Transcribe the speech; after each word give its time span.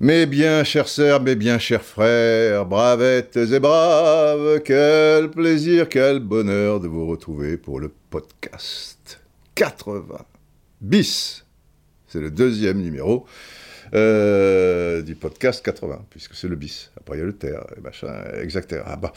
Mes 0.00 0.24
bien 0.24 0.64
chers 0.64 0.88
sœurs, 0.88 1.20
mes 1.20 1.34
bien 1.34 1.58
chers 1.58 1.82
frères, 1.82 2.64
bravettes 2.64 3.36
et 3.36 3.58
braves, 3.58 4.60
quel 4.64 5.30
plaisir, 5.30 5.86
quel 5.90 6.20
bonheur 6.20 6.80
de 6.80 6.88
vous 6.88 7.06
retrouver 7.06 7.58
pour 7.58 7.78
le 7.78 7.92
podcast 8.08 9.20
80 9.54 10.16
bis. 10.80 11.44
C'est 12.06 12.20
le 12.20 12.30
deuxième 12.30 12.80
numéro 12.80 13.26
euh, 13.94 15.02
du 15.02 15.14
podcast 15.14 15.64
80, 15.64 16.04
puisque 16.10 16.34
c'est 16.34 16.48
le 16.48 16.56
bis. 16.56 16.90
Après, 16.98 17.16
il 17.16 17.20
y 17.20 17.22
a 17.22 17.26
le 17.26 17.32
terre, 17.32 17.64
et 17.76 17.80
machin, 17.80 18.08
exact. 18.40 18.74
Ah 18.84 18.96
bah. 18.96 19.12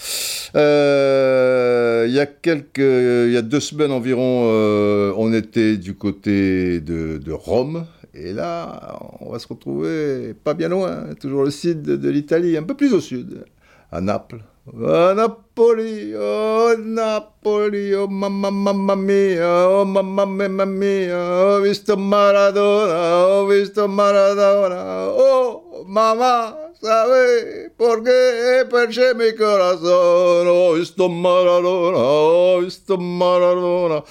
Euh, 0.56 2.06
il 2.08 2.14
y 2.14 2.20
a 2.20 2.26
quelques, 2.26 2.80
il 2.80 3.32
y 3.32 3.38
a 3.38 3.42
deux 3.42 3.60
semaines 3.60 3.92
environ, 3.92 4.50
euh, 4.52 5.14
on 5.18 5.34
était 5.34 5.78
du 5.78 5.96
côté 5.96 6.80
de, 6.80 7.18
de 7.18 7.32
Rome, 7.32 7.86
et 8.14 8.34
là, 8.34 9.00
on 9.20 9.32
va 9.32 9.40
se 9.40 9.48
retrouver 9.48 10.34
pas 10.34 10.54
bien 10.54 10.70
loin, 10.70 11.14
toujours 11.20 11.44
le 11.44 11.52
sud 11.52 11.82
de, 11.82 11.96
de 11.96 12.10
l'Italie, 12.10 12.58
un 12.58 12.64
peu 12.64 12.76
plus 12.76 12.94
au 12.94 13.02
sud, 13.02 13.46
à 13.92 14.00
Naples. 14.00 14.42
Oh 14.68 15.14
Napoli, 15.14 16.14
oh 16.16 16.76
Napoli, 16.78 17.94
oh 17.94 18.08
mamma 18.08 18.52
mamma 18.52 18.96
mia, 18.96 19.68
oh 19.68 19.86
mamma 19.86 20.26
mamma 20.26 20.66
mia, 20.66 21.18
ho 21.18 21.62
visto 21.62 21.98
Maradona, 21.98 23.26
ho 23.26 23.48
visto 23.48 23.88
Maradona, 23.88 25.10
oh 25.10 25.84
mamma, 25.88 26.56
sabe 26.80 27.72
por 27.76 28.04
qué 28.04 28.66
perché 28.70 29.14
mi 29.16 29.34
corazon, 29.34 30.48
oh 30.48 30.74
visto 30.76 31.10
Maradona, 31.10 31.98
oh 31.98 32.62
visto 32.62 32.98
Maradona. 32.98 34.04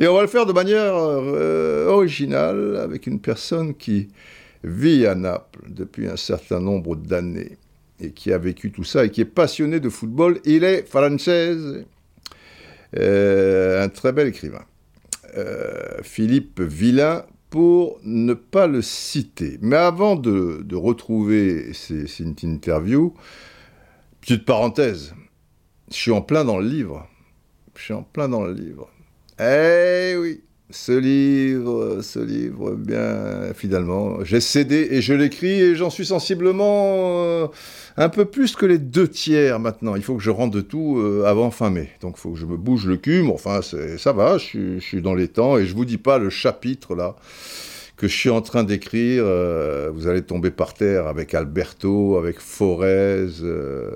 Et 0.00 0.08
on 0.08 0.14
va 0.14 0.22
le 0.22 0.28
faire 0.28 0.46
de 0.46 0.52
manière 0.52 0.94
euh, 0.94 1.86
originale 1.86 2.76
avec 2.82 3.06
une 3.06 3.20
personne 3.20 3.74
qui 3.76 4.08
vit 4.64 5.06
à 5.06 5.14
Naples 5.14 5.66
depuis 5.68 6.08
un 6.08 6.16
certain 6.16 6.58
nombre 6.58 6.96
d'années 6.96 7.56
et 8.02 8.10
qui 8.10 8.32
a 8.32 8.38
vécu 8.38 8.72
tout 8.72 8.84
ça 8.84 9.04
et 9.04 9.10
qui 9.10 9.20
est 9.20 9.24
passionné 9.24 9.80
de 9.80 9.88
football. 9.88 10.40
Il 10.44 10.64
est 10.64 10.86
français, 10.88 11.56
euh, 12.98 13.84
un 13.84 13.88
très 13.88 14.12
bel 14.12 14.28
écrivain. 14.28 14.64
Euh, 15.36 16.02
Philippe 16.02 16.60
Villain, 16.60 17.24
pour 17.48 18.00
ne 18.02 18.34
pas 18.34 18.66
le 18.66 18.82
citer. 18.82 19.58
Mais 19.62 19.76
avant 19.76 20.16
de 20.16 20.74
retrouver 20.74 21.72
cette 21.74 22.42
interview, 22.42 23.14
petite 24.20 24.44
parenthèse, 24.44 25.14
je 25.90 25.94
suis 25.94 26.10
en 26.10 26.22
plein 26.22 26.44
dans 26.44 26.58
le 26.58 26.66
livre. 26.66 27.06
Je 27.76 27.82
suis 27.82 27.94
en 27.94 28.02
plein 28.02 28.28
dans 28.28 28.44
le 28.44 28.52
livre. 28.52 28.90
Eh 29.38 30.14
oui, 30.18 30.42
ce 30.70 30.92
livre, 30.92 32.00
ce 32.02 32.18
livre, 32.18 32.72
bien, 32.72 33.52
finalement, 33.54 34.24
j'ai 34.24 34.40
cédé 34.40 34.88
et 34.90 35.02
je 35.02 35.12
l'écris 35.12 35.60
et 35.60 35.74
j'en 35.76 35.90
suis 35.90 36.06
sensiblement 36.06 37.24
euh, 37.24 37.46
un 37.96 38.08
peu 38.08 38.24
plus 38.24 38.56
que 38.56 38.64
les 38.64 38.78
deux 38.78 39.08
tiers 39.08 39.60
maintenant. 39.60 39.96
Il 39.96 40.02
faut 40.02 40.16
que 40.16 40.22
je 40.22 40.30
rentre 40.30 40.54
de 40.54 40.60
tout 40.62 40.98
euh, 40.98 41.24
avant 41.26 41.50
fin 41.50 41.70
mai. 41.70 41.90
Donc 42.00 42.14
il 42.16 42.20
faut 42.20 42.30
que 42.30 42.38
je 42.38 42.46
me 42.46 42.56
bouge 42.56 42.86
le 42.86 42.96
cul, 42.96 43.22
mais 43.22 43.32
enfin, 43.32 43.60
ça 43.62 44.12
va, 44.12 44.38
je 44.38 44.78
je 44.78 44.80
suis, 44.80 45.02
dans 45.02 45.14
les 45.14 45.28
temps 45.28 45.58
et 45.58 45.66
je 45.66 45.74
vous 45.74 45.84
dis 45.84 45.98
pas 45.98 46.18
le 46.18 46.30
chapitre 46.30 46.94
là 46.94 47.16
que 48.02 48.08
je 48.08 48.16
suis 48.16 48.30
en 48.30 48.40
train 48.40 48.64
d'écrire. 48.64 49.22
Euh, 49.24 49.88
vous 49.94 50.08
allez 50.08 50.22
tomber 50.22 50.50
par 50.50 50.74
terre 50.74 51.06
avec 51.06 51.34
Alberto, 51.34 52.18
avec 52.18 52.40
Forez, 52.40 53.28
euh, 53.44 53.92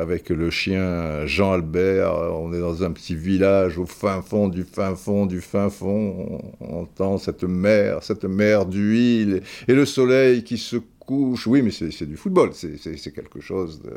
avec 0.00 0.30
le 0.30 0.48
chien 0.48 1.26
Jean-Albert. 1.26 2.14
On 2.40 2.54
est 2.54 2.58
dans 2.58 2.82
un 2.84 2.90
petit 2.90 3.14
village 3.14 3.76
au 3.76 3.84
fin 3.84 4.22
fond 4.22 4.48
du 4.48 4.64
fin 4.64 4.96
fond 4.96 5.26
du 5.26 5.42
fin 5.42 5.68
fond. 5.68 6.40
On 6.60 6.80
entend 6.80 7.18
cette 7.18 7.44
mer, 7.44 8.02
cette 8.02 8.24
mer 8.24 8.64
d'huile 8.64 9.42
et 9.68 9.74
le 9.74 9.84
soleil 9.84 10.42
qui 10.42 10.56
se 10.56 10.76
couche. 10.98 11.46
Oui, 11.46 11.60
mais 11.60 11.70
c'est 11.70 12.06
du 12.06 12.16
football, 12.16 12.52
c'est 12.54 13.12
quelque 13.12 13.40
chose 13.40 13.82
de... 13.82 13.92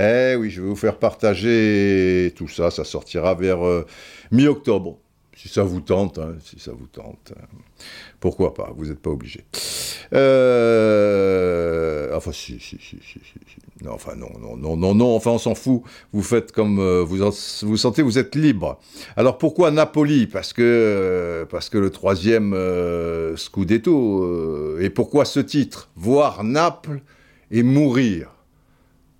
Eh 0.00 0.36
oui, 0.36 0.48
je 0.50 0.62
vais 0.62 0.68
vous 0.68 0.76
faire 0.76 0.98
partager 0.98 2.32
tout 2.36 2.46
ça, 2.46 2.70
ça 2.70 2.84
sortira 2.84 3.34
vers 3.34 3.66
euh, 3.66 3.84
mi-octobre 4.30 5.01
si 5.34 5.48
ça 5.48 5.62
vous 5.62 5.80
tente, 5.80 6.18
hein, 6.18 6.34
si 6.44 6.58
ça 6.58 6.72
vous 6.72 6.86
tente, 6.86 7.32
hein. 7.36 7.46
pourquoi 8.20 8.54
pas, 8.54 8.72
vous 8.76 8.86
n'êtes 8.86 9.00
pas 9.00 9.10
obligé. 9.10 9.44
Euh, 10.12 12.14
enfin, 12.14 12.32
si, 12.32 12.60
si, 12.60 12.78
si, 12.78 12.98
si, 13.02 13.20
si, 13.24 13.58
non, 13.82 13.92
enfin, 13.92 14.14
non, 14.14 14.28
non, 14.40 14.56
non, 14.56 14.76
non, 14.76 14.94
non, 14.94 15.16
enfin, 15.16 15.30
on 15.30 15.38
s'en 15.38 15.54
fout, 15.54 15.82
vous 16.12 16.22
faites 16.22 16.52
comme 16.52 16.78
euh, 16.78 17.02
vous 17.02 17.18
vous 17.62 17.76
sentez, 17.76 18.02
vous 18.02 18.18
êtes 18.18 18.34
libre. 18.34 18.78
Alors, 19.16 19.38
pourquoi 19.38 19.70
Napoli? 19.70 20.26
Parce 20.26 20.52
que, 20.52 20.62
euh, 20.62 21.46
parce 21.46 21.70
que 21.70 21.78
le 21.78 21.90
troisième 21.90 22.54
Scudetto, 23.36 24.78
et 24.78 24.90
pourquoi 24.90 25.24
ce 25.24 25.40
titre? 25.40 25.90
Voir 25.96 26.44
Naples 26.44 27.00
et 27.50 27.62
mourir. 27.62 28.30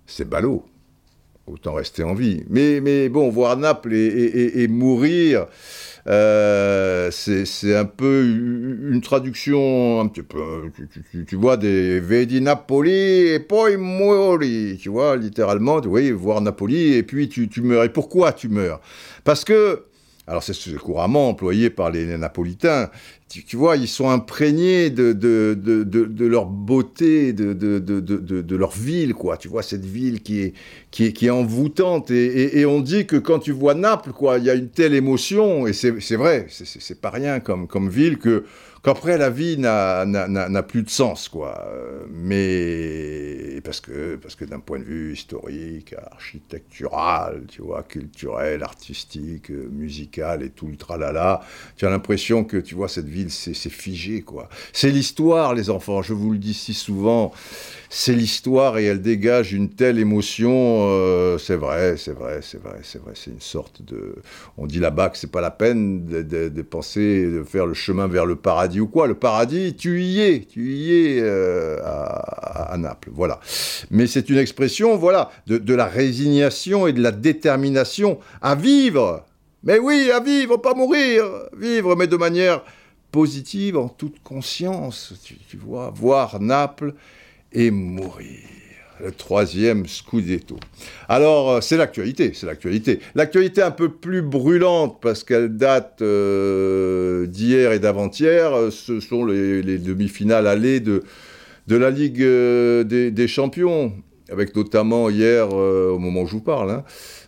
C'est 0.05 0.29
ballot 0.29 0.63
autant 1.45 1.73
rester 1.73 2.03
en 2.03 2.13
vie. 2.13 2.43
Mais, 2.49 2.79
mais 2.81 3.09
bon, 3.09 3.29
voir 3.29 3.57
Naples 3.57 3.93
et, 3.93 4.63
et 4.63 4.67
mourir, 4.67 5.47
euh, 6.07 7.09
c'est 7.11 7.75
un 7.75 7.85
peu 7.85 8.25
une 8.25 9.01
traduction 9.01 10.09
tu, 10.09 10.23
tu, 11.25 11.35
vois, 11.35 11.57
des 11.57 11.99
Vedi 11.99 12.41
Napoli 12.41 12.91
et 12.91 13.39
poi 13.39 13.75
mori, 13.77 14.77
tu 14.81 14.89
vois, 14.89 15.15
littéralement, 15.15 15.79
tu 15.79 15.87
vois, 15.87 16.01
voir 16.11 16.41
Napoli 16.41 16.95
et 16.95 17.03
puis 17.03 17.29
tu, 17.29 17.47
tu 17.47 17.61
meurs. 17.61 17.83
Et 17.85 17.89
pourquoi 17.89 18.33
tu 18.33 18.49
meurs? 18.49 18.81
Parce 19.23 19.45
que 19.45 19.85
alors 20.25 20.41
c'est 20.41 20.53
couramment 20.77 21.29
employé 21.29 21.69
par 21.69 21.91
les 21.91 22.17
Napolitains, 22.17 22.89
tu, 23.41 23.57
vois, 23.57 23.77
ils 23.77 23.87
sont 23.87 24.09
imprégnés 24.09 24.89
de, 24.89 25.13
de, 25.13 25.57
de, 25.59 25.83
de 25.83 26.25
leur 26.25 26.45
beauté, 26.45 27.33
de, 27.33 28.55
leur 28.55 28.71
ville, 28.71 29.13
quoi. 29.13 29.37
Tu 29.37 29.47
vois, 29.47 29.63
cette 29.63 29.85
ville 29.85 30.21
qui 30.21 30.41
est, 30.41 30.53
qui 30.91 31.05
est, 31.05 31.13
qui 31.13 31.25
est 31.27 31.31
envoûtante. 31.31 32.11
Et, 32.11 32.59
et, 32.59 32.65
on 32.65 32.79
dit 32.79 33.05
que 33.07 33.15
quand 33.15 33.39
tu 33.39 33.51
vois 33.51 33.73
Naples, 33.73 34.11
quoi, 34.11 34.37
il 34.37 34.45
y 34.45 34.49
a 34.49 34.53
une 34.53 34.69
telle 34.69 34.93
émotion, 34.93 35.65
et 35.67 35.73
c'est 35.73 36.15
vrai, 36.15 36.47
c'est 36.49 37.01
pas 37.01 37.09
rien 37.09 37.39
comme, 37.39 37.67
comme 37.67 37.89
ville, 37.89 38.17
que 38.17 38.43
qu'après 38.83 39.17
la 39.17 39.29
vie 39.29 39.57
n'a 39.57 40.63
plus 40.63 40.83
de 40.83 40.89
sens, 40.89 41.29
quoi. 41.29 41.71
Mais 42.11 43.61
parce 43.63 43.79
que, 43.79 44.17
parce 44.17 44.35
que 44.35 44.45
d'un 44.45 44.59
point 44.59 44.79
de 44.79 44.83
vue 44.83 45.13
historique, 45.13 45.95
architectural, 46.11 47.43
tu 47.47 47.61
vois, 47.61 47.83
culturel, 47.83 48.61
artistique, 48.61 49.49
musical 49.49 50.43
et 50.43 50.49
tout 50.49 50.67
le 50.67 50.75
tralala, 50.75 51.41
tu 51.77 51.85
as 51.85 51.89
l'impression 51.89 52.43
que, 52.43 52.57
tu 52.57 52.75
vois, 52.75 52.89
cette 52.89 53.07
c'est 53.29 53.53
figé, 53.69 54.21
quoi. 54.21 54.49
C'est 54.71 54.89
l'histoire, 54.89 55.53
les 55.53 55.69
enfants, 55.69 56.01
je 56.01 56.13
vous 56.13 56.31
le 56.31 56.37
dis 56.37 56.53
si 56.53 56.73
souvent, 56.73 57.31
c'est 57.95 58.13
l'histoire 58.13 58.79
et 58.79 58.85
elle 58.85 59.01
dégage 59.01 59.53
une 59.53 59.69
telle 59.69 59.99
émotion, 59.99 60.87
euh, 60.89 61.37
c'est 61.37 61.55
vrai, 61.55 61.95
c'est 61.95 62.11
vrai, 62.11 62.39
c'est 62.41 62.59
vrai, 62.59 62.79
c'est 62.81 62.99
vrai, 62.99 63.11
c'est 63.13 63.29
une 63.29 63.39
sorte 63.39 63.83
de... 63.83 64.15
On 64.57 64.65
dit 64.65 64.79
là-bas 64.79 65.09
que 65.09 65.17
c'est 65.17 65.31
pas 65.31 65.41
la 65.41 65.51
peine 65.51 66.05
de, 66.07 66.61
penser, 66.63 67.23
de 67.23 67.43
faire 67.43 67.67
le 67.67 67.75
chemin 67.75 68.07
vers 68.07 68.25
le 68.25 68.35
paradis 68.35 68.79
ou 68.79 68.87
quoi. 68.87 69.05
Le 69.05 69.13
paradis, 69.13 69.75
tu 69.75 70.01
y 70.01 70.21
es, 70.21 70.39
tu 70.39 70.73
y 70.73 70.91
es 70.91 71.19
euh, 71.21 71.77
à, 71.83 72.75
Naples, 72.79 73.09
voilà. 73.13 73.39
Mais 73.91 74.07
c'est 74.07 74.27
une 74.29 74.39
expression, 74.39 74.97
voilà, 74.97 75.29
de, 75.45 75.73
la 75.75 75.85
résignation 75.85 76.87
et 76.87 76.93
de 76.93 77.01
la 77.01 77.11
détermination 77.11 78.17
à 78.41 78.55
vivre. 78.55 79.23
Mais 79.63 79.77
oui, 79.77 80.09
à 80.11 80.19
vivre, 80.19 80.57
pas 80.57 80.73
mourir. 80.73 81.25
Vivre, 81.55 81.95
mais 81.95 82.07
de 82.07 82.17
manière 82.17 82.63
positive, 83.13 83.77
en 83.77 83.89
toute 83.89 84.21
conscience, 84.23 85.13
tu, 85.23 85.55
vois. 85.55 85.93
Voir 85.95 86.41
Naples 86.41 86.95
et 87.53 87.69
mourir 87.69 88.39
le 88.99 89.11
troisième 89.11 89.85
Scudetto. 89.85 90.57
Alors, 91.07 91.61
c'est 91.61 91.77
l'actualité, 91.77 92.31
c'est 92.33 92.47
l'actualité. 92.47 92.99
L'actualité 93.13 93.61
un 93.61 93.71
peu 93.71 93.89
plus 93.89 94.23
brûlante, 94.23 94.97
parce 94.99 95.23
qu'elle 95.23 95.55
date 95.55 96.01
euh, 96.01 97.27
d'hier 97.27 97.71
et 97.71 97.79
d'avant-hier, 97.79 98.71
ce 98.71 98.99
sont 98.99 99.25
les, 99.25 99.61
les 99.61 99.77
demi-finales 99.77 100.47
allées 100.47 100.79
de, 100.79 101.03
de 101.67 101.75
la 101.75 101.91
Ligue 101.91 102.23
euh, 102.23 102.83
des, 102.83 103.11
des, 103.11 103.27
Champions, 103.27 103.93
avec 104.31 104.55
notamment 104.55 105.11
hier, 105.11 105.49
euh, 105.53 105.91
au 105.91 105.99
moment 105.99 106.23
où 106.23 106.27
je 106.27 106.31
vous 106.33 106.41
parle, 106.41 106.71
hein, 106.71 106.83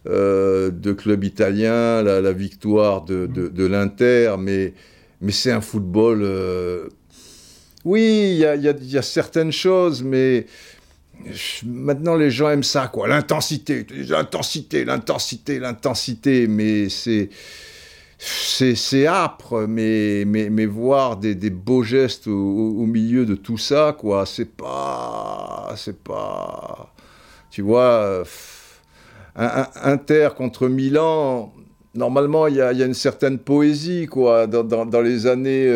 de 0.05 0.93
clubs 0.93 1.23
italiens, 1.23 2.01
la, 2.01 2.33
victoire 2.33 3.05
de, 3.05 3.27
de 3.27 3.65
l'Inter, 3.65 4.35
mais, 4.39 4.73
mais 5.25 5.31
c'est 5.31 5.51
un 5.51 5.61
football... 5.61 6.23
oui, 7.83 8.39
il 8.39 8.89
y 8.91 8.97
a, 8.97 9.01
certaines 9.01 9.51
choses, 9.51 10.03
mais 10.03 10.45
maintenant 11.65 12.15
les 12.15 12.29
gens 12.29 12.49
aiment 12.49 12.63
ça, 12.63 12.87
quoi. 12.87 13.07
L'intensité, 13.07 13.85
l'intensité, 13.89 14.85
l'intensité, 14.85 15.59
l'intensité, 15.59 16.47
mais 16.47 16.89
c'est. 16.89 17.29
C'est 18.17 19.07
âpre, 19.07 19.65
mais, 19.67 20.23
mais, 20.25 20.49
mais 20.49 20.65
voir 20.65 21.17
des, 21.17 21.35
des 21.35 21.49
beaux 21.49 21.83
gestes 21.83 22.27
au, 22.27 22.85
milieu 22.85 23.25
de 23.25 23.35
tout 23.35 23.57
ça, 23.57 23.95
quoi, 23.99 24.25
c'est 24.25 24.55
pas. 24.55 25.73
C'est 25.75 26.01
pas. 26.01 26.93
Tu 27.51 27.61
vois, 27.61 28.23
un, 29.35 29.67
Inter 29.83 30.29
contre 30.35 30.69
Milan, 30.69 31.53
normalement, 31.95 32.47
il 32.47 32.55
y, 32.55 32.61
a, 32.61 32.71
une 32.71 32.93
certaine 32.93 33.39
poésie, 33.39 34.07
quoi, 34.07 34.47
dans, 34.47 35.01
les 35.01 35.27
années 35.27 35.71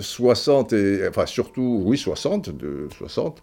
60, 0.00 0.72
et, 0.72 1.08
enfin 1.08 1.26
surtout, 1.26 1.82
oui, 1.84 1.98
60, 1.98 2.50
de 2.50 2.88
60, 2.96 3.42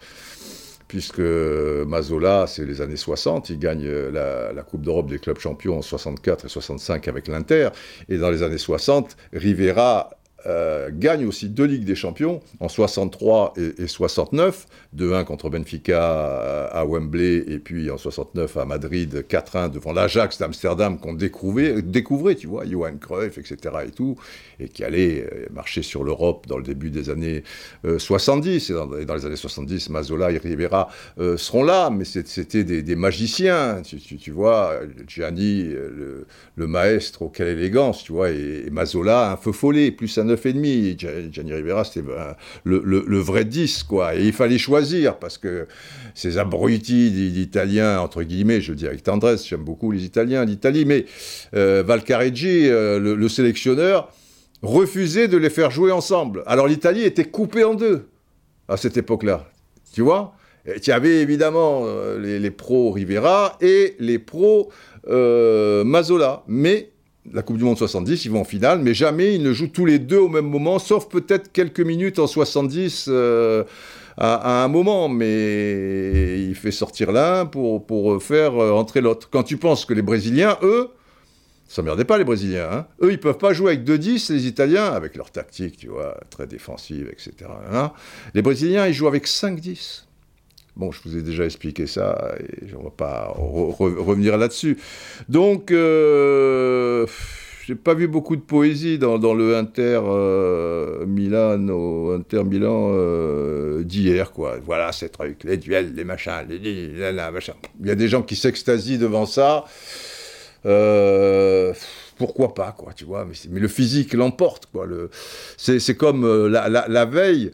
puisque 0.88 1.20
Mazola, 1.20 2.46
c'est 2.48 2.66
les 2.66 2.82
années 2.82 2.96
60, 2.96 3.50
il 3.50 3.60
gagne 3.60 3.88
la, 3.88 4.54
la 4.54 4.64
Coupe 4.64 4.82
d'Europe 4.82 5.10
des 5.10 5.20
clubs 5.20 5.40
champions 5.40 5.78
en 5.78 5.82
64 5.82 6.46
et 6.46 6.50
65 6.50 7.08
avec 7.08 7.28
l'Inter, 7.28 7.70
et 8.10 8.18
dans 8.18 8.30
les 8.30 8.44
années 8.44 8.58
60, 8.58 9.18
Rivera 9.34 10.12
euh, 10.48 10.90
gagne 10.92 11.26
aussi 11.26 11.50
deux 11.50 11.66
Ligues 11.66 11.86
des 11.86 11.96
Champions 11.96 12.40
en 12.60 12.70
63 12.70 13.54
et, 13.58 13.88
69, 13.88 14.68
2-1 14.96 15.24
contre 15.26 15.50
Benfica 15.50 16.68
à, 16.68 16.86
Wembley 16.86 17.44
et 17.48 17.58
puis 17.58 17.90
en 17.90 17.98
69 17.98 18.58
à 18.58 18.66
Madrid 18.66 19.26
4-1 19.28 19.72
devant 19.72 19.92
l'Ajax 19.92 20.38
d'Amsterdam 20.38 21.00
qu'on 21.00 21.14
découvrait, 21.14 21.82
découvrait, 21.82 22.36
tu 22.36 22.46
vois, 22.46 22.66
Johan 22.66 22.98
Cruyff, 23.00 23.38
etc. 23.40 23.58
et 23.88 23.92
tout, 23.92 24.18
et 24.60 24.70
qui 24.70 24.84
allait 24.84 25.24
euh, 25.24 25.46
marcher 25.52 25.82
sur 25.82 26.04
l'Europe 26.04 26.46
dans 26.48 26.58
le 26.58 26.64
début 26.64 26.92
des 26.92 27.10
années 27.10 27.44
70. 27.98 28.70
Euh, 28.70 29.00
et 29.02 29.06
dans, 29.06 29.16
les 29.16 29.26
années 29.26 29.36
70, 29.36 29.90
Mazola 29.90 30.32
et 30.32 30.38
Rivera 30.38 30.90
seront 31.38 31.64
là, 31.64 31.90
mais 31.90 32.06
c'était 32.06 32.64
des, 32.64 32.96
magiciens, 32.96 33.82
tu, 33.84 34.32
vois, 34.32 34.80
Gianni, 35.08 35.64
le, 35.64 36.28
le, 36.56 36.68
maestro, 36.68 37.30
quelle 37.30 37.48
élégance, 37.48 38.04
tu 38.04 38.12
vois, 38.12 38.30
et, 38.30 38.70
Mazola, 38.72 39.32
un 39.32 39.38
feu 39.38 39.52
follet, 39.52 39.92
plus 39.92 40.18
un 40.18 40.35
et 40.44 40.54
demi. 40.54 40.98
Gianni 40.98 41.54
Rivera, 41.54 41.84
c'était 41.84 42.02
ben, 42.02 42.36
le, 42.64 43.18
vrai 43.20 43.46
10, 43.46 43.84
quoi. 43.84 44.16
Et 44.16 44.24
il 44.24 44.34
fallait 44.34 44.58
choisir, 44.58 45.18
parce 45.18 45.38
que 45.38 45.68
ces 46.14 46.38
abrutis 46.38 47.12
d'Italiens, 47.32 48.00
entre 48.00 48.24
guillemets, 48.24 48.62
je 48.62 48.72
le 48.72 48.78
dis 48.78 48.88
avec 48.88 49.04
tendresse, 49.04 49.48
j'aime 49.48 49.64
beaucoup 49.64 49.92
les 49.92 50.04
Italiens 50.04 50.46
d'Italie, 50.46 50.86
mais 50.86 51.06
euh, 51.56 51.84
Valcareggi, 51.86 52.70
euh, 52.70 53.00
le, 53.00 53.30
sélectionneur, 53.30 54.12
refusait 54.62 55.28
de 55.28 55.38
les 55.38 55.50
faire 55.50 55.72
jouer 55.72 55.92
ensemble. 55.92 56.44
Alors 56.46 56.68
l'Italie 56.68 57.04
était 57.04 57.26
coupée 57.26 57.64
en 57.64 57.76
deux 57.76 58.08
à 58.68 58.78
cette 58.78 58.98
époque-là. 58.98 59.48
Tu 59.94 60.02
vois? 60.02 60.34
Il 60.66 60.88
y 60.88 60.92
avait 60.92 61.22
évidemment 61.22 61.84
euh, 61.86 62.40
les, 62.40 62.52
pros 62.52 62.92
Rivera 62.92 63.58
et 63.62 63.96
les 64.00 64.18
pros 64.18 64.72
Mazola. 65.08 66.44
Mais 66.48 66.90
la 67.34 67.42
Coupe 67.42 67.58
du 67.58 67.64
Monde 67.64 67.78
70, 67.78 68.26
ils 68.26 68.32
vont 68.32 68.42
en 68.42 68.46
finale, 68.46 68.80
mais 68.80 68.94
jamais 68.94 69.36
ils 69.36 69.42
ne 69.42 69.54
jouent 69.54 69.68
tous 69.68 69.86
les 69.86 70.00
deux 70.00 70.18
au 70.18 70.30
même 70.30 70.48
moment, 70.48 70.80
sauf 70.80 71.08
peut-être 71.08 71.52
quelques 71.52 71.80
minutes 71.80 72.20
en 72.20 72.28
70 72.28 73.06
euh, 73.08 73.64
à, 74.18 74.64
un 74.64 74.68
moment, 74.68 75.10
mais 75.10 76.40
il 76.42 76.56
fait 76.56 76.72
sortir 76.72 77.12
l'un 77.12 77.46
pour, 77.46 77.86
pour 77.86 78.22
faire 78.22 78.56
euh, 78.62 78.72
entrer 78.72 79.02
l'autre. 79.02 79.30
Quand 79.30 79.44
tu 79.44 79.58
penses 79.58 79.86
que 79.86 79.94
les 79.94 80.02
Brésiliens, 80.02 80.58
eux, 80.62 80.90
s'emmerdez 81.68 82.06
pas 82.06 82.18
les 82.18 82.24
Brésiliens, 82.24 82.70
hein, 82.72 82.88
eux 83.02 83.12
ils 83.12 83.20
peuvent 83.20 83.38
pas 83.38 83.54
jouer 83.54 83.74
avec 83.74 83.84
2-10, 83.86 84.32
les 84.32 84.48
Italiens, 84.48 84.86
avec 84.86 85.16
leur 85.16 85.32
tactique, 85.32 85.78
tu 85.78 85.88
vois, 85.88 86.18
très 86.30 86.48
défensive, 86.48 87.10
etc. 87.12 87.50
Hein. 87.72 87.92
Les 88.34 88.42
Brésiliens, 88.42 88.88
ils 88.88 88.94
jouent 88.94 89.08
avec 89.08 89.28
5-10. 89.28 90.05
Bon, 90.76 90.92
je 90.92 91.00
vous 91.06 91.18
ai 91.18 91.22
déjà 91.22 91.46
expliqué 91.46 91.88
ça 91.88 92.36
et 92.40 92.68
je 92.68 92.76
ne 92.76 92.84
vais 92.84 92.90
pas 92.96 93.34
revenir 93.36 94.38
là-dessus. 94.38 94.78
Donc, 95.30 95.72
euh, 95.72 97.06
j'ai 97.66 97.74
pas 97.74 97.96
vu 97.96 98.08
beaucoup 98.08 98.36
de 98.36 98.42
poésie 98.42 99.00
dans, 99.00 99.34
le 99.34 99.56
Inter 99.56 100.00
euh, 100.04 101.04
Milan 101.08 101.68
au 101.70 102.12
Inter 102.12 102.44
Milan 102.44 102.92
euh, 102.92 103.84
d'hier, 103.84 104.32
quoi. 104.34 104.58
Voilà 104.64 104.92
ces 104.92 105.10
trucs, 105.10 105.44
les 105.44 105.58
duels, 105.58 105.96
les 105.96 106.04
machins, 106.04 106.46
les, 106.48 106.60
les. 106.60 106.92
Il 107.80 107.88
y 107.88 107.90
a 107.90 107.96
des 107.96 108.08
gens 108.08 108.22
qui 108.22 108.36
s'extasient 108.36 109.00
devant 109.00 109.26
ça. 109.26 109.66
Euh, 110.68 111.74
pourquoi 112.18 112.54
pas, 112.54 112.76
quoi, 112.78 112.94
tu 112.94 113.06
vois. 113.06 113.26
Mais, 113.50 113.60
le 113.60 113.68
physique 113.68 114.14
l'emporte, 114.14 114.68
quoi. 114.68 114.86
C'est 115.58 115.98
comme 115.98 116.48
la, 116.48 116.70
la 116.70 117.06
veille 117.06 117.52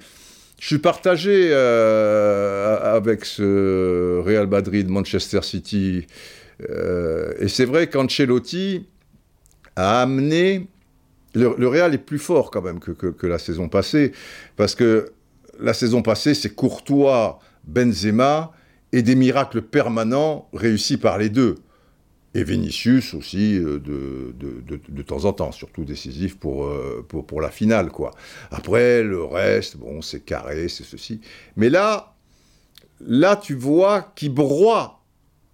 je 0.61 0.67
suis 0.67 0.77
partagé 0.77 1.49
euh, 1.51 2.95
avec 2.95 3.25
ce 3.25 4.19
Real 4.19 4.45
Madrid, 4.45 4.87
Manchester 4.87 5.41
City. 5.41 6.05
Euh, 6.69 7.33
et 7.39 7.47
c'est 7.47 7.65
vrai 7.65 7.89
qu'Ancelotti 7.89 8.87
a 9.75 10.03
amené. 10.03 10.67
Le, 11.33 11.67
Real 11.67 11.95
est 11.95 11.97
plus 11.97 12.19
fort 12.19 12.51
quand 12.51 12.61
même 12.61 12.79
que, 12.79 13.25
la 13.25 13.39
saison 13.39 13.69
passée. 13.69 14.11
Parce 14.55 14.75
que 14.75 15.13
la 15.59 15.73
saison 15.73 16.03
passée, 16.03 16.35
c'est 16.35 16.53
Courtois, 16.53 17.39
Benzema 17.63 18.51
et 18.91 19.01
des 19.01 19.15
miracles 19.15 19.63
permanents 19.63 20.47
réussis 20.53 20.97
par 20.97 21.17
les 21.17 21.29
deux 21.29 21.55
et 22.33 22.43
Vinicius 22.43 23.13
aussi 23.13 23.57
euh, 23.57 23.79
de, 23.79 24.33
de, 24.37 24.79
de, 24.87 25.01
temps 25.01 25.25
en 25.25 25.33
temps, 25.33 25.51
surtout 25.51 25.83
décisif 25.83 26.37
pour, 26.37 26.65
euh, 26.65 27.05
pour, 27.07 27.25
pour, 27.25 27.41
la 27.41 27.49
finale. 27.49 27.89
quoi. 27.89 28.11
Après, 28.51 29.03
le 29.03 29.23
reste, 29.23 29.77
bon, 29.77 30.01
c'est 30.01 30.21
carré, 30.21 30.69
c'est 30.69 30.83
ceci. 30.83 31.19
Mais 31.57 31.69
là, 31.69 32.15
là, 33.01 33.35
tu 33.35 33.55
vois 33.55 34.13
qui 34.15 34.29
broie 34.29 35.00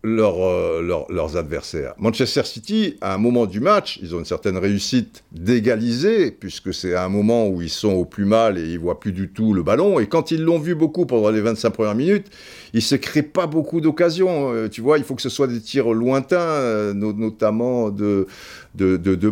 euh, 0.05 1.05
leurs 1.09 1.37
adversaires. 1.37 1.93
Manchester 1.97 2.43
City, 2.43 2.97
à 3.01 3.15
un 3.15 3.17
moment 3.17 3.45
du 3.45 3.59
match, 3.59 3.99
ils 4.01 4.15
ont 4.15 4.19
une 4.19 4.25
certaine 4.25 4.57
réussite 4.57 5.23
d'égaliser, 5.31 6.31
puisque 6.31 6.73
c'est 6.73 6.95
un 6.95 7.09
moment 7.09 7.47
où 7.47 7.61
ils 7.61 7.69
sont 7.69 7.93
au 7.93 8.05
plus 8.05 8.25
mal 8.25 8.57
et 8.57 8.63
ils 8.63 8.79
voient 8.79 8.99
plus 8.99 9.11
du 9.11 9.29
tout 9.29 9.53
le 9.53 9.63
ballon. 9.63 9.99
Et 9.99 10.07
quand 10.07 10.31
ils 10.31 10.41
l'ont 10.41 10.59
vu 10.59 10.75
beaucoup 10.75 11.05
pendant 11.05 11.31
les 11.31 11.41
25 11.41 11.71
premières 11.71 11.95
minutes, 11.95 12.27
il 12.73 12.81
se 12.81 12.95
crée 12.95 13.23
pas 13.23 13.47
beaucoup 13.47 13.81
d'occasions. 13.81 14.53
Euh, 14.53 14.69
tu 14.69 14.81
vois, 14.81 14.97
il 14.97 15.03
faut 15.03 15.15
que 15.15 15.21
ce 15.21 15.29
soit 15.29 15.47
des 15.47 15.59
tirs 15.59 15.93
lointains, 15.93 16.37
euh, 16.37 16.93
notamment 16.93 17.89
de, 17.89 18.27
de, 18.75 18.97
de, 18.97 19.31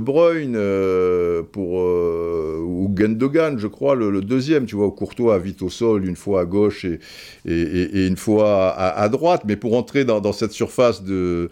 euh, 0.55 1.43
pour, 1.51 1.73
ou 1.75 2.93
Gendogan, 2.97 3.59
je 3.59 3.67
crois, 3.67 3.95
le, 3.95 4.21
deuxième. 4.21 4.65
Tu 4.65 4.75
vois, 4.75 4.89
Courtois 4.91 5.37
vite 5.39 5.61
au 5.61 5.69
sol, 5.69 6.07
une 6.07 6.15
fois 6.15 6.41
à 6.41 6.45
gauche 6.45 6.85
et, 6.85 6.99
et, 7.45 8.07
une 8.07 8.17
fois 8.17 8.71
à, 8.71 9.07
droite. 9.09 9.43
Mais 9.45 9.55
pour 9.55 9.77
entrer 9.77 10.05
dans, 10.05 10.33
cette 10.33 10.53
surface 10.55 11.03
de, 11.03 11.49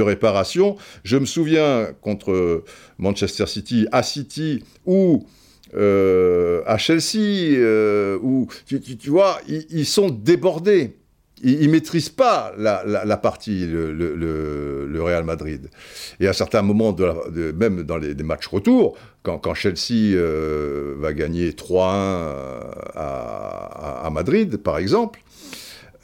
réparation, 0.00 0.76
je 1.04 1.16
me 1.16 1.26
souviens 1.26 1.88
contre 2.00 2.64
Manchester 2.98 3.46
City, 3.46 3.86
à 3.92 4.02
City, 4.02 4.64
où 4.86 5.26
à 5.74 6.78
Chelsea, 6.78 7.58
où, 8.22 8.46
tu, 8.66 8.80
tu, 8.80 9.10
vois, 9.10 9.40
ils, 9.48 9.84
sont 9.84 10.08
débordés 10.08 10.96
il, 11.42 11.66
ne 11.66 11.72
maîtrise 11.72 12.08
pas 12.08 12.52
la, 12.56 13.16
partie, 13.16 13.66
le, 13.66 14.98
Real 15.00 15.24
Madrid. 15.24 15.68
Et 16.20 16.26
à 16.26 16.32
certains 16.32 16.62
moments, 16.62 16.96
même 17.54 17.82
dans 17.82 17.98
les, 17.98 18.14
matchs 18.14 18.46
retour, 18.46 18.96
quand, 19.22 19.54
Chelsea 19.54 20.14
euh, 20.14 20.94
va 20.98 21.12
gagner 21.12 21.50
3-1 21.50 21.74
euh, 21.74 22.60
à, 22.94 24.08
Madrid, 24.12 24.56
par 24.56 24.78
exemple, 24.78 25.20
euh, 25.20 25.25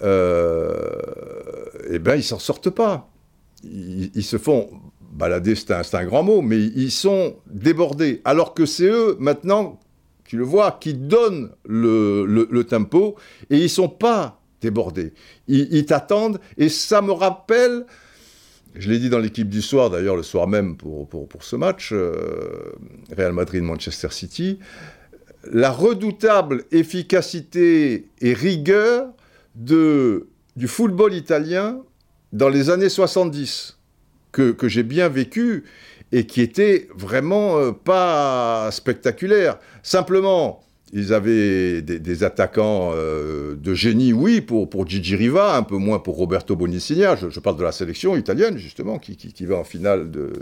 eh 0.03 1.99
ben 1.99 2.17
ils 2.17 2.25
s'en 2.25 2.39
sortent 2.39 2.71
pas. 2.71 3.09
Ils, 3.65 4.25
se 4.25 4.39
font 4.39 4.71
balader, 5.13 5.55
c'est 5.55 5.71
un, 5.71 6.05
grand 6.05 6.23
mot, 6.23 6.43
mais 6.43 6.59
ils 6.59 6.91
sont 6.91 7.37
débordés. 7.47 8.21
Alors 8.25 8.55
que 8.55 8.67
c'est 8.67 8.89
eux, 8.89 9.17
maintenant, 9.21 9.79
tu 10.25 10.37
le 10.37 10.45
vois, 10.45 10.79
qui 10.81 10.95
donnent 10.95 11.51
le, 11.65 12.63
tempo, 12.63 13.17
et 13.51 13.59
ils 13.59 13.71
sont 13.71 13.89
pas 13.89 14.41
débordés. 14.61 15.13
Ils, 15.47 15.85
t'attendent 15.85 16.41
et 16.57 16.69
ça 16.69 17.03
me 17.03 17.13
rappelle, 17.13 17.85
je 18.75 18.91
l'ai 18.91 18.99
dit 18.99 19.11
dans 19.11 19.19
l'équipe 19.19 19.49
du 19.49 19.61
soir 19.61 19.91
d'ailleurs 19.91 20.17
le 20.17 20.23
soir 20.23 20.49
même 20.49 20.77
pour, 20.77 21.09
pour, 21.09 21.45
ce 21.45 21.57
match, 21.57 21.91
euh, 21.93 22.73
Real 23.17 23.33
Madrid-Manchester 23.33 24.09
City, 24.11 24.59
la 25.53 25.71
redoutable 25.71 26.65
efficacité 26.71 28.07
et 28.21 28.33
rigueur 28.33 29.09
de, 29.55 30.29
du 30.57 30.69
football 30.69 31.15
italien 31.15 31.81
dans 32.33 32.49
les 32.49 32.71
années 32.71 32.89
70 32.89 33.79
que, 34.33 34.53
que 34.53 34.69
j'ai 34.69 34.83
bien 34.83 35.09
vécu 35.09 35.65
et 36.13 36.27
qui 36.27 36.41
était 36.41 36.89
vraiment 36.95 37.59
euh, 37.59 37.73
pas 37.73 38.71
spectaculaire. 38.71 39.59
Simplement, 39.83 40.63
ils 40.95 41.15
avaient 41.15 41.81
des, 41.81 42.23
attaquants 42.23 42.91
euh, 42.95 43.57
de 43.57 43.73
génie, 43.73 44.13
oui, 44.13 44.43
pour, 44.43 44.69
pour 44.69 44.87
Gigi 44.87 45.17
Riva, 45.17 45.57
un 45.57 45.63
peu 45.63 45.79
moins 45.79 45.99
pour 45.99 46.17
Roberto 46.17 46.55
Bonicigna. 46.55 47.17
Je, 47.17 47.41
parle 47.41 47.57
de 47.57 47.63
la 47.63 47.73
sélection 47.73 48.15
italienne, 48.15 48.59
justement, 48.59 48.99
qui, 48.99 49.17
qui, 49.17 49.47
va 49.47 49.57
en 49.57 49.65
finale 49.65 50.11
de, 50.11 50.33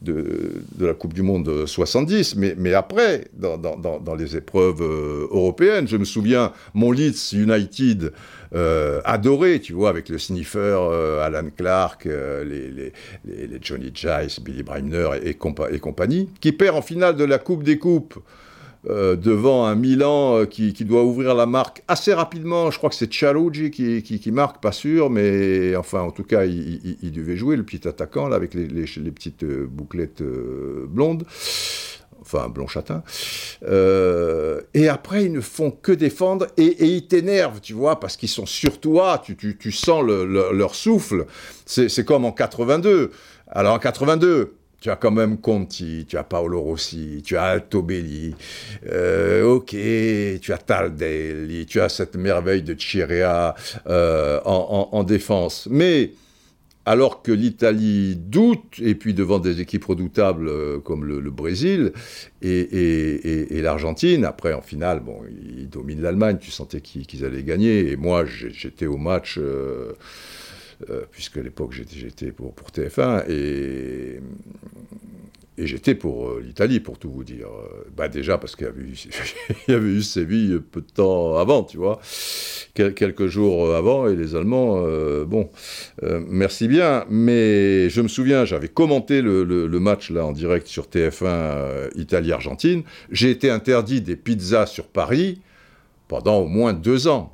de, 0.00 0.86
la 0.86 0.94
Coupe 0.94 1.12
du 1.12 1.20
Monde 1.20 1.66
70. 1.66 2.36
Mais, 2.36 2.54
mais 2.56 2.72
après, 2.72 3.28
dans, 3.34 3.58
dans, 3.58 3.76
dans 3.76 4.14
les 4.14 4.36
épreuves 4.36 4.80
euh, 4.80 5.28
européennes, 5.30 5.86
je 5.86 5.98
me 5.98 6.06
souviens, 6.06 6.52
mon 6.72 6.92
Leeds 6.92 7.34
United, 7.34 8.14
euh, 8.54 9.00
adoré, 9.04 9.60
tu 9.60 9.72
vois, 9.72 9.90
avec 9.90 10.08
le 10.08 10.18
sniffer 10.18 10.78
Alan 11.22 11.48
Clark, 11.56 12.04
les, 12.04 12.70
les, 12.70 12.92
les, 13.24 13.58
Johnny 13.60 13.90
Giles, 13.94 14.42
Billy 14.42 14.62
Bremner 14.62 15.10
et, 15.22 15.30
et, 15.30 15.78
compagnie, 15.78 16.28
qui 16.40 16.52
perd 16.52 16.76
en 16.76 16.82
finale 16.82 17.16
de 17.16 17.24
la 17.24 17.38
Coupe 17.38 17.62
des 17.62 17.78
Coupes 17.78 18.18
euh, 18.88 19.14
devant 19.14 19.66
un 19.66 19.74
Milan 19.74 20.38
euh, 20.38 20.44
qui, 20.46 20.72
doit 20.72 21.04
ouvrir 21.04 21.34
la 21.34 21.44
marque 21.44 21.82
assez 21.86 22.14
rapidement. 22.14 22.70
Je 22.70 22.78
crois 22.78 22.88
que 22.88 22.96
c'est 22.96 23.12
Cialugi 23.12 23.70
qui, 23.70 24.02
qui, 24.02 24.32
marque, 24.32 24.62
pas 24.62 24.72
sûr, 24.72 25.10
mais 25.10 25.76
enfin, 25.76 26.00
en 26.00 26.10
tout 26.10 26.24
cas, 26.24 26.46
il, 26.46 27.12
devait 27.12 27.36
jouer, 27.36 27.56
le 27.56 27.62
petit 27.62 27.86
attaquant, 27.86 28.26
là, 28.26 28.36
avec 28.36 28.54
les, 28.54 28.66
petites 29.10 29.42
euh, 29.42 29.66
bouclettes 29.70 30.22
blondes. 30.22 31.24
Enfin, 32.20 32.48
blond 32.48 32.66
châtain. 32.66 33.02
et 34.74 34.88
après, 34.88 35.24
ils 35.24 35.32
ne 35.32 35.40
font 35.40 35.70
que 35.70 35.92
défendre 35.92 36.46
et, 36.56 36.84
ils 36.84 37.06
t'énervent, 37.06 37.60
tu 37.60 37.72
vois, 37.72 37.98
parce 37.98 38.16
qu'ils 38.16 38.28
sont 38.28 38.46
sur 38.46 38.78
toi, 38.80 39.22
tu, 39.24 39.36
tu, 39.36 39.72
sens 39.72 40.04
leur 40.04 40.74
souffle. 40.74 41.26
C'est 41.66 42.04
comme 42.04 42.24
en 42.24 42.32
82. 42.32 43.10
Alors 43.52 43.74
en 43.74 43.78
82, 43.78 44.54
tu 44.80 44.90
as 44.90 44.96
quand 44.96 45.10
même 45.10 45.38
Conti, 45.38 46.06
tu 46.08 46.16
as 46.16 46.24
Paolo 46.24 46.60
Rossi, 46.60 47.22
tu 47.24 47.36
as 47.36 47.44
Altobelli, 47.44 48.34
euh, 48.90 49.44
ok, 49.44 49.76
tu 50.40 50.52
as 50.52 50.58
Taldelli, 50.58 51.66
tu 51.66 51.80
as 51.80 51.88
cette 51.88 52.16
merveille 52.16 52.62
de 52.62 52.74
Chirea 52.74 53.54
euh, 53.86 54.40
en, 54.44 55.04
défense. 55.04 55.68
Mais 55.70 56.12
alors 56.90 57.22
que 57.22 57.30
l'Italie 57.30 58.16
doute, 58.16 58.80
et 58.82 58.96
puis 58.96 59.14
devant 59.14 59.38
des 59.38 59.60
équipes 59.60 59.84
redoutables 59.84 60.48
euh, 60.48 60.80
comme 60.80 61.04
le, 61.04 61.30
Brésil 61.30 61.92
et, 62.42 63.60
l'Argentine, 63.62 64.24
après 64.24 64.52
en 64.54 64.60
finale, 64.60 64.98
bon, 64.98 65.20
ils 65.56 65.68
dominent 65.68 66.02
l'Allemagne, 66.02 66.38
tu 66.40 66.50
sentais 66.50 66.80
qu'ils 66.80 67.24
allaient 67.24 67.44
gagner, 67.44 67.92
et 67.92 67.96
moi 67.96 68.24
j'étais 68.26 68.86
au 68.86 68.96
match. 68.96 69.38
Euh, 69.38 69.92
puisque 71.12 71.36
à 71.36 71.42
l'époque 71.42 71.72
j'étais 71.72 72.32
pour, 72.32 72.54
pour 72.54 72.70
TF1, 72.70 73.30
et, 73.30 74.18
et 75.58 75.66
j'étais 75.66 75.94
pour 75.94 76.28
euh, 76.28 76.42
l'Italie, 76.44 76.80
pour 76.80 76.98
tout 76.98 77.10
vous 77.10 77.24
dire. 77.24 77.48
Euh, 77.48 77.84
bah 77.96 78.08
déjà 78.08 78.38
parce 78.38 78.56
qu'il 78.56 78.66
y, 78.66 79.72
avait 79.72 79.88
eu, 79.88 80.02
Séville 80.02 80.60
peu 80.70 80.80
de 80.80 80.86
temps 80.86 81.36
avant, 81.36 81.64
tu 81.64 81.76
vois, 81.76 82.00
quelques 82.74 83.26
jours 83.26 83.74
avant, 83.74 84.08
et 84.08 84.16
les 84.16 84.34
Allemands, 84.34 84.82
bon, 85.26 85.50
merci 86.02 86.68
bien, 86.68 87.04
mais 87.10 87.90
je 87.90 88.00
me 88.00 88.08
souviens, 88.08 88.44
j'avais 88.44 88.68
commenté 88.68 89.20
le, 89.22 89.44
le, 89.44 89.80
match 89.80 90.10
là 90.10 90.24
en 90.24 90.32
direct 90.32 90.66
sur 90.66 90.84
TF1 90.84 91.90
Italie-Argentine, 91.96 92.82
j'ai 93.10 93.30
été 93.30 93.50
interdit 93.50 94.00
des 94.00 94.16
pizzas 94.16 94.66
sur 94.66 94.86
Paris 94.86 95.40
pendant 96.08 96.38
au 96.38 96.46
moins 96.46 96.72
deux 96.72 97.08
ans. 97.08 97.32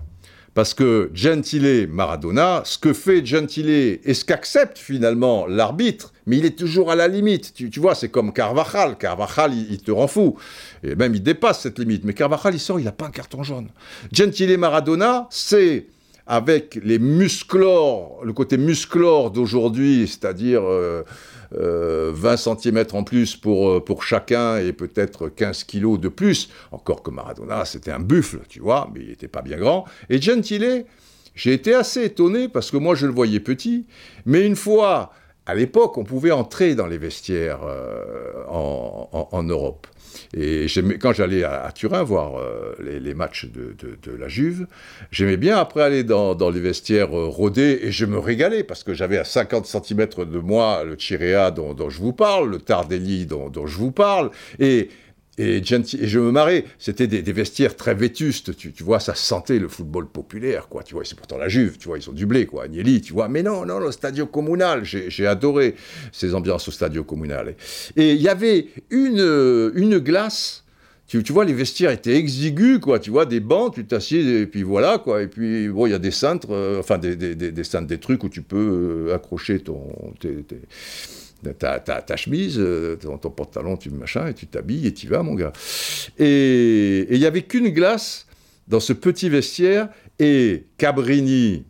Parce 0.56 0.72
que 0.72 1.10
Gentile 1.12 1.86
Maradona, 1.86 2.62
ce 2.64 2.78
que 2.78 2.94
fait 2.94 3.26
Gentile 3.26 3.68
et 4.02 4.14
ce 4.14 4.24
qu'accepte 4.24 4.78
finalement 4.78 5.46
l'arbitre, 5.46 6.14
mais 6.24 6.38
il 6.38 6.46
est 6.46 6.58
toujours 6.58 6.90
à 6.90 6.96
la 6.96 7.08
limite. 7.08 7.52
Tu, 7.52 7.78
vois, 7.78 7.94
c'est 7.94 8.08
comme 8.08 8.32
Carvajal. 8.32 8.96
Carvajal, 8.96 9.52
il, 9.52 9.76
te 9.82 9.90
rend 9.90 10.06
fou. 10.06 10.38
Et 10.82 10.94
même, 10.94 11.14
il 11.14 11.22
dépasse 11.22 11.60
cette 11.60 11.78
limite. 11.78 12.04
Mais 12.04 12.14
Carvajal, 12.14 12.54
il 12.54 12.58
sort, 12.58 12.80
il 12.80 12.84
n'a 12.84 12.92
pas 12.92 13.04
un 13.04 13.10
carton 13.10 13.42
jaune. 13.42 13.68
Gentile 14.12 14.56
Maradona, 14.56 15.26
c'est 15.28 15.88
avec 16.26 16.80
les 16.82 16.98
musclores, 16.98 18.22
le 18.24 18.32
côté 18.32 18.56
musclore 18.56 19.32
d'aujourd'hui, 19.32 20.08
c'est-à-dire 20.08 20.62
euh, 20.64 21.02
20 21.52 21.58
euh, 21.58 22.36
cm 22.36 22.84
en 22.92 23.04
plus 23.04 23.36
pour, 23.36 23.70
euh, 23.70 23.84
pour 23.84 24.02
chacun 24.02 24.58
et 24.58 24.72
peut-être 24.72 25.28
15 25.28 25.64
kilos 25.64 26.00
de 26.00 26.08
plus. 26.08 26.50
Encore 26.72 27.02
que 27.02 27.10
Maradona, 27.10 27.64
c'était 27.64 27.90
un 27.90 28.00
buffle, 28.00 28.40
tu 28.48 28.60
vois, 28.60 28.90
mais 28.94 29.00
il 29.00 29.08
n'était 29.08 29.28
pas 29.28 29.42
bien 29.42 29.56
grand. 29.56 29.84
Et 30.10 30.20
Gentile, 30.20 30.84
j'ai 31.34 31.52
été 31.52 31.74
assez 31.74 32.04
étonné 32.04 32.48
parce 32.48 32.70
que 32.70 32.76
moi 32.76 32.94
je 32.94 33.06
le 33.06 33.12
voyais 33.12 33.40
petit, 33.40 33.86
mais 34.24 34.46
une 34.46 34.56
fois, 34.56 35.12
à 35.46 35.54
l'époque, 35.54 35.96
on 35.98 36.04
pouvait 36.04 36.32
entrer 36.32 36.74
dans 36.74 36.86
les 36.86 36.98
vestiaires 36.98 37.60
euh, 37.64 38.44
en 38.48 39.42
Europe. 39.42 39.86
Et 40.36 40.66
quand 41.00 41.12
j'allais 41.12 41.44
à, 41.44 41.70
Turin 41.74 42.02
voir 42.02 42.36
euh, 42.36 42.74
les, 42.80 43.14
matchs 43.14 43.46
de, 43.46 44.16
la 44.16 44.28
Juve, 44.28 44.66
j'aimais 45.10 45.36
bien 45.36 45.56
après 45.58 45.82
aller 45.82 46.04
dans, 46.04 46.50
les 46.50 46.60
vestiaires 46.60 47.16
euh, 47.16 47.52
et 47.56 47.90
je 47.90 48.06
me 48.06 48.18
régalais 48.18 48.64
parce 48.64 48.84
que 48.84 48.94
j'avais 48.94 49.18
à 49.18 49.24
50 49.24 49.66
cm 49.66 50.06
de 50.30 50.38
moi 50.38 50.84
le 50.84 50.96
Chirea 50.96 51.50
dont, 51.50 51.74
dont, 51.74 51.90
je 51.90 52.00
vous 52.00 52.12
parle, 52.12 52.50
le 52.50 52.58
Tardelli 52.58 53.26
dont, 53.26 53.48
dont 53.48 53.66
je 53.66 53.76
vous 53.76 53.92
parle. 53.92 54.30
Et 54.58 54.90
et, 55.38 55.62
je 55.62 56.18
me 56.18 56.30
marrais, 56.30 56.64
c'était 56.78 57.06
des, 57.06 57.32
vestiaires 57.32 57.76
très 57.76 57.94
vétustes, 57.94 58.56
tu, 58.56 58.72
vois, 58.82 59.00
ça 59.00 59.14
sentait 59.14 59.58
le 59.58 59.68
football 59.68 60.08
populaire, 60.08 60.68
quoi, 60.68 60.82
tu 60.82 60.94
vois, 60.94 61.04
c'est 61.04 61.14
pourtant 61.14 61.36
la 61.36 61.48
Juve, 61.48 61.76
tu 61.78 61.88
vois, 61.88 61.98
ils 61.98 62.02
sont 62.02 62.12
du 62.12 62.24
blé, 62.24 62.46
quoi, 62.46 62.64
Agnelli, 62.64 63.02
tu 63.02 63.12
vois, 63.12 63.28
mais 63.28 63.42
non, 63.42 63.66
non, 63.66 63.78
le 63.78 63.92
Stadio 63.92 64.26
Comunal, 64.26 64.84
j'ai 64.84 65.26
adoré 65.26 65.74
ces 66.10 66.34
ambiances 66.34 66.68
au 66.68 66.70
Stadio 66.70 67.04
Comunal. 67.04 67.54
Et 67.96 68.12
il 68.12 68.22
y 68.22 68.28
avait 68.28 68.68
une, 68.88 69.72
une 69.74 69.98
glace, 69.98 70.64
tu, 71.06 71.22
tu, 71.22 71.32
vois, 71.32 71.44
les 71.44 71.52
vestiaires 71.52 71.90
étaient 71.90 72.16
exigus, 72.16 72.80
quoi, 72.80 72.98
tu 72.98 73.10
vois, 73.10 73.26
des 73.26 73.40
bancs, 73.40 73.74
tu 73.74 73.84
t'assieds, 73.84 74.40
et 74.40 74.46
puis 74.46 74.62
voilà, 74.62 74.98
quoi, 74.98 75.22
et 75.22 75.28
puis, 75.28 75.68
bon, 75.68 75.86
il 75.86 75.90
y 75.90 75.94
a 75.94 75.98
des 75.98 76.10
cintres, 76.10 76.48
euh, 76.50 76.80
enfin, 76.80 76.96
des, 76.96 77.14
des, 77.14 77.34
des, 77.34 77.64
cintres, 77.64 77.86
des 77.86 77.98
trucs 77.98 78.24
où 78.24 78.30
tu 78.30 78.40
peux 78.42 79.08
euh, 79.08 79.14
accrocher 79.14 79.60
ton... 79.60 79.82
Tes, 80.18 80.44
ta, 81.58 81.80
ta, 81.80 82.16
chemise, 82.16 82.58
euh, 82.58 82.96
ton, 82.96 83.18
ton, 83.18 83.30
pantalon, 83.30 83.76
tu 83.76 83.90
machin, 83.90 84.28
et 84.28 84.34
tu 84.34 84.46
t'habilles 84.46 84.86
et 84.86 84.94
tu 84.94 85.06
vas, 85.08 85.22
mon 85.22 85.34
gars. 85.34 85.52
Et 86.18 87.06
il 87.10 87.18
n'y 87.18 87.26
avait 87.26 87.42
qu'une 87.42 87.70
glace 87.70 88.26
dans 88.68 88.80
ce 88.80 88.92
petit 88.92 89.28
vestiaire, 89.28 89.88
et 90.18 90.64
Cabrini, 90.78 91.64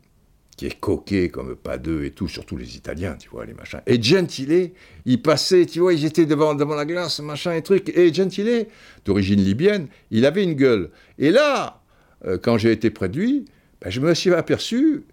qui 0.57 0.67
est 0.67 0.81
coquet 0.81 1.29
comme 1.29 1.55
pas 1.55 1.77
deux 1.77 2.05
et 2.05 2.11
tout, 2.11 2.29
surtout 2.29 2.57
les 2.57 2.77
Italiens, 2.77 3.17
tu 3.19 3.29
vois, 3.29 3.45
les 3.45 3.53
machins. 3.53 3.81
Et 3.87 4.03
Gentile, 4.03 4.71
il 5.05 5.21
passait, 5.21 5.67
tu 5.67 5.81
vois, 5.81 5.93
ils 5.93 6.05
étaient 6.07 6.25
devant, 6.25 6.55
devant 6.55 6.75
la 6.75 6.87
glace, 6.87 7.21
machin 7.21 7.53
et 7.53 7.63
truc. 7.63 7.93
Et 7.95 8.13
Gentile, 8.13 8.67
d'origine 9.05 9.43
libyenne, 9.43 9.89
il 10.11 10.25
avait 10.25 10.43
une 10.43 10.55
gueule. 10.55 10.91
Et 11.19 11.31
là, 11.31 11.83
euh, 12.25 12.39
quand 12.39 12.57
j'ai 12.57 12.73
été 12.73 12.91
près 12.91 13.09
de 13.09 13.19
lui, 13.19 13.45
ben, 13.83 13.91
je 13.91 14.01
me 14.01 14.15
suis 14.15 14.33
aperçu, 14.33 15.05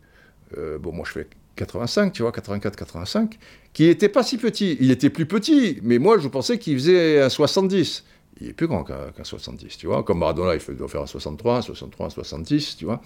euh, 0.57 0.77
bon, 0.77 0.93
moi 0.93 1.03
je 1.05 1.11
fais 1.11 1.27
85, 1.55 2.13
tu 2.13 2.21
vois, 2.23 2.31
84-85, 2.31 3.33
qui 3.73 3.87
n'était 3.87 4.09
pas 4.09 4.23
si 4.23 4.37
petit. 4.37 4.77
Il 4.79 4.91
était 4.91 5.09
plus 5.09 5.25
petit, 5.25 5.79
mais 5.83 5.99
moi, 5.99 6.17
je 6.19 6.27
pensais 6.27 6.57
qu'il 6.57 6.75
faisait 6.75 7.21
un 7.21 7.29
70. 7.29 8.03
Il 8.41 8.49
est 8.49 8.53
plus 8.53 8.67
grand 8.67 8.83
qu'un 8.83 9.23
70, 9.23 9.77
tu 9.77 9.87
vois. 9.87 10.03
Comme 10.03 10.19
Maradona, 10.19 10.55
il 10.55 10.75
doit 10.75 10.87
faire 10.87 11.01
un 11.01 11.07
63, 11.07 11.57
un 11.57 11.61
63, 11.61 12.07
un 12.07 12.09
70, 12.09 12.77
tu 12.77 12.85
vois. 12.85 13.01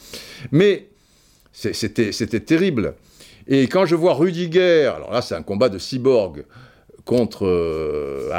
Mais 0.51 0.87
c'était 1.51 2.39
terrible. 2.39 2.95
Et 3.47 3.67
quand 3.67 3.85
je 3.85 3.95
vois 3.95 4.13
Rudiger, 4.13 4.85
alors 4.85 5.11
là, 5.11 5.21
c'est 5.21 5.35
un 5.35 5.43
combat 5.43 5.69
de 5.69 5.79
cyborg 5.79 6.45
contre 7.05 7.45
euh, 7.45 8.29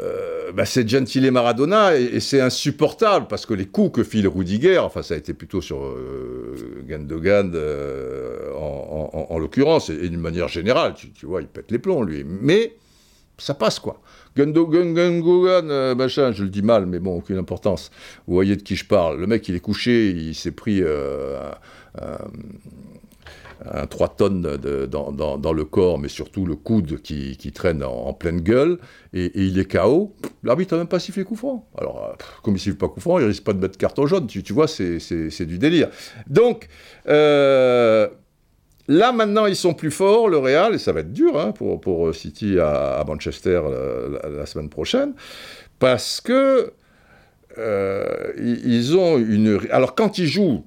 euh, 0.00 0.52
bah, 0.52 0.64
c'est 0.64 0.88
Gentile 0.88 1.30
Maradona 1.30 1.96
et, 1.96 2.20
c'est 2.20 2.40
insupportable 2.40 3.26
parce 3.28 3.46
que 3.46 3.54
les 3.54 3.66
coups 3.66 3.96
que 3.96 4.04
file 4.04 4.28
Rudiger, 4.28 4.78
enfin 4.78 5.02
ça 5.02 5.14
a 5.14 5.16
été 5.16 5.34
plutôt 5.34 5.60
sur 5.60 5.84
euh, 5.84 6.84
Gandogan 6.88 7.52
euh, 7.54 8.52
en, 8.54 9.38
l'occurrence 9.38 9.90
et, 9.90 10.08
d'une 10.08 10.20
manière 10.20 10.48
générale, 10.48 10.94
tu, 10.94 11.26
vois, 11.26 11.40
il 11.40 11.48
pète 11.48 11.70
les 11.70 11.78
plombs 11.78 12.02
lui, 12.02 12.24
mais 12.24 12.74
ça 13.38 13.54
passe 13.54 13.78
quoi. 13.78 14.00
Gandogan, 14.36 14.94
Gandogan, 14.94 15.94
machin, 15.94 16.32
je 16.32 16.44
le 16.44 16.50
dis 16.50 16.62
mal, 16.62 16.86
mais 16.86 17.00
bon, 17.00 17.16
aucune 17.16 17.38
importance. 17.38 17.90
Vous 18.26 18.34
voyez 18.34 18.54
de 18.54 18.62
qui 18.62 18.76
je 18.76 18.84
parle. 18.84 19.18
Le 19.18 19.26
mec, 19.26 19.48
il 19.48 19.56
est 19.56 19.60
couché, 19.60 20.10
il 20.10 20.34
s'est 20.34 20.52
pris 20.52 20.82
3 23.90 24.08
tonnes 24.16 24.56
dans, 24.56 25.52
le 25.52 25.64
corps, 25.64 25.98
mais 25.98 26.08
surtout 26.08 26.46
le 26.46 26.56
coude 26.56 27.00
qui, 27.02 27.52
traîne 27.52 27.82
en, 27.82 28.12
pleine 28.12 28.40
gueule, 28.40 28.78
et, 29.12 29.30
il 29.34 29.58
est 29.58 29.70
KO. 29.70 30.14
L'arbitre 30.42 30.74
n'a 30.74 30.78
même 30.78 30.88
pas 30.88 30.98
sifflé 30.98 31.24
coup 31.24 31.36
franc. 31.36 31.68
Alors, 31.76 32.04
euh, 32.04 32.14
comme 32.42 32.54
il 32.54 32.56
ne 32.56 32.60
siffle 32.60 32.76
pas 32.76 32.88
coup 32.88 33.00
franc, 33.00 33.18
il 33.18 33.26
risque 33.26 33.44
pas 33.44 33.52
de 33.52 33.60
mettre 33.60 33.76
carton 33.76 34.06
jaune, 34.06 34.26
tu, 34.26 34.52
vois, 34.52 34.66
c'est 34.66 35.46
du 35.46 35.58
délire. 35.58 35.88
Donc, 36.26 36.68
euh, 37.08 38.08
là 38.88 39.12
maintenant, 39.12 39.46
ils 39.46 39.56
sont 39.56 39.74
plus 39.74 39.90
forts, 39.90 40.28
le 40.28 40.38
Real, 40.38 40.74
et 40.74 40.78
ça 40.78 40.92
va 40.92 41.00
être 41.00 41.12
dur 41.12 41.38
hein, 41.38 41.52
pour, 41.52 41.80
pour 41.80 42.14
City 42.14 42.58
à, 42.58 43.04
Manchester 43.06 43.60
la, 44.24 44.46
semaine 44.46 44.70
prochaine, 44.70 45.14
parce 45.78 46.20
que 46.20 46.72
euh, 47.58 48.32
ils 48.38 48.96
ont 48.96 49.18
une... 49.18 49.60
Alors, 49.70 49.94
quand 49.94 50.16
ils 50.18 50.26
jouent, 50.26 50.64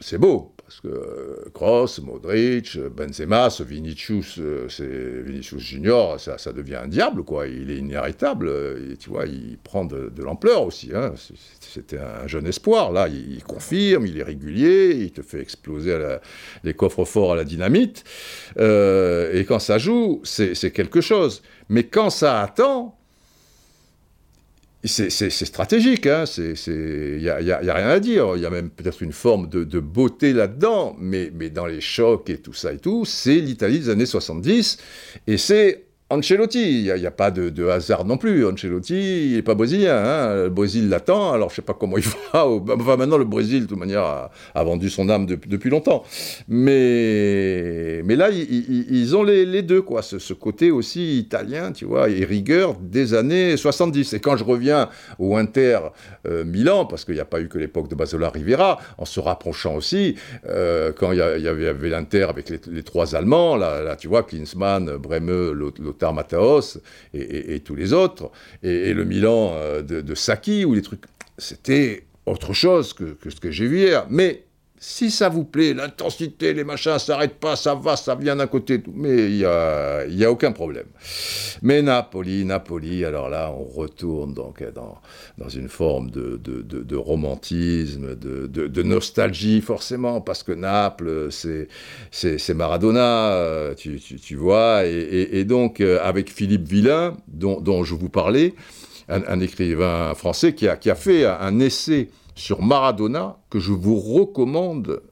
c'est 0.00 0.18
beau, 0.18 0.55
parce 0.82 0.94
que 0.94 1.48
Kroos, 1.54 2.02
Modric, 2.02 2.78
Benzema, 2.78 3.50
ce 3.50 3.62
Vinicius, 3.62 4.38
euh, 4.38 4.66
c'est 4.68 5.22
Vinicius 5.22 5.62
Junior, 5.62 6.20
ça, 6.20 6.52
devient 6.52 6.76
un 6.76 6.88
diable, 6.88 7.22
quoi. 7.22 7.46
Il 7.46 7.70
est 7.70 7.78
inarrêtable, 7.78 8.50
et 8.90 8.96
tu 8.96 9.10
vois, 9.10 9.26
il 9.26 9.58
prend 9.58 9.84
de, 9.84 10.10
l'ampleur 10.18 10.64
aussi. 10.64 10.90
Hein. 10.94 11.14
C'était 11.60 11.98
un 11.98 12.26
jeune 12.26 12.46
espoir, 12.46 12.92
là, 12.92 13.08
il, 13.08 13.42
confirme, 13.44 14.06
il 14.06 14.18
est 14.18 14.22
régulier, 14.22 14.90
il 14.96 15.12
te 15.12 15.22
fait 15.22 15.40
exploser 15.40 15.96
les 16.64 16.74
coffres 16.74 17.04
forts 17.04 17.32
à 17.32 17.36
la 17.36 17.44
dynamite. 17.44 18.04
Euh, 18.58 19.32
et 19.32 19.44
quand 19.44 19.60
ça 19.60 19.78
joue, 19.78 20.20
c'est 20.24 20.70
quelque 20.72 21.00
chose. 21.00 21.42
Mais 21.68 21.84
quand 21.84 22.10
ça 22.10 22.42
attend, 22.42 22.98
c'est 24.86 25.30
stratégique, 25.30 26.06
hein, 26.06 26.24
il 26.36 27.18
n'y 27.20 27.28
a, 27.28 27.40
y 27.40 27.50
a, 27.50 27.74
rien 27.74 27.88
à 27.88 28.00
dire. 28.00 28.36
Il 28.36 28.42
y 28.42 28.46
a 28.46 28.50
même 28.50 28.70
peut-être 28.70 29.02
une 29.02 29.12
forme 29.12 29.48
de, 29.48 29.80
beauté 29.80 30.32
là-dedans, 30.32 30.96
mais, 30.98 31.30
mais 31.34 31.50
dans 31.50 31.66
les 31.66 31.80
chocs 31.80 32.28
et 32.30 32.38
tout 32.38 32.52
ça 32.52 32.72
et 32.72 32.78
tout, 32.78 33.04
c'est 33.04 33.36
l'Italie 33.36 33.80
des 33.80 33.88
années 33.90 34.06
70, 34.06 34.78
et 35.26 35.38
c'est 35.38 35.85
Ancelotti, 36.08 36.84
il 36.84 36.94
n'y 36.94 37.06
a, 37.06 37.10
pas 37.10 37.32
de, 37.32 37.66
hasard 37.66 38.04
non 38.04 38.16
plus. 38.16 38.46
Ancelotti, 38.46 39.30
il 39.30 39.34
n'est 39.34 39.42
pas 39.42 39.56
brésilien. 39.56 39.96
Hein. 39.96 40.34
Le 40.44 40.50
Brésil 40.50 40.88
l'attend, 40.88 41.32
alors 41.32 41.48
je 41.48 41.54
ne 41.54 41.56
sais 41.56 41.62
pas 41.62 41.74
comment 41.74 41.96
il 41.96 42.04
va. 42.32 42.46
Enfin, 42.46 42.96
maintenant, 42.96 43.18
le 43.18 43.24
Brésil, 43.24 43.62
de 43.62 43.66
toute 43.66 43.78
manière, 43.78 44.30
a, 44.54 44.64
vendu 44.64 44.88
son 44.88 45.08
âme 45.08 45.26
depuis 45.26 45.68
longtemps. 45.68 46.04
Mais, 46.46 48.02
mais 48.04 48.14
là, 48.14 48.30
ils, 48.30 49.16
ont 49.16 49.24
les, 49.24 49.62
deux, 49.62 49.82
quoi. 49.82 50.00
Ce, 50.02 50.32
côté 50.32 50.70
aussi 50.70 51.18
italien, 51.18 51.72
tu 51.72 51.86
vois, 51.86 52.08
et 52.08 52.24
rigueur 52.24 52.76
des 52.80 53.12
années 53.12 53.56
70. 53.56 54.12
Et 54.12 54.20
quand 54.20 54.36
je 54.36 54.44
reviens 54.44 54.88
au 55.18 55.36
Inter 55.36 55.80
euh, 56.28 56.44
Milan, 56.44 56.84
parce 56.84 57.04
qu'il 57.04 57.14
n'y 57.14 57.20
a 57.20 57.24
pas 57.24 57.40
eu 57.40 57.48
que 57.48 57.58
l'époque 57.58 57.88
de 57.88 57.96
Basola 57.96 58.30
Rivera, 58.30 58.78
en 58.98 59.06
se 59.06 59.18
rapprochant 59.18 59.74
aussi, 59.74 60.14
euh, 60.48 60.92
quand 60.96 61.10
il 61.10 61.18
y, 61.18 61.20
avait, 61.20 61.88
l'Inter 61.88 62.26
avec 62.28 62.48
les, 62.48 62.82
trois 62.84 63.16
Allemands, 63.16 63.56
là, 63.56 63.82
là, 63.82 63.96
tu 63.96 64.06
vois, 64.06 64.22
Klinsmann, 64.22 64.98
Bremeux, 64.98 65.50
l'autre 65.52 65.95
Lothar 66.02 66.14
et, 67.14 67.60
tous 67.60 67.74
les 67.74 67.92
autres, 67.92 68.30
et, 68.62 68.92
le 68.92 69.04
Milan 69.04 69.52
euh, 69.54 69.82
de, 69.82 70.14
Saki, 70.14 70.64
ou 70.64 70.74
les 70.74 70.82
trucs. 70.82 71.02
C'était 71.38 72.04
autre 72.24 72.52
chose 72.52 72.92
que, 72.92 73.04
que 73.04 73.30
ce 73.30 73.40
que 73.40 73.50
j'ai 73.50 73.66
vu 73.66 73.78
hier. 73.78 74.06
Mais 74.08 74.45
si 74.88 75.10
ça 75.10 75.28
vous 75.28 75.42
plaît, 75.42 75.74
l'intensité, 75.74 76.54
les 76.54 76.62
machins, 76.62 76.92
ça 76.92 77.00
s'arrête 77.00 77.40
pas, 77.40 77.56
ça 77.56 77.74
va, 77.74 77.96
ça 77.96 78.14
vient 78.14 78.36
d'un 78.36 78.46
côté, 78.46 78.80
mais 78.94 79.28
il 79.28 79.38
n'y 79.38 79.44
a, 79.44 79.98
a 79.98 80.30
aucun 80.30 80.52
problème. 80.52 80.86
Mais 81.62 81.82
Napoli, 81.82 82.44
Napoli, 82.44 83.04
alors 83.04 83.28
là, 83.28 83.52
on 83.52 83.64
retourne 83.64 84.32
donc 84.32 84.62
dans, 84.72 85.48
une 85.48 85.68
forme 85.68 86.12
de, 86.12 86.96
romantisme, 86.96 88.14
de, 88.14 88.82
nostalgie, 88.84 89.60
forcément, 89.60 90.20
parce 90.20 90.44
que 90.44 90.52
Naples, 90.52 91.30
c'est 91.32 92.54
Maradona, 92.54 93.32
euh, 93.32 93.74
tu, 93.74 94.36
vois, 94.36 94.84
et, 94.84 95.44
donc, 95.44 95.80
euh, 95.80 95.98
avec 96.00 96.30
Philippe 96.30 96.68
Villain, 96.68 97.16
dont, 97.26 97.82
je 97.82 97.94
vous 97.96 98.08
parlais, 98.08 98.54
un, 99.08 99.40
écrivain 99.40 100.14
français 100.14 100.54
qui 100.54 100.68
a 100.68 100.94
fait 100.94 101.26
un 101.26 101.58
essai 101.58 102.08
sur 102.36 102.62
Maradona 102.62 103.38
que 103.50 103.58
je 103.58 103.72
vous 103.72 103.98
recommande 103.98 105.02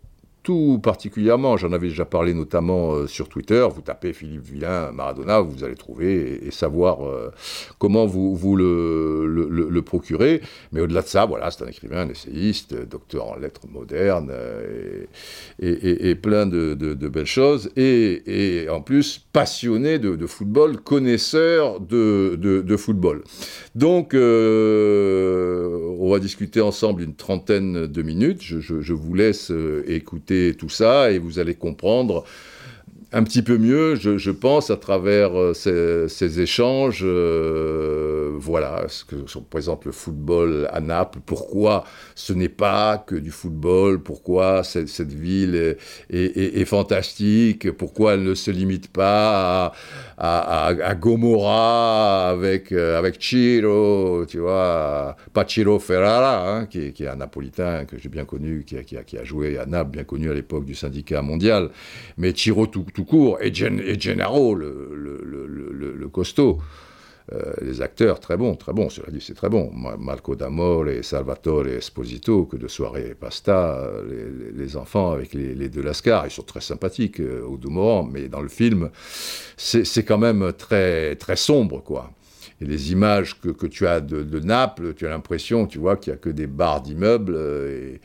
tout 0.45 0.79
particulièrement, 0.81 1.57
j'en 1.57 1.73
avais 1.73 1.89
déjà 1.89 2.05
parlé 2.05 2.35
notamment 2.35 2.93
euh, 2.93 3.07
sur 3.07 3.31
Twitter, 3.31 3.67
vous 3.75 3.81
tapez 3.81 4.13
Philippe 4.13 4.45
Villain 4.45 4.93
Maradona, 4.93 5.41
vous 5.41 5.65
allez 5.65 5.75
trouver 5.75 6.47
et, 6.47 6.51
savoir 6.51 7.05
euh, 7.05 7.33
comment 7.79 8.05
vous, 8.05 8.37
vous 8.37 8.55
le, 8.55 9.27
le, 9.27 9.83
procurer. 9.83 10.43
Mais 10.71 10.83
au-delà 10.83 11.01
de 11.01 11.07
ça, 11.07 11.25
voilà, 11.25 11.51
c'est 11.51 11.65
un 11.65 11.67
écrivain, 11.67 12.03
un 12.03 12.11
essayiste, 12.11 12.75
docteur 12.75 13.27
en 13.29 13.37
lettres 13.37 13.67
modernes 13.73 14.31
euh, 14.31 15.07
et, 15.61 16.15
plein 16.15 16.45
de, 16.45 16.75
belles 16.75 17.25
choses. 17.25 17.71
Et, 17.77 18.67
en 18.71 18.83
plus, 18.83 19.25
passionné 19.33 19.99
de, 19.99 20.27
football, 20.27 20.77
connaisseur 20.77 21.81
de, 21.81 22.77
football. 22.77 23.25
Donc, 23.75 24.13
on 24.15 26.11
va 26.11 26.19
discuter 26.19 26.61
ensemble 26.61 27.03
une 27.03 27.15
trentaine 27.15 27.87
de 27.87 28.03
minutes. 28.03 28.43
je 28.43 28.93
vous 28.93 29.15
laisse 29.15 29.51
écouter 29.87 30.34
tout 30.59 30.69
ça 30.69 31.11
et 31.11 31.19
vous 31.19 31.38
allez 31.38 31.55
comprendre 31.55 32.25
un 33.14 33.23
petit 33.23 33.42
peu 33.42 33.59
mieux, 33.59 33.94
je, 33.94 34.30
pense, 34.33 34.71
à 34.71 34.76
travers 34.76 35.38
euh, 35.38 35.54
ces, 35.54 36.40
échanges, 36.40 37.02
euh, 37.04 38.33
voilà, 38.37 38.87
ce 38.88 39.04
que 39.04 39.14
représente 39.38 39.85
le 39.85 39.92
football 39.92 40.68
à 40.73 40.80
Naples, 40.80 41.21
pourquoi 41.25 41.85
ce 42.16 42.33
n'est 42.33 42.49
pas 42.49 42.99
que 42.99 43.14
du 43.14 43.30
football, 43.30 44.02
pourquoi 44.02 44.64
cette, 44.64 45.12
ville 45.12 45.76
est, 46.11 46.64
fantastique, 46.64 47.71
pourquoi 47.71 48.14
elle 48.14 48.25
ne 48.25 48.35
se 48.35 48.50
limite 48.50 48.88
pas 48.88 49.73
à, 50.18 50.94
Gomorra 50.97 52.30
avec, 52.30 52.73
euh, 52.73 52.99
avec 52.99 53.21
tu 53.21 53.61
vois, 54.38 55.16
pas 55.33 55.44
Ciro 55.47 55.78
Ferrara, 55.78 56.50
hein, 56.50 56.66
qui, 56.66 56.80
est 56.80 57.06
un 57.06 57.16
napolitain 57.16 57.85
que 57.85 57.97
j'ai 57.97 58.09
bien 58.09 58.25
connu, 58.25 58.64
qui 58.66 58.76
a, 58.76 58.83
qui, 58.83 59.16
a, 59.16 59.25
joué 59.25 59.56
à 59.56 59.66
Naples, 59.66 59.90
bien 59.90 60.04
connu 60.04 60.30
à 60.30 60.35
l'époque 60.35 60.64
du 60.64 60.75
syndicat 60.75 61.23
mondial, 61.23 61.71
mais 62.18 62.33
Ciro 62.35 62.66
tout, 62.66 62.85
tout 62.92 63.03
court, 63.04 63.38
et, 63.40 63.52
Gennaro, 63.52 64.54
le, 64.54 66.08
costaud. 66.12 66.58
Euh, 67.32 67.54
les 67.62 67.80
acteurs, 67.80 68.20
très 68.20 68.37
bons, 68.37 68.54
très 68.54 68.75
bons, 68.75 68.90
cela 68.90 69.11
dit, 69.11 69.23
c'est 69.23 69.32
très 69.32 69.49
bon. 69.49 69.73
Marco 69.73 70.37
D'Amore 70.37 70.88
et 70.88 71.02
Salvatore 71.02 71.68
Esposito, 71.68 72.44
que 72.44 72.58
de 72.58 72.68
soirée 72.68 73.08
et 73.12 73.14
pasta, 73.14 73.90
les, 74.54 74.76
enfants 74.76 75.12
avec 75.12 75.32
les, 75.32 75.71
deux 75.71 75.80
Lascar, 75.80 76.26
ils 76.26 76.30
sont 76.30 76.43
très 76.43 76.60
sympathiques 76.60 77.21
euh, 77.21 77.43
au 77.47 77.56
Doumoran, 77.56 78.04
mais 78.04 78.28
dans 78.28 78.43
le 78.43 78.50
film, 78.50 78.90
c'est 79.56 80.04
quand 80.04 80.19
même 80.19 80.52
très, 80.52 81.17
très 81.17 81.36
sombre, 81.36 81.82
quoi. 81.82 82.10
Et 82.60 82.67
les 82.67 82.93
images 82.93 83.40
que, 83.40 83.67
tu 83.67 83.86
as 83.86 84.00
de, 84.00 84.38
Naples, 84.40 84.95
tu 84.95 85.06
as 85.06 85.10
l'impression, 85.10 85.67
tu 85.67 85.78
vois, 85.78 85.97
qu'il 85.97 86.12
n'y 86.12 86.19
a 86.19 86.21
que 86.21 86.30
des 86.30 86.47
barres 86.47 86.82
d'immeubles 86.82 87.34
euh, 87.34 87.95
et, 87.95 88.00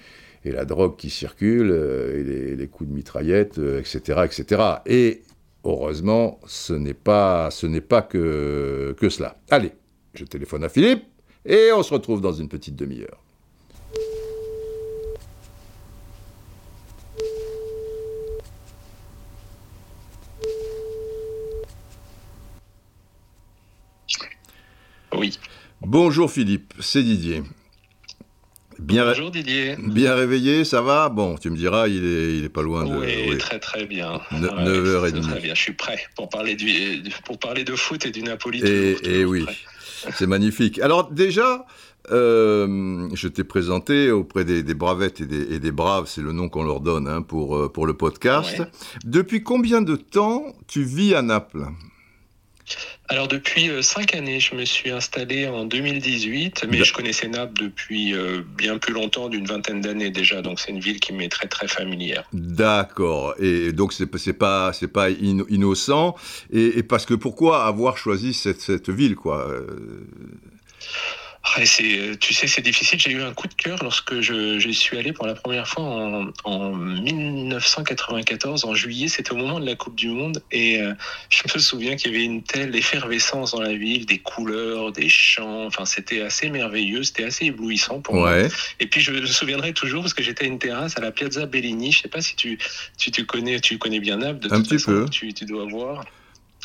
et 0.46 0.52
la 0.52 0.66
drogue 0.66 0.96
qui 0.96 1.10
circule, 1.10 1.72
et 1.72 2.56
les, 2.56 2.68
coups 2.68 2.90
de 2.90 2.96
mitraillette, 2.96 3.58
etc., 3.58 4.22
etc. 4.26 4.62
Et 4.86 5.24
heureusement, 5.64 6.40
ce 6.48 6.74
n'est 6.74 6.94
pas, 6.94 7.52
ce 7.52 7.68
n'est 7.68 7.82
pas 7.82 8.02
que, 8.02 8.96
que 8.98 9.10
cela. 9.10 9.38
Allez, 9.50 9.72
je 10.14 10.26
téléphone 10.26 10.64
à 10.64 10.70
Philippe, 10.70 11.04
et 11.46 11.72
on 11.74 11.84
se 11.84 11.94
retrouve 11.94 12.22
dans 12.22 12.34
une 12.34 12.48
petite 12.48 12.76
demi-heure. 12.76 13.24
Oui. 25.18 25.38
Bonjour 25.82 26.32
Philippe, 26.32 26.74
c'est 26.80 27.04
Didier. 27.04 27.44
Bien 28.80 29.06
Bonjour 29.06 29.30
Didier. 29.32 29.76
Bien 29.78 30.16
réveillé, 30.16 30.64
ça 30.64 30.82
va? 30.82 31.10
Bon, 31.10 31.36
tu 31.36 31.50
me 31.50 31.58
diras, 31.58 31.88
il 31.88 32.04
est, 32.04 32.38
il 32.38 32.46
est 32.46 32.50
pas 32.50 32.62
loin 32.62 32.86
de. 32.86 32.96
Oui, 32.96 33.38
très 33.38 33.60
très 33.60 33.86
bien. 33.86 34.22
9h30. 34.32 35.22
Très 35.22 35.40
bien, 35.42 35.54
je 35.54 35.62
suis 35.62 35.74
prêt 35.74 36.00
pour 36.16 36.30
parler, 36.30 36.56
du, 36.56 37.04
pour 37.26 37.38
parler 37.38 37.64
de 37.64 37.76
foot 37.76 38.06
et 38.06 38.12
du 38.12 38.24
Napoli. 38.24 38.62
Et, 38.64 39.20
et 39.20 39.26
oui, 39.26 39.46
c'est 40.16 40.28
magnifique. 40.28 40.80
Alors 40.80 41.12
déjà, 41.12 41.66
euh, 42.12 43.10
je 43.14 43.28
t'ai 43.28 43.44
présenté 43.44 44.12
auprès 44.12 44.46
des, 44.46 44.64
bravettes 44.74 45.22
et 45.22 45.60
des, 45.60 45.72
braves, 45.72 46.08
c'est 46.08 46.22
le 46.22 46.32
nom 46.32 46.50
qu'on 46.50 46.64
leur 46.64 46.80
donne 46.80 47.08
hein, 47.08 47.22
pour, 47.22 47.56
euh, 47.56 47.70
pour 47.70 47.86
le 47.86 47.94
podcast. 47.94 48.64
Depuis 49.06 49.44
combien 49.44 49.82
de 49.82 49.96
temps 49.96 50.46
tu 50.68 50.84
vis 50.84 51.14
à 51.14 51.22
Naples? 51.22 51.68
Alors 53.08 53.28
depuis 53.28 53.70
euh, 53.70 53.82
cinq 53.82 54.16
années, 54.16 54.40
je 54.40 54.56
me 54.56 54.66
suis 54.66 54.92
installé 54.92 55.48
en 55.48 55.66
2018, 55.66 56.66
mais 56.70 56.84
je 56.84 56.94
connaissais 56.94 57.28
Naples 57.28 57.62
depuis 57.62 58.14
euh, 58.14 58.42
bien 58.58 58.78
plus 58.78 58.94
longtemps, 58.94 59.30
d'une 59.30 59.46
vingtaine 59.46 59.82
d'années 59.82 60.12
déjà, 60.12 60.42
donc 60.42 60.60
c'est 60.60 60.72
une 60.72 60.80
ville 60.80 61.00
qui 61.00 61.14
m'est 61.14 61.30
très 61.30 61.48
très 61.48 61.68
familière. 61.68 62.28
D'accord, 62.34 63.36
et 63.40 63.72
donc 63.72 63.94
c'est 63.94 64.34
pas 64.34 64.74
c'est 64.74 64.88
pas 64.88 65.10
innocent, 65.10 66.16
et, 66.52 66.84
parce 66.84 67.06
que 67.06 67.14
pourquoi 67.14 67.66
avoir 67.66 67.98
choisi 67.98 68.34
cette, 68.34 68.62
cette 68.62 68.90
ville 68.90 69.16
quoi 69.16 69.48
euh, 71.46 71.62
ah, 71.62 71.66
c'est, 71.66 72.18
tu 72.20 72.34
sais, 72.34 72.48
c'est 72.48 72.62
difficile. 72.62 73.00
J'ai 73.00 73.12
eu 73.12 73.22
un 73.22 73.34
coup 73.34 73.48
de 73.48 73.54
cœur 73.54 73.82
lorsque 73.82 74.20
je, 74.20 74.70
suis 74.72 74.98
allé 74.98 75.14
pour 75.14 75.26
la 75.26 75.36
première 75.36 75.68
fois 75.68 75.84
en, 75.84 76.28
en 76.44 76.72
1994, 76.74 78.66
en 78.66 78.76
juillet. 78.76 79.08
C'était 79.08 79.32
au 79.32 79.38
moment 79.38 79.60
de 79.60 79.66
la 79.66 79.76
Coupe 79.76 79.96
du 79.96 80.10
Monde. 80.10 80.44
Et 80.52 80.82
euh, 80.82 80.94
je 81.30 81.42
me 81.54 81.60
souviens 81.60 81.96
qu'il 81.96 82.12
y 82.12 82.16
avait 82.16 82.26
une 82.26 82.44
telle 82.44 82.76
effervescence 82.76 83.52
dans 83.52 83.62
la 83.62 83.74
ville, 83.74 84.06
des 84.06 84.20
couleurs, 84.20 84.92
des 84.92 85.08
chants. 85.10 85.66
Enfin, 85.66 85.86
c'était 85.86 86.22
assez 86.22 86.50
merveilleux. 86.50 87.04
C'était 87.04 87.24
assez 87.24 87.46
éblouissant 87.46 88.02
pour 88.02 88.16
moi. 88.16 88.36
Et 88.80 88.88
puis, 88.88 89.02
je 89.02 89.12
me 89.12 89.26
souviendrai 89.26 89.74
toujours 89.74 90.02
parce 90.02 90.14
que 90.14 90.24
j'étais 90.24 90.44
à 90.44 90.48
une 90.48 90.60
terrasse 90.60 90.98
à 90.98 91.02
la 91.02 91.12
Piazza 91.12 91.46
Bellini. 91.46 91.92
Je 91.92 92.02
sais 92.02 92.10
pas 92.10 92.22
si 92.22 92.36
tu, 92.36 92.58
tu, 92.98 93.12
tu 93.12 93.26
connais, 93.26 93.60
tu 93.60 93.78
connais 93.78 94.00
bien 94.00 94.18
Naples. 94.18 94.48
De 94.48 94.54
un 94.54 94.62
petit 94.62 94.84
peu. 94.84 95.08
Tu, 95.10 95.34
tu 95.34 95.46
dois 95.46 95.66
voir 95.66 96.04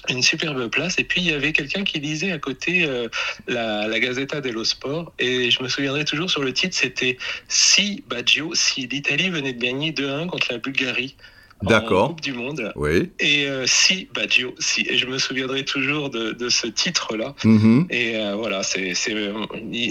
une 0.09 0.23
superbe 0.23 0.69
place. 0.69 0.99
Et 0.99 1.05
puis 1.05 1.21
il 1.21 1.27
y 1.29 1.33
avait 1.33 1.53
quelqu'un 1.53 1.85
qui 1.85 1.99
lisait 2.01 2.33
à 2.33 2.39
côté 2.39 2.85
euh, 2.85 3.09
la, 3.47 3.87
la 3.89 4.01
Gazzetta 4.01 4.41
dello 4.41 4.65
Sport. 4.65 5.13
Et 5.19 5.51
je 5.51 5.63
me 5.63 5.69
souviendrai 5.69 6.05
toujours 6.05 6.31
sur 6.31 6.43
le 6.43 6.53
titre, 6.53 6.77
c'était 6.77 7.19
Si 7.49 8.05
Baggio, 8.09 8.55
si 8.55 8.87
l'Italie 8.87 9.31
venait 9.31 9.53
de 9.53 9.61
gagner 9.61 9.93
2-1 9.93 10.27
contre 10.27 10.49
la 10.51 10.59
Bulgarie. 10.59 11.17
D'accord. 11.63 12.09
Coupe 12.09 12.21
du 12.21 12.35
Monde. 12.35 12.73
Oui. 12.77 13.11
Et 13.21 13.47
euh, 13.47 13.65
si 13.67 14.09
Baggio, 14.15 14.55
si. 14.59 14.87
Et 14.87 14.99
je 14.99 15.07
me 15.07 15.17
souviendrai 15.17 15.65
toujours 15.65 16.11
de, 16.11 16.33
de 16.33 16.49
ce 16.51 16.67
titre-là. 16.67 17.35
Mm-hmm. 17.43 17.87
Et 17.91 18.17
euh, 18.17 18.35
voilà, 18.35 18.63
c'est 18.63 18.93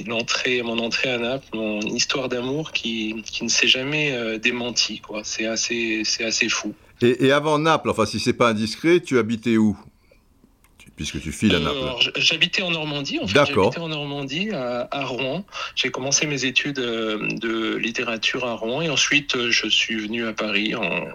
l'entrée, 0.06 0.62
mon 0.62 0.78
entrée 0.78 1.10
à 1.10 1.18
Naples, 1.18 1.48
mon 1.54 1.80
histoire 1.80 2.30
d'amour 2.30 2.74
qui, 2.74 3.24
qui 3.26 3.44
ne 3.44 3.50
s'est 3.50 3.68
jamais 3.68 4.38
démentie. 4.38 5.00
Quoi. 5.00 5.22
C'est 5.24 5.48
assez, 5.48 6.04
c'est 6.06 6.26
assez 6.26 6.48
fou. 6.48 6.76
Et, 7.02 7.26
et, 7.26 7.32
avant 7.32 7.58
Naples, 7.58 7.90
enfin 7.90 8.06
si 8.06 8.20
c'est 8.20 8.34
pas 8.34 8.50
indiscret, 8.50 9.00
tu 9.00 9.18
habitais 9.18 9.58
où? 9.58 9.76
Puisque 10.96 11.20
tu 11.22 11.32
files 11.32 11.56
à 11.56 11.60
Naples 11.60 11.78
euh, 11.78 12.12
J'habitais 12.16 12.62
en 12.62 12.72
Normandie, 12.72 13.20
en 13.20 13.28
fait. 13.28 13.34
J'habitais 13.34 13.80
en 13.80 13.88
Normandie, 13.88 14.50
à, 14.52 15.06
Rouen. 15.06 15.46
J'ai 15.76 15.92
commencé 15.92 16.28
mes 16.28 16.46
études 16.46 16.80
euh, 16.80 17.28
de 17.40 17.76
littérature 17.76 18.46
à 18.46 18.54
Rouen 18.54 18.82
et 18.82 18.90
ensuite 18.90 19.36
euh, 19.36 19.52
je 19.52 19.68
suis 19.68 19.96
venu 19.96 20.26
à 20.26 20.34
Paris 20.34 20.76
en, 20.76 21.06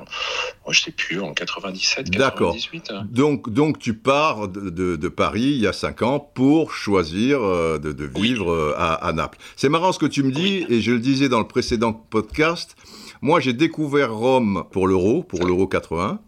oh, 0.64 0.72
je 0.72 0.80
sais 0.80 0.90
plus, 0.90 1.20
en 1.20 1.32
97, 1.32 2.10
98. 2.10 2.92
Donc, 3.10 3.50
donc 3.52 3.78
tu 3.78 3.94
pars 3.94 4.48
de, 4.48 4.96
de, 4.96 5.08
Paris 5.08 5.40
il 5.42 5.60
y 5.60 5.66
a 5.66 5.72
cinq 5.72 6.02
ans 6.02 6.20
pour 6.20 6.72
choisir 6.72 7.40
de, 7.40 7.78
de 7.78 8.04
vivre 8.20 8.74
à, 8.76 8.94
à, 8.94 9.12
Naples. 9.12 9.38
C'est 9.56 9.68
marrant 9.68 9.92
ce 9.92 9.98
que 9.98 10.06
tu 10.06 10.22
me 10.22 10.30
dis 10.30 10.64
et 10.68 10.80
je 10.80 10.92
le 10.92 10.98
disais 10.98 11.28
dans 11.28 11.40
le 11.40 11.48
précédent 11.48 11.92
podcast. 11.92 12.76
Moi, 13.20 13.40
j'ai 13.40 13.52
découvert 13.52 14.14
Rome 14.14 14.64
pour 14.70 14.86
l'euro, 14.86 15.22
pour 15.24 15.44
l'euro 15.44 15.66
80. 15.66 16.20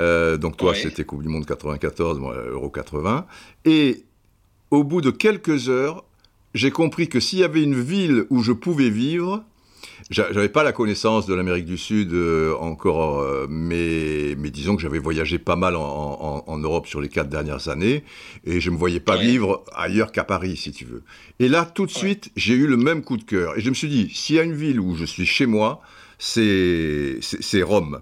Euh, 0.00 0.36
donc 0.36 0.56
toi, 0.56 0.74
c'était 0.74 1.04
Coupe 1.04 1.22
du 1.22 1.28
Monde 1.28 1.46
94, 1.46 2.18
moi, 2.18 2.34
Euro 2.34 2.70
80. 2.70 3.26
Et 3.64 4.04
au 4.70 4.84
bout 4.84 5.00
de 5.00 5.10
quelques 5.10 5.68
heures, 5.68 6.04
j'ai 6.54 6.70
compris 6.70 7.08
que 7.08 7.20
s'il 7.20 7.40
y 7.40 7.44
avait 7.44 7.62
une 7.62 7.80
ville 7.80 8.26
où 8.30 8.42
je 8.42 8.52
pouvais 8.52 8.90
vivre, 8.90 9.44
j'avais 10.10 10.48
pas 10.48 10.62
la 10.62 10.72
connaissance 10.72 11.26
de 11.26 11.34
l'Amérique 11.34 11.64
du 11.64 11.78
Sud 11.78 12.12
euh, 12.12 12.54
encore, 12.58 13.20
euh, 13.20 13.46
mais, 13.48 14.34
mais 14.38 14.50
disons 14.50 14.76
que 14.76 14.82
j'avais 14.82 14.98
voyagé 14.98 15.38
pas 15.38 15.56
mal 15.56 15.76
en, 15.76 16.44
en, 16.46 16.58
Europe 16.58 16.86
sur 16.86 17.00
les 17.00 17.08
quatre 17.08 17.28
dernières 17.28 17.68
années, 17.68 18.04
et 18.44 18.60
je 18.60 18.70
me 18.70 18.76
voyais 18.76 19.00
pas 19.00 19.16
vivre 19.16 19.64
ailleurs 19.74 20.12
qu'à 20.12 20.24
Paris, 20.24 20.56
si 20.56 20.72
tu 20.72 20.84
veux. 20.84 21.02
Et 21.38 21.48
là, 21.48 21.64
tout 21.64 21.86
de 21.86 21.90
suite, 21.90 22.30
j'ai 22.36 22.54
eu 22.54 22.66
le 22.66 22.76
même 22.76 23.02
coup 23.02 23.16
de 23.16 23.24
cœur, 23.24 23.56
et 23.56 23.60
je 23.60 23.68
me 23.70 23.74
suis 23.74 23.88
dit, 23.88 24.10
s'il 24.14 24.36
y 24.36 24.38
a 24.38 24.42
une 24.42 24.54
ville 24.54 24.80
où 24.80 24.96
je 24.96 25.04
suis 25.04 25.26
chez 25.26 25.46
moi, 25.46 25.80
c'est 26.18 27.18
Rome. 27.62 28.00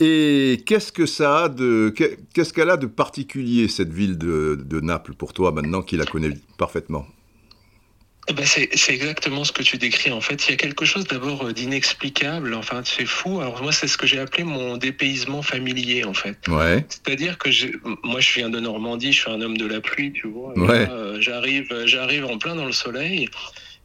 Et 0.00 0.62
qu'est-ce 0.66 0.90
que 0.90 1.06
ça 1.06 1.44
a 1.44 1.48
de, 1.48 1.94
qu'est-ce 2.34 2.52
qu'elle 2.52 2.70
a 2.70 2.76
de 2.76 2.86
particulier 2.86 3.68
cette 3.68 3.92
ville 3.92 4.18
de, 4.18 4.80
Naples 4.80 5.14
pour 5.14 5.32
toi 5.32 5.52
maintenant 5.52 5.82
qui 5.82 5.96
la 5.96 6.04
connais 6.04 6.30
parfaitement? 6.58 7.06
Eh 8.26 8.32
ben 8.32 8.46
c'est 8.46 8.70
exactement 8.88 9.44
ce 9.44 9.52
que 9.52 9.62
tu 9.62 9.76
décris. 9.76 10.10
En 10.10 10.22
fait, 10.22 10.48
il 10.48 10.52
y 10.52 10.54
a 10.54 10.56
quelque 10.56 10.86
chose 10.86 11.06
d'abord 11.06 11.44
euh, 11.44 11.52
d'inexplicable. 11.52 12.54
Enfin, 12.54 12.80
c'est 12.82 13.04
fou. 13.04 13.40
Alors 13.40 13.62
moi, 13.62 13.70
c'est 13.70 13.86
ce 13.86 13.98
que 13.98 14.06
j'ai 14.06 14.18
appelé 14.18 14.44
mon 14.44 14.78
dépaysement 14.78 15.42
familier, 15.42 16.04
en 16.04 16.14
fait. 16.14 16.38
Ouais. 16.48 16.86
C'est-à-dire 16.88 17.36
que 17.36 17.50
moi, 18.02 18.20
je 18.20 18.32
viens 18.32 18.48
de 18.48 18.60
Normandie, 18.60 19.12
je 19.12 19.20
suis 19.20 19.30
un 19.30 19.42
homme 19.42 19.58
de 19.58 19.66
la 19.66 19.82
pluie, 19.82 20.10
tu 20.12 20.26
vois. 20.28 20.58
Ouais. 20.58 20.88
Euh, 20.90 21.20
j'arrive, 21.20 21.68
j'arrive 21.84 22.24
en 22.24 22.38
plein 22.38 22.56
dans 22.56 22.64
le 22.64 22.72
soleil 22.72 23.28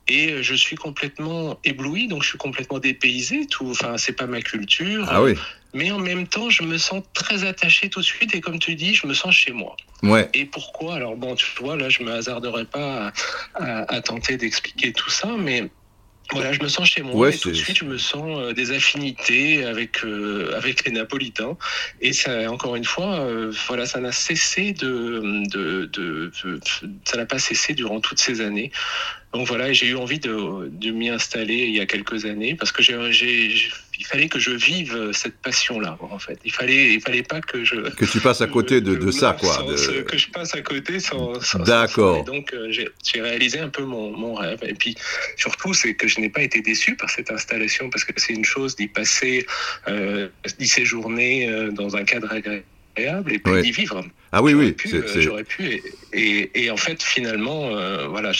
et 0.10 0.32
euh, 0.32 0.44
je 0.44 0.56
suis 0.56 0.76
complètement 0.76 1.60
ébloui, 1.64 2.08
donc 2.08 2.24
je 2.24 2.30
suis 2.30 2.38
complètement 2.38 2.80
dépaysé. 2.80 3.48
Tout, 3.48 3.70
enfin, 3.70 3.98
c'est 3.98 4.14
pas 4.14 4.28
ma 4.28 4.42
culture. 4.42 5.06
Ah 5.08 5.22
oui. 5.22 5.36
Mais 5.74 5.92
en 5.92 6.00
même 6.00 6.28
temps, 6.28 6.50
je 6.50 6.64
me 6.64 6.80
sens 6.80 7.04
très 7.14 7.44
attaché 7.44 7.90
tout 7.90 8.00
de 8.00 8.06
suite 8.06 8.34
et 8.34 8.42
comme 8.42 8.58
tu 8.58 8.74
dis, 8.74 8.96
je 8.96 9.06
me 9.06 9.14
sens 9.14 9.36
chez 9.36 9.52
moi. 9.52 9.78
Ouais. 10.02 10.28
Et 10.34 10.46
pourquoi? 10.46 10.96
Alors 10.96 11.16
bon, 11.16 11.36
tu 11.36 11.46
vois, 11.60 11.78
là, 11.78 11.90
je 11.90 12.02
me 12.02 12.12
hasarderai 12.12 12.66
pas 12.66 13.14
à, 13.54 13.94
à 13.94 14.02
tenter 14.02 14.36
d'expliquer 14.38 14.94
tout 14.94 15.12
ça, 15.12 15.30
mais 15.38 15.70
voilà, 16.32 16.54
je 16.54 16.62
me 16.62 16.68
sens 16.68 16.88
chez 16.88 17.02
moi 17.02 17.30
et 17.30 17.38
tout 17.38 17.50
de 17.50 17.56
suite 17.56 17.78
je 17.78 17.86
me 17.86 17.98
sens 17.98 18.38
euh, 18.38 18.54
des 18.54 18.72
affinités 18.72 19.66
avec 19.66 20.04
euh, 20.04 20.54
avec 20.56 20.86
les 20.86 20.92
Napolitains 20.92 21.58
et 22.02 22.14
ça 22.14 22.52
encore 22.52 22.76
une 22.76 22.86
fois 22.86 23.22
euh, 23.22 23.52
voilà 23.68 23.88
ça 23.88 24.00
n'a 24.00 24.12
cessé 24.12 24.74
de, 24.74 25.22
de, 25.50 25.86
de, 25.86 26.32
de 26.44 26.60
ça 27.04 27.18
n'a 27.18 27.26
pas 27.26 27.40
cessé 27.40 27.74
durant 27.74 28.00
toutes 28.00 28.20
ces 28.20 28.42
années 28.42 28.72
donc 29.34 29.48
voilà, 29.48 29.72
j'ai 29.74 29.88
eu 29.88 29.96
envie 29.96 30.20
de, 30.20 30.70
de 30.70 30.92
m'y 30.92 31.10
installer 31.10 31.54
il 31.54 31.76
y 31.76 31.80
a 31.80 31.86
quelques 31.86 32.26
années 32.26 32.56
parce 32.56 32.72
que 32.72 32.82
j'ai, 32.82 33.54
il 34.00 34.06
fallait 34.06 34.28
que 34.28 34.40
je 34.40 34.52
vive 34.52 35.12
cette 35.14 35.38
passion-là, 35.38 36.00
en 36.00 36.18
fait. 36.18 36.40
Il 36.46 36.52
fallait, 36.52 36.94
il 36.94 37.02
fallait 37.02 37.22
pas 37.22 37.40
que 37.40 37.64
je 37.64 37.76
que 37.76 38.06
tu 38.06 38.20
passes 38.22 38.42
à 38.42 38.48
côté 38.58 38.82
de, 38.82 38.96
de 38.96 39.12
ça, 39.12 39.38
quoi. 39.40 39.64
Que 40.08 40.18
je 40.18 40.30
passe 40.32 40.56
à 40.56 40.62
côté 40.62 41.00
sans. 41.00 41.40
sans 41.42 41.60
D'accord. 41.60 42.24
Donc 42.24 42.54
euh, 42.54 42.72
j'ai 42.72 43.22
réalisé 43.22 43.60
un 43.60 43.70
peu 43.70 43.84
mon, 43.84 44.18
mon, 44.18 44.34
rêve. 44.34 44.60
Et 44.64 44.74
puis 44.74 44.96
surtout, 45.38 45.76
c'est 45.76 45.94
que 45.94 46.08
je 46.08 46.20
n'ai 46.20 46.30
pas 46.30 46.42
été 46.42 46.62
déçu 46.62 46.96
par 46.96 47.12
cette 47.12 47.30
installation 47.30 47.92
parce 47.92 48.06
que 48.06 48.14
c'est 48.16 48.34
une 48.34 48.46
chose 48.46 48.76
d'y 48.76 48.88
passer, 48.88 49.46
euh, 49.88 50.30
d'y 50.58 50.68
séjourner 50.68 51.50
euh, 51.50 51.72
dans 51.72 51.96
un 51.96 52.04
cadre 52.04 52.32
agréable 52.32 52.64
et 52.98 53.40
puis 53.40 53.62
d'y 53.62 53.72
vivre. 53.72 54.04
Ah 54.32 54.44
oui, 54.44 54.54
oui. 54.54 54.76
Euh, 54.94 55.02
j'aurais 55.16 55.44
pu. 55.44 55.82
Et, 56.14 56.52
et, 56.54 56.70
en 56.70 56.78
fait, 56.78 57.02
finalement, 57.02 57.70
euh, 57.76 58.08
voilà, 58.08 58.32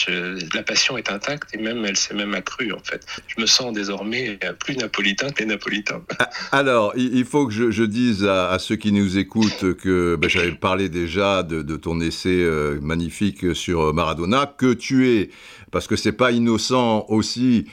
la 0.54 0.62
passion 0.62 0.96
est 0.96 1.10
intacte 1.10 1.52
et 1.52 1.58
même 1.58 1.84
elle 1.84 1.96
s'est 1.96 2.14
même 2.14 2.32
accrue, 2.34 2.72
en 2.72 2.78
fait. 2.78 3.04
Je 3.26 3.40
me 3.40 3.46
sens 3.46 3.72
désormais 3.72 4.38
plus 4.60 4.76
napolitain 4.76 5.30
que 5.30 5.40
les 5.40 5.46
napolitains. 5.46 6.02
Ah, 6.20 6.30
alors, 6.52 6.92
il 6.96 7.24
faut 7.24 7.46
que 7.46 7.52
je, 7.52 7.70
je 7.70 7.82
dise 7.82 8.24
à, 8.24 8.56
ceux 8.60 8.76
qui 8.76 8.92
nous 8.92 9.18
écoutent 9.18 9.74
que 9.74 10.16
ben, 10.16 10.30
j'avais 10.30 10.52
parlé 10.52 10.88
déjà 10.88 11.42
de, 11.42 11.62
de 11.62 11.76
ton 11.76 12.00
essai 12.00 12.28
euh, 12.42 12.78
magnifique 12.80 13.56
sur 13.56 13.92
Maradona, 13.92 14.52
que 14.58 14.72
tu 14.74 15.08
es, 15.08 15.30
parce 15.72 15.88
que 15.88 15.96
c'est 15.96 16.12
pas 16.12 16.30
innocent 16.30 17.06
aussi 17.08 17.66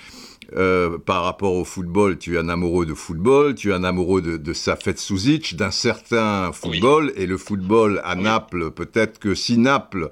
euh, 0.55 0.97
par 0.97 1.23
rapport 1.23 1.53
au 1.55 1.65
football, 1.65 2.17
tu 2.17 2.36
es 2.36 2.39
un 2.39 2.47
amoureux 2.47 2.86
de 2.86 2.93
football, 2.93 3.53
tu 3.53 3.71
es 3.71 3.73
un 3.73 3.83
amoureux 3.83 4.21
de, 4.21 4.38
de 4.38 4.53
Safet 4.53 4.95
Suzic, 4.95 5.57
d'un 5.57 5.71
certain 5.71 6.51
football, 6.53 7.12
et 7.17 7.25
le 7.25 7.38
football 7.38 8.01
à 8.05 8.15
Naples, 8.15 8.71
peut-être 8.71 9.19
que 9.19 9.36
si 9.36 9.57
Naples 9.57 10.10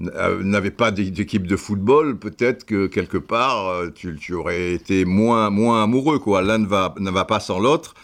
euh, 0.00 0.42
n'avait 0.42 0.70
pas 0.70 0.90
d'équipe 0.90 1.46
de 1.46 1.56
football, 1.56 2.18
peut-être 2.18 2.64
que 2.64 2.86
quelque 2.86 3.18
part, 3.18 3.68
euh, 3.68 3.90
tu, 3.94 4.16
tu, 4.16 4.32
aurais 4.32 4.72
été 4.72 5.04
moins, 5.04 5.50
moins 5.50 5.82
amoureux, 5.82 6.18
quoi. 6.18 6.40
L'un 6.40 6.58
ne 6.58 6.66
va, 6.66 6.94
ne 6.98 7.10
va 7.10 7.26
pas 7.26 7.40
sans 7.40 7.58
l'autre. 7.58 7.94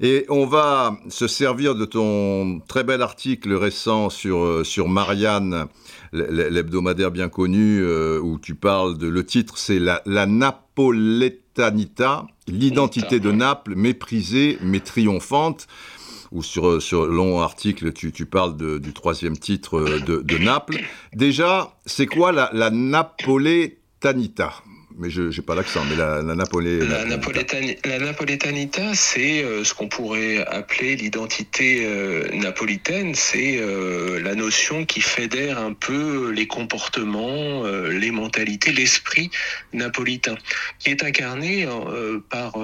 Et 0.00 0.26
on 0.28 0.46
va 0.46 0.96
se 1.08 1.28
servir 1.28 1.74
de 1.74 1.84
ton 1.84 2.60
très 2.66 2.84
bel 2.84 3.00
article 3.02 3.54
récent 3.54 4.10
sur, 4.10 4.64
sur 4.66 4.88
Marianne, 4.88 5.66
l'hebdomadaire 6.14 7.10
bien 7.10 7.28
connu, 7.28 7.80
euh, 7.82 8.20
où 8.20 8.38
tu 8.38 8.54
parles 8.54 8.96
de. 8.96 9.08
Le 9.08 9.26
titre, 9.26 9.58
c'est 9.58 9.78
La, 9.78 10.00
la 10.06 10.26
Napoletanita, 10.26 12.26
l'identité 12.46 13.20
de 13.20 13.32
Naples, 13.32 13.74
méprisée 13.74 14.58
mais 14.62 14.80
triomphante. 14.80 15.66
Ou 16.32 16.42
sur, 16.42 16.82
sur 16.82 17.06
long 17.06 17.40
article, 17.40 17.92
tu, 17.92 18.10
tu 18.10 18.26
parles 18.26 18.56
du 18.80 18.92
troisième 18.92 19.38
titre 19.38 20.00
de, 20.04 20.20
de 20.20 20.38
Naples. 20.38 20.80
Déjà, 21.14 21.76
c'est 21.86 22.06
quoi 22.06 22.32
la, 22.32 22.50
la 22.52 22.70
Napoletanita? 22.70 24.52
Mais 24.96 25.10
je 25.10 25.22
n'ai 25.22 25.42
pas 25.44 25.54
l'accent, 25.54 25.84
mais 25.84 25.96
la, 25.96 26.22
la, 26.22 26.34
Napolé, 26.34 26.78
la, 26.78 27.04
la, 27.04 27.98
napolétanita, 27.98 28.94
c'est 28.94 29.42
euh, 29.42 29.64
ce 29.64 29.74
qu'on 29.74 29.88
pourrait 29.88 30.46
appeler 30.46 30.94
l'identité 30.96 31.84
euh, 31.84 32.28
napolitaine, 32.32 33.14
c'est 33.14 33.58
euh, 33.58 34.20
la 34.20 34.34
notion 34.34 34.84
qui 34.84 35.00
fédère 35.00 35.58
un 35.58 35.72
peu 35.72 36.30
les 36.30 36.46
comportements, 36.46 37.64
les 37.64 38.10
mentalités, 38.10 38.72
l'esprit 38.72 39.30
napolitain, 39.72 40.36
qui 40.78 40.90
est 40.90 41.02
incarné 41.02 41.66
par, 42.30 42.54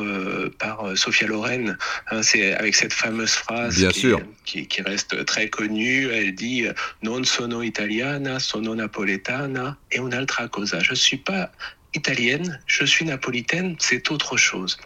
par 0.59 0.97
Sophia 0.97 1.27
Loren. 1.27 1.77
Hein, 2.11 2.23
c'est 2.23 2.55
avec 2.55 2.75
cette 2.75 2.93
fameuse 2.93 3.33
phrase 3.33 3.79
Bien 3.79 3.91
qui, 3.91 4.01
sûr. 4.01 4.21
Qui, 4.45 4.67
qui, 4.67 4.83
reste 4.83 5.25
très 5.25 5.49
connue. 5.49 6.09
Elle 6.11 6.35
dit 6.35 6.67
Non 7.03 7.25
sono 7.25 7.63
italiana, 7.63 8.39
sono 8.39 8.75
napoletana 8.75 9.79
e 9.91 9.99
un'altra 10.01 10.49
cosa. 10.49 10.81
Je 10.81 10.95
suis 10.95 11.19
pas 11.19 11.51
italienne, 11.95 12.61
je 12.67 12.85
suis 12.85 13.05
napolitaine, 13.05 13.77
c'est 13.79 14.11
autre 14.11 14.37
chose. 14.37 14.79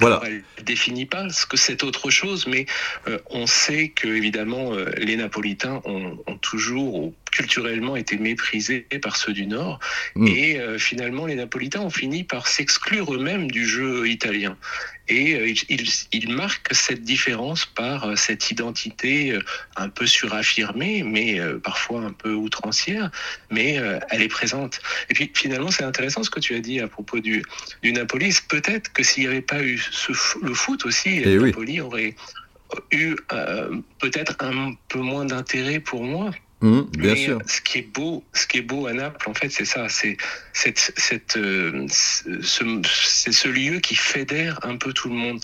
Voilà. 0.00 0.20
elle 0.24 0.44
ne 0.58 0.62
définit 0.64 1.06
pas 1.06 1.28
ce 1.28 1.46
que 1.46 1.56
c'est 1.56 1.82
autre 1.82 2.10
chose, 2.10 2.46
mais 2.46 2.66
euh, 3.06 3.18
on 3.30 3.46
sait 3.46 3.88
que 3.88 4.08
évidemment 4.08 4.72
euh, 4.72 4.90
les 4.98 5.16
Napolitains 5.16 5.80
ont, 5.84 6.18
ont 6.26 6.38
toujours 6.38 7.12
culturellement 7.38 7.94
été 7.94 8.16
méprisés 8.18 8.80
par 9.00 9.16
ceux 9.16 9.32
du 9.32 9.46
Nord, 9.46 9.78
mmh. 10.16 10.26
et 10.26 10.58
euh, 10.58 10.76
finalement 10.76 11.24
les 11.24 11.36
Napolitains 11.36 11.82
ont 11.82 11.90
fini 11.90 12.24
par 12.24 12.48
s'exclure 12.48 13.14
eux-mêmes 13.14 13.48
du 13.48 13.64
jeu 13.64 14.08
italien. 14.08 14.56
Et 15.08 15.36
euh, 15.36 15.54
ils, 15.68 15.86
ils, 16.12 16.28
marquent 16.34 16.74
cette 16.74 17.02
différence 17.02 17.64
par 17.64 18.04
euh, 18.04 18.16
cette 18.16 18.50
identité 18.50 19.38
un 19.76 19.88
peu 19.88 20.06
suraffirmée, 20.06 21.04
mais 21.04 21.40
parfois 21.62 22.00
un 22.00 22.12
peu 22.12 22.32
outrancière, 22.32 23.10
mais 23.50 23.78
elle 24.10 24.22
est 24.22 24.28
présente. 24.28 24.80
Et 25.08 25.14
puis 25.14 25.30
finalement, 25.32 25.70
c'est 25.70 25.84
intéressant 25.84 26.24
ce 26.24 26.30
que 26.30 26.40
tu 26.40 26.54
as 26.56 26.60
dit 26.60 26.80
à 26.80 26.88
propos 26.88 27.20
du, 27.20 27.44
du 27.82 27.92
Napoli. 27.92 28.36
Peut-être 28.48 28.92
que 28.92 29.02
s'il 29.02 29.22
n'y 29.22 29.28
avait 29.28 29.42
pas 29.42 29.62
eu 29.62 29.78
ce, 29.78 30.12
le 30.42 30.54
foot 30.54 30.84
aussi, 30.84 31.10
Et 31.10 31.24
le 31.24 31.40
oui. 31.40 31.50
Napoli 31.50 31.80
aurait 31.80 32.14
eu 32.90 33.16
euh, 33.32 33.76
peut-être 33.98 34.36
un 34.40 34.72
peu 34.88 35.00
moins 35.00 35.24
d'intérêt 35.24 35.80
pour 35.80 36.04
moi. 36.04 36.30
Mmh, 36.60 36.80
bien 36.98 37.12
Mais 37.12 37.24
sûr. 37.24 37.38
ce 37.46 37.60
qui 37.60 37.78
est 37.78 37.92
beau, 37.94 38.24
ce 38.32 38.46
qui 38.46 38.58
est 38.58 38.62
beau 38.62 38.86
à 38.88 38.92
Naples, 38.92 39.28
en 39.30 39.34
fait, 39.34 39.48
c'est 39.48 39.64
ça, 39.64 39.88
c'est 39.88 40.16
cette, 40.52 40.92
cette, 40.96 41.36
euh, 41.36 41.86
ce, 41.88 42.82
c'est 42.84 43.32
ce 43.32 43.48
lieu 43.48 43.78
qui 43.78 43.94
fédère 43.94 44.58
un 44.64 44.76
peu 44.76 44.92
tout 44.92 45.08
le 45.08 45.14
monde. 45.14 45.40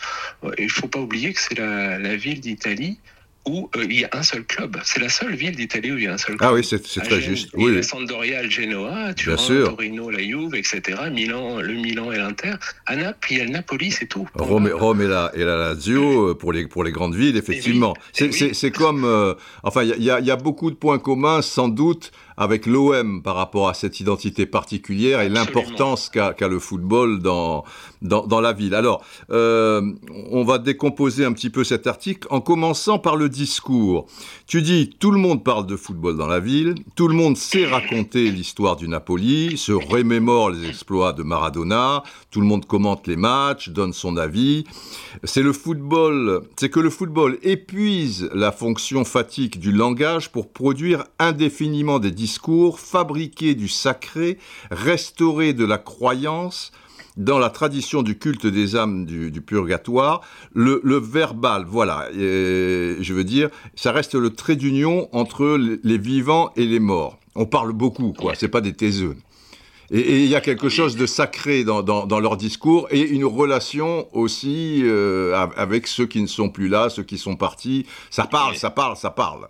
Il 0.59 0.70
faut 0.70 0.88
pas 0.88 0.98
oublier 0.98 1.33
que 1.33 1.40
c'est 1.40 1.57
la, 1.57 1.98
la 1.98 2.16
ville 2.16 2.40
d'Italie 2.40 2.98
où 3.46 3.68
euh, 3.76 3.85
il 3.85 4.00
y 4.00 4.04
a 4.04 4.11
un 4.12 4.22
seul 4.22 4.44
club. 4.44 4.76
C'est 4.85 5.00
la 5.00 5.09
seule 5.09 5.35
ville 5.35 5.57
d'Italie 5.57 5.92
où 5.92 5.98
il 5.98 6.04
y 6.04 6.07
a 6.07 6.14
un 6.14 6.18
seul 6.18 6.37
club. 6.37 6.50
Ah 6.50 6.54
oui, 6.54 6.64
c'est 6.64 6.80
très 6.80 7.20
juste. 7.20 7.50
Oui, 7.54 7.74
la 7.74 7.83
Sampdoria, 7.83 8.42
le 8.42 8.50
Genoa, 8.50 9.14
Turin, 9.14 9.37
Torino, 9.37 10.11
la 10.11 10.20
Juve, 10.20 10.54
etc. 10.54 10.98
Milan, 11.12 11.61
le 11.61 11.74
Milan 11.74 12.12
et 12.12 12.18
l'Inter. 12.18 12.54
À 12.87 12.96
Naples, 12.96 13.28
il 13.30 13.38
y 13.38 13.40
a 13.40 13.44
le 13.44 13.50
Napoli, 13.50 13.90
c'est 13.90 14.07
tout. 14.07 14.26
Rome, 14.35 14.70
Rome 14.72 15.02
et, 15.02 15.07
la, 15.07 15.30
et 15.35 15.44
la 15.44 15.57
Lazio 15.57 16.30
euh, 16.30 16.35
pour 16.35 16.52
les, 16.52 16.66
pour 16.66 16.85
les 16.85 16.92
grandes 16.92 17.14
villes, 17.14 17.37
effectivement. 17.37 17.94
C'est 18.12 18.70
comme... 18.70 19.04
Euh, 19.04 19.35
enfin, 19.62 19.83
il 19.83 20.02
y, 20.02 20.07
y, 20.07 20.30
a 20.30 20.37
beaucoup 20.37 20.70
de 20.70 20.76
points 20.76 20.98
communs, 20.98 21.42
sans 21.42 21.68
doute, 21.68 22.12
avec 22.37 22.66
l'OM 22.66 23.22
par 23.22 23.37
rapport 23.37 23.68
à 23.68 23.74
cette 23.74 24.00
identité 24.00 24.46
particulière 24.46 25.20
et 25.20 25.28
l'importance 25.28 26.11
qu'a 26.11 26.35
le 26.48 26.59
football 26.59 27.20
dans, 27.20 27.64
dans, 28.05 28.40
la 28.40 28.53
ville. 28.53 28.75
Alors, 28.75 29.05
euh, 29.31 29.93
on 30.31 30.45
va 30.45 30.59
décomposer 30.59 31.25
un 31.25 31.33
petit 31.33 31.51
peu 31.51 31.64
cet 31.64 31.87
article 31.87 32.29
en 32.31 32.40
commençant 32.40 32.99
par 32.99 33.17
le 33.17 33.29
discours. 33.29 34.07
Tu 34.47 34.62
dis, 34.62 34.90
tout 34.99 35.11
le 35.11 35.19
monde 35.19 35.43
parle 35.43 35.67
de 35.67 35.77
football 35.77 36.17
dans 36.17 36.27
la 36.27 36.40
ville, 36.40 36.75
tout 36.97 37.09
le 37.09 37.14
monde 37.14 37.37
sait 37.37 37.67
raconter 37.67 38.31
l'histoire 38.31 38.77
du 38.77 38.88
Napoli, 38.88 39.57
se 39.57 39.73
remémore 39.73 40.51
les 40.51 40.69
exploits 40.69 41.12
de 41.12 41.23
Maradona, 41.23 42.03
tout 42.31 42.40
le 42.40 42.47
monde 42.47 42.67
commente 42.67 43.07
les 43.07 43.17
matchs, 43.17 43.71
donne 43.71 43.93
son 43.93 44.17
avis. 44.17 44.64
C'est 45.25 45.43
le 45.43 45.53
football, 45.53 46.43
c'est 46.59 46.69
que 46.69 46.81
le 46.81 46.90
football 46.90 47.38
épuise 47.43 48.29
la 48.35 48.53
fonction 48.53 49.05
fatigue 49.05 49.59
du 49.59 49.73
langage 49.73 50.31
pour 50.31 50.49
produire 50.49 51.05
indéfiniment 51.19 51.99
des 51.99 52.11
discours, 52.11 52.79
fabriquer 52.81 53.55
du 53.55 53.69
sacré, 53.69 54.38
restaurer 54.71 55.53
de 55.53 55.64
la 55.64 55.79
croyance, 55.79 56.73
dans 57.16 57.38
la 57.38 57.50
tradition 57.50 58.03
du 58.03 58.18
culte 58.18 58.46
des 58.46 58.77
âmes 58.77 59.07
du, 59.07 59.40
purgatoire, 59.40 60.20
le, 60.55 60.81
verbal, 60.98 61.64
voilà, 61.66 62.09
je 62.12 63.12
veux 63.12 63.24
dire, 63.24 63.50
ça 63.74 63.92
reste 63.92 64.14
le 64.14 64.31
trait 64.31 64.57
d'union 64.57 65.09
entre 65.12 65.57
les 65.57 65.98
vivants 65.98 66.53
et 66.57 66.66
les 66.66 66.81
morts. 66.81 67.18
On 67.37 67.46
parle 67.46 67.72
beaucoup, 67.72 68.12
quoi, 68.12 68.35
c'est 68.35 68.48
pas 68.48 68.61
des 68.61 68.72
taiseux. 68.72 69.16
Et 69.90 70.24
il 70.24 70.29
y 70.29 70.35
a 70.35 70.40
quelque 70.40 70.68
chose 70.68 70.96
de 70.96 71.07
sacré 71.07 71.62
dans, 71.62 72.20
leur 72.20 72.37
discours 72.37 72.88
et 72.90 73.00
une 73.00 73.24
relation 73.24 74.09
aussi 74.12 74.81
euh, 74.83 75.46
avec 75.57 75.87
ceux 75.87 76.07
qui 76.07 76.22
ne 76.22 76.27
sont 76.27 76.48
plus 76.48 76.68
là, 76.68 76.88
ceux 76.88 77.03
qui 77.03 77.18
sont 77.18 77.37
partis. 77.37 77.87
Ça 78.11 78.27
parle, 78.27 78.57
ça 78.57 78.70
parle, 78.70 78.96
ça 78.96 79.11
parle. 79.11 79.48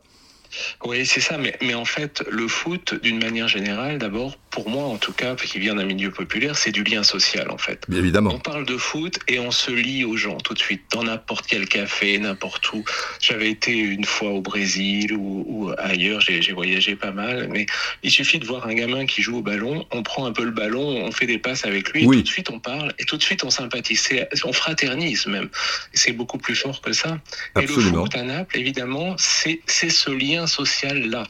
Oui, 0.84 1.06
c'est 1.06 1.20
ça. 1.20 1.38
Mais, 1.38 1.56
mais 1.62 1.74
en 1.74 1.84
fait, 1.84 2.22
le 2.30 2.48
foot, 2.48 2.94
d'une 3.02 3.18
manière 3.18 3.48
générale, 3.48 3.98
d'abord, 3.98 4.36
pour 4.50 4.68
moi 4.68 4.84
en 4.84 4.98
tout 4.98 5.12
cas, 5.12 5.34
qui 5.34 5.58
vient 5.58 5.74
d'un 5.74 5.84
milieu 5.84 6.10
populaire, 6.10 6.56
c'est 6.56 6.70
du 6.70 6.84
lien 6.84 7.02
social 7.02 7.50
en 7.50 7.58
fait. 7.58 7.84
Bien 7.88 7.98
évidemment. 7.98 8.30
On 8.34 8.38
parle 8.38 8.64
de 8.64 8.76
foot 8.76 9.18
et 9.28 9.38
on 9.38 9.50
se 9.50 9.70
lie 9.70 10.04
aux 10.04 10.16
gens 10.16 10.36
tout 10.36 10.54
de 10.54 10.58
suite, 10.58 10.82
dans 10.92 11.02
n'importe 11.02 11.46
quel 11.46 11.66
café, 11.68 12.18
n'importe 12.18 12.72
où. 12.72 12.84
J'avais 13.20 13.50
été 13.50 13.72
une 13.72 14.04
fois 14.04 14.30
au 14.30 14.40
Brésil 14.40 15.12
ou, 15.12 15.70
ailleurs, 15.78 16.20
j'ai 16.20 16.52
voyagé 16.52 16.96
pas 16.96 17.10
mal, 17.10 17.48
mais 17.50 17.66
il 18.02 18.10
suffit 18.10 18.38
de 18.38 18.46
voir 18.46 18.66
un 18.66 18.74
gamin 18.74 19.06
qui 19.06 19.22
joue 19.22 19.38
au 19.38 19.42
ballon, 19.42 19.86
on 19.90 20.02
prend 20.02 20.26
un 20.26 20.32
peu 20.32 20.44
le 20.44 20.50
ballon, 20.50 21.04
on 21.04 21.10
fait 21.10 21.26
des 21.26 21.38
passes 21.38 21.64
avec 21.64 21.90
lui, 21.90 22.04
et 22.04 22.06
tout 22.06 22.22
de 22.22 22.28
suite 22.28 22.50
on 22.50 22.60
parle, 22.60 22.94
et 22.98 23.04
tout 23.04 23.16
de 23.16 23.22
suite 23.22 23.44
on 23.44 23.50
sympathise, 23.50 24.08
on 24.44 24.52
fraternise 24.52 25.26
même. 25.26 25.48
C'est 25.92 26.12
beaucoup 26.12 26.38
plus 26.38 26.54
fort 26.54 26.80
que 26.80 26.92
ça. 26.92 27.18
Absolument. 27.54 27.86
Et 27.86 27.90
le 27.90 27.98
foot 27.98 28.16
à 28.16 28.22
Naples, 28.22 28.58
évidemment, 28.58 29.16
c'est 29.18 29.60
ce 29.66 30.10
lien 30.10 30.43
social-là 30.46 31.24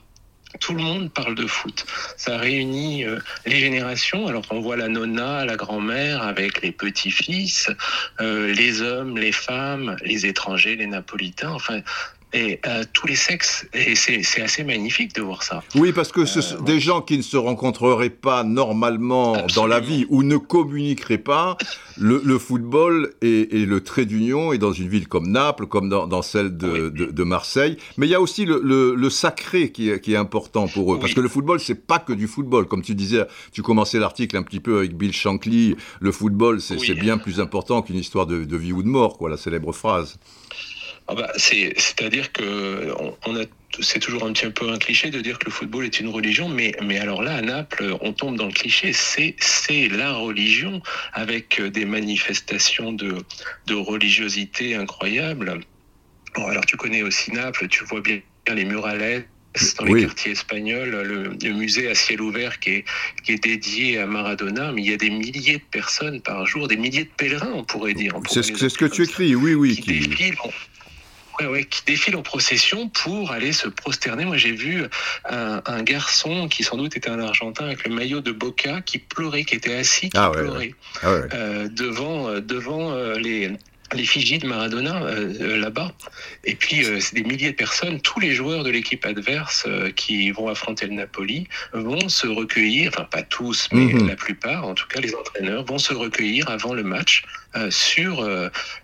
tout 0.60 0.74
le 0.74 0.82
monde 0.82 1.12
parle 1.12 1.34
de 1.34 1.46
foot. 1.46 1.84
Ça 2.16 2.36
réunit 2.36 3.04
euh, 3.04 3.18
les 3.46 3.58
générations. 3.58 4.26
Alors 4.26 4.44
on 4.50 4.60
voit 4.60 4.76
la 4.76 4.88
nonna, 4.88 5.44
la 5.44 5.56
grand-mère 5.56 6.22
avec 6.22 6.62
les 6.62 6.72
petits-fils, 6.72 7.70
euh, 8.20 8.52
les 8.52 8.82
hommes, 8.82 9.18
les 9.18 9.32
femmes, 9.32 9.96
les 10.04 10.26
étrangers, 10.26 10.76
les 10.76 10.86
napolitains. 10.86 11.50
Enfin, 11.50 11.80
et 12.34 12.60
euh, 12.66 12.82
tous 12.92 13.06
les 13.06 13.14
sexes. 13.14 13.66
Et 13.72 13.94
c'est 13.94 14.42
assez 14.42 14.64
magnifique 14.64 15.14
de 15.14 15.22
voir 15.22 15.42
ça. 15.42 15.62
Oui, 15.76 15.92
parce 15.92 16.12
que 16.12 16.26
ce 16.26 16.40
sont 16.42 16.60
des 16.62 16.80
gens 16.80 17.00
qui 17.00 17.16
ne 17.16 17.22
se 17.22 17.36
rencontreraient 17.36 18.10
pas 18.10 18.42
normalement 18.42 19.36
dans 19.54 19.66
la 19.66 19.80
vie 19.80 20.04
ou 20.10 20.22
ne 20.22 20.36
communiqueraient 20.36 21.18
pas. 21.18 21.56
Le, 21.96 22.38
football 22.38 23.14
est, 23.22 23.66
le 23.66 23.80
trait 23.82 24.04
d'union 24.04 24.52
et 24.52 24.58
dans 24.58 24.72
une 24.72 24.88
ville 24.88 25.06
comme 25.06 25.30
Naples, 25.30 25.66
comme 25.66 25.88
dans, 25.88 26.22
celle 26.22 26.56
de, 26.56 27.24
Marseille. 27.24 27.76
Mais 27.96 28.06
il 28.06 28.10
y 28.10 28.14
a 28.14 28.20
aussi 28.20 28.44
le, 28.44 29.10
sacré 29.10 29.70
qui 29.70 29.90
est, 29.90 30.16
important 30.16 30.66
pour 30.66 30.94
eux. 30.94 30.98
Parce 30.98 31.14
que 31.14 31.20
le 31.20 31.28
football, 31.28 31.60
c'est 31.60 31.86
pas 31.86 31.98
que 31.98 32.12
du 32.12 32.26
football. 32.26 32.66
Comme 32.66 32.82
tu 32.82 32.94
disais, 32.94 33.24
tu 33.52 33.62
commençais 33.62 33.98
l'article 33.98 34.36
un 34.36 34.42
petit 34.42 34.60
peu 34.60 34.78
avec 34.78 34.96
Bill 34.96 35.12
Shankly. 35.12 35.76
Le 36.00 36.12
football, 36.12 36.60
c'est 36.60 36.94
bien 36.94 37.18
plus 37.18 37.40
important 37.40 37.82
qu'une 37.82 37.96
histoire 37.96 38.26
de, 38.26 38.56
vie 38.56 38.72
ou 38.72 38.82
de 38.82 38.88
mort, 38.88 39.18
quoi, 39.18 39.30
la 39.30 39.36
célèbre 39.36 39.72
phrase. 39.72 40.18
Ah 41.06 41.14
bah, 41.14 41.32
c'est-à-dire 41.36 42.32
que 42.32 42.94
on, 43.26 43.36
a 43.36 43.44
c'est 43.80 43.98
toujours 43.98 44.24
un 44.24 44.32
petit 44.32 44.48
peu 44.48 44.70
un 44.70 44.78
cliché 44.78 45.10
de 45.10 45.20
dire 45.20 45.38
que 45.38 45.46
le 45.46 45.50
football 45.50 45.84
est 45.84 46.00
une 46.00 46.08
religion, 46.08 46.48
mais, 46.48 46.72
mais 46.82 46.98
alors 46.98 47.22
là, 47.22 47.34
à 47.36 47.42
Naples, 47.42 47.96
on 48.00 48.12
tombe 48.12 48.36
dans 48.36 48.46
le 48.46 48.52
cliché. 48.52 48.92
C'est, 48.92 49.34
c'est 49.38 49.88
la 49.88 50.12
religion 50.12 50.80
avec 51.12 51.60
des 51.60 51.84
manifestations 51.84 52.92
de, 52.92 53.16
de 53.66 53.74
religiosité 53.74 54.76
incroyables. 54.76 55.60
alors 56.36 56.64
tu 56.66 56.76
connais 56.76 57.02
aussi 57.02 57.32
Naples, 57.32 57.68
tu 57.68 57.84
vois 57.84 58.00
bien 58.00 58.20
les 58.52 58.64
murales 58.64 59.24
dans 59.78 59.84
les 59.84 60.02
quartiers 60.02 60.32
espagnols, 60.32 60.90
le, 60.90 61.52
musée 61.52 61.88
à 61.88 61.94
ciel 61.94 62.20
ouvert 62.20 62.58
qui 62.58 62.70
est, 62.70 62.84
qui 63.22 63.32
est 63.32 63.42
dédié 63.42 63.98
à 63.98 64.06
Maradona, 64.06 64.72
mais 64.72 64.82
il 64.82 64.90
y 64.90 64.92
a 64.92 64.96
des 64.96 65.10
milliers 65.10 65.58
de 65.58 65.64
personnes 65.70 66.20
par 66.20 66.44
jour, 66.46 66.66
des 66.66 66.76
milliers 66.76 67.04
de 67.04 67.10
pèlerins, 67.16 67.52
on 67.54 67.64
pourrait 67.64 67.94
dire. 67.94 68.14
C'est 68.28 68.42
ce, 68.42 68.76
que 68.76 68.84
tu 68.86 69.04
écris, 69.04 69.34
oui, 69.34 69.54
oui. 69.54 69.76
Qui, 69.76 70.32
Ouais, 71.40 71.64
qui 71.64 71.82
défile 71.84 72.16
en 72.16 72.22
procession 72.22 72.88
pour 72.88 73.32
aller 73.32 73.52
se 73.52 73.68
prosterner. 73.68 74.24
Moi, 74.24 74.36
j'ai 74.36 74.52
vu 74.52 74.84
un, 75.24 75.82
garçon 75.82 76.48
qui 76.48 76.62
sans 76.62 76.76
doute 76.76 76.96
était 76.96 77.10
un 77.10 77.18
Argentin 77.18 77.66
avec 77.66 77.86
le 77.86 77.94
maillot 77.94 78.20
de 78.20 78.32
Boca 78.32 78.80
qui 78.82 78.98
pleurait, 78.98 79.44
qui 79.44 79.54
était 79.54 79.74
assis, 79.74 80.10
qui 80.10 80.16
ah 80.16 80.30
pleurait 80.30 80.74
ah 81.02 81.08
euh, 81.08 81.68
devant 81.68 82.28
euh, 82.28 82.40
devant 82.40 82.92
euh, 82.92 83.18
les 83.18 83.50
l'effigie 83.94 84.38
de 84.38 84.46
Maradona 84.46 85.02
euh, 85.02 85.32
euh, 85.40 85.56
là-bas. 85.58 85.92
Et 86.44 86.54
puis, 86.54 86.84
euh, 86.84 87.00
c'est 87.00 87.14
des 87.14 87.24
milliers 87.24 87.50
de 87.50 87.56
personnes, 87.56 88.00
tous 88.00 88.20
les 88.20 88.32
joueurs 88.32 88.64
de 88.64 88.70
l'équipe 88.70 89.04
adverse 89.04 89.66
qui 89.96 90.30
vont 90.30 90.48
affronter 90.48 90.86
le 90.86 90.94
Napoli 90.94 91.46
vont 91.72 92.08
se 92.08 92.26
recueillir, 92.26 92.90
enfin 92.92 93.04
pas 93.04 93.22
tous, 93.22 93.68
mais 93.72 93.92
mhm. 93.92 94.08
la 94.08 94.16
plupart, 94.16 94.66
en 94.66 94.74
tout 94.74 94.86
cas 94.88 95.00
les 95.00 95.14
entraîneurs, 95.14 95.64
vont 95.64 95.78
se 95.78 95.94
recueillir 95.94 96.48
avant 96.48 96.74
le 96.74 96.82
match 96.82 97.24
sur 97.70 98.28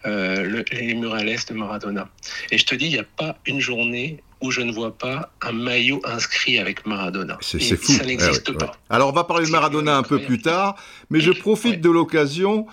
les 0.04 0.94
murales 0.94 1.36
de 1.48 1.54
Maradona. 1.54 2.08
Et 2.50 2.58
je 2.58 2.66
te 2.66 2.74
dis, 2.74 2.86
il 2.86 2.92
n'y 2.92 2.98
a 2.98 3.04
pas 3.04 3.36
une 3.46 3.60
journée 3.60 4.22
où 4.40 4.50
je 4.50 4.62
ne 4.62 4.72
vois 4.72 4.96
pas 4.96 5.30
un 5.42 5.52
maillot 5.52 6.00
inscrit 6.04 6.58
avec 6.58 6.86
Maradona. 6.86 7.38
C'est 7.40 7.60
fou. 7.76 7.92
Ça 7.92 8.04
n'existe 8.04 8.52
pas. 8.52 8.72
Alors 8.88 9.08
on 9.10 9.12
va 9.12 9.24
parler 9.24 9.46
de 9.46 9.50
Maradona 9.50 9.96
un 9.96 10.02
peu 10.02 10.18
plus 10.20 10.40
tard, 10.40 10.76
mais 11.10 11.20
je 11.20 11.30
profite 11.30 11.80
de 11.80 11.90
l'occasion 11.90 12.66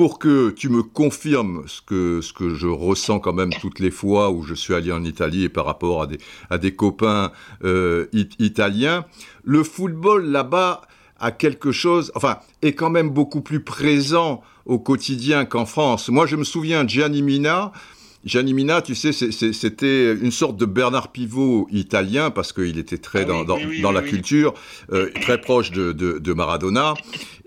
pour 0.00 0.18
que 0.18 0.48
tu 0.48 0.70
me 0.70 0.82
confirmes 0.82 1.64
ce 1.66 1.82
que, 1.82 2.22
ce 2.22 2.32
que 2.32 2.54
je 2.54 2.66
ressens 2.66 3.20
quand 3.20 3.34
même 3.34 3.52
toutes 3.60 3.80
les 3.80 3.90
fois 3.90 4.30
où 4.30 4.42
je 4.42 4.54
suis 4.54 4.72
allé 4.72 4.90
en 4.92 5.04
Italie 5.04 5.44
et 5.44 5.50
par 5.50 5.66
rapport 5.66 6.00
à 6.00 6.06
des, 6.06 6.16
à 6.48 6.56
des 6.56 6.74
copains 6.74 7.32
euh, 7.64 8.06
italiens, 8.38 9.04
le 9.44 9.62
football 9.62 10.24
là-bas 10.24 10.80
a 11.18 11.32
quelque 11.32 11.70
chose, 11.70 12.12
enfin, 12.14 12.38
est 12.62 12.72
quand 12.72 12.88
même 12.88 13.10
beaucoup 13.10 13.42
plus 13.42 13.60
présent 13.60 14.40
au 14.64 14.78
quotidien 14.78 15.44
qu'en 15.44 15.66
France. 15.66 16.08
Moi, 16.08 16.24
je 16.24 16.36
me 16.36 16.44
souviens, 16.44 16.88
Gianni 16.88 17.20
Mina, 17.20 17.70
Gianni 18.24 18.52
Mina, 18.52 18.82
tu 18.82 18.94
sais, 18.94 19.12
c'était 19.12 20.12
une 20.12 20.30
sorte 20.30 20.56
de 20.56 20.66
Bernard 20.66 21.10
Pivot 21.12 21.66
italien, 21.70 22.30
parce 22.30 22.52
qu'il 22.52 22.78
était 22.78 22.98
très 22.98 23.22
ah 23.22 23.44
dans, 23.44 23.44
dans, 23.44 23.92
la 23.92 24.02
culture, 24.02 24.52
euh, 24.92 25.10
très 25.22 25.40
proche 25.40 25.70
de, 25.70 25.92
de, 25.92 26.18
de, 26.18 26.32
Maradona. 26.34 26.94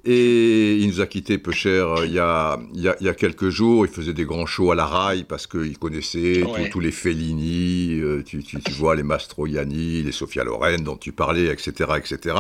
Et 0.06 0.76
il 0.76 0.88
nous 0.88 1.00
a 1.00 1.08
quitté 1.08 1.38
peu 1.38 1.54
cher 1.54 1.88
euh, 1.88 2.06
il 2.06 2.12
y, 2.12 2.20
a, 2.20 2.60
il, 2.74 2.82
y 2.82 2.90
a, 2.90 2.98
il 3.00 3.06
y 3.06 3.10
a 3.10 3.14
quelques 3.14 3.50
jours. 3.50 3.86
Il 3.86 3.92
faisait 3.92 4.14
des 4.14 4.26
grands 4.26 4.46
shows 4.46 4.72
à 4.72 4.76
la 4.76 4.86
rail 4.86 5.24
parce 5.24 5.48
qu'il 5.48 5.78
connaissait 5.78 6.44
tous 6.72 6.80
les 6.82 6.92
Fellini, 6.92 8.00
euh, 8.02 8.22
tu, 8.22 8.44
tu, 8.44 8.60
tu, 8.60 8.72
vois, 8.74 8.96
les 8.96 9.04
Mastroianni, 9.04 10.04
les 10.04 10.12
Sofia 10.12 10.44
Loren 10.44 10.84
dont 10.84 10.98
tu 10.98 11.14
parlais, 11.14 11.46
etc., 11.46 11.92
etc. 11.98 12.36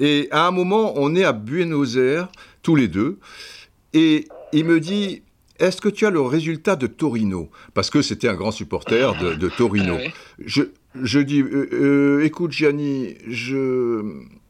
Et 0.00 0.28
à 0.30 0.46
un 0.46 0.50
moment, 0.50 0.92
on 0.96 1.14
est 1.14 1.24
à 1.24 1.32
Buenos 1.32 1.96
Aires, 1.96 2.28
tous 2.62 2.76
les 2.76 2.88
deux, 2.88 3.18
et 3.94 4.28
il 4.52 4.66
me 4.66 4.78
dit 4.78 5.22
est-ce 5.58 5.80
que 5.80 5.88
tu 5.88 6.04
as 6.04 6.10
le 6.10 6.20
résultat 6.20 6.76
de 6.76 6.86
Torino? 6.86 7.48
Parce 7.74 7.88
que 7.88 8.02
c'était 8.02 8.28
un 8.28 8.34
grand 8.34 8.50
supporter 8.50 9.16
de, 9.20 9.34
de 9.34 9.48
Torino. 9.48 9.96
Je, 10.44 10.62
je, 11.00 11.20
dis, 11.20 11.42
euh, 11.42 12.24
écoute 12.24 12.50
Gianni, 12.50 13.14
je, 13.28 14.02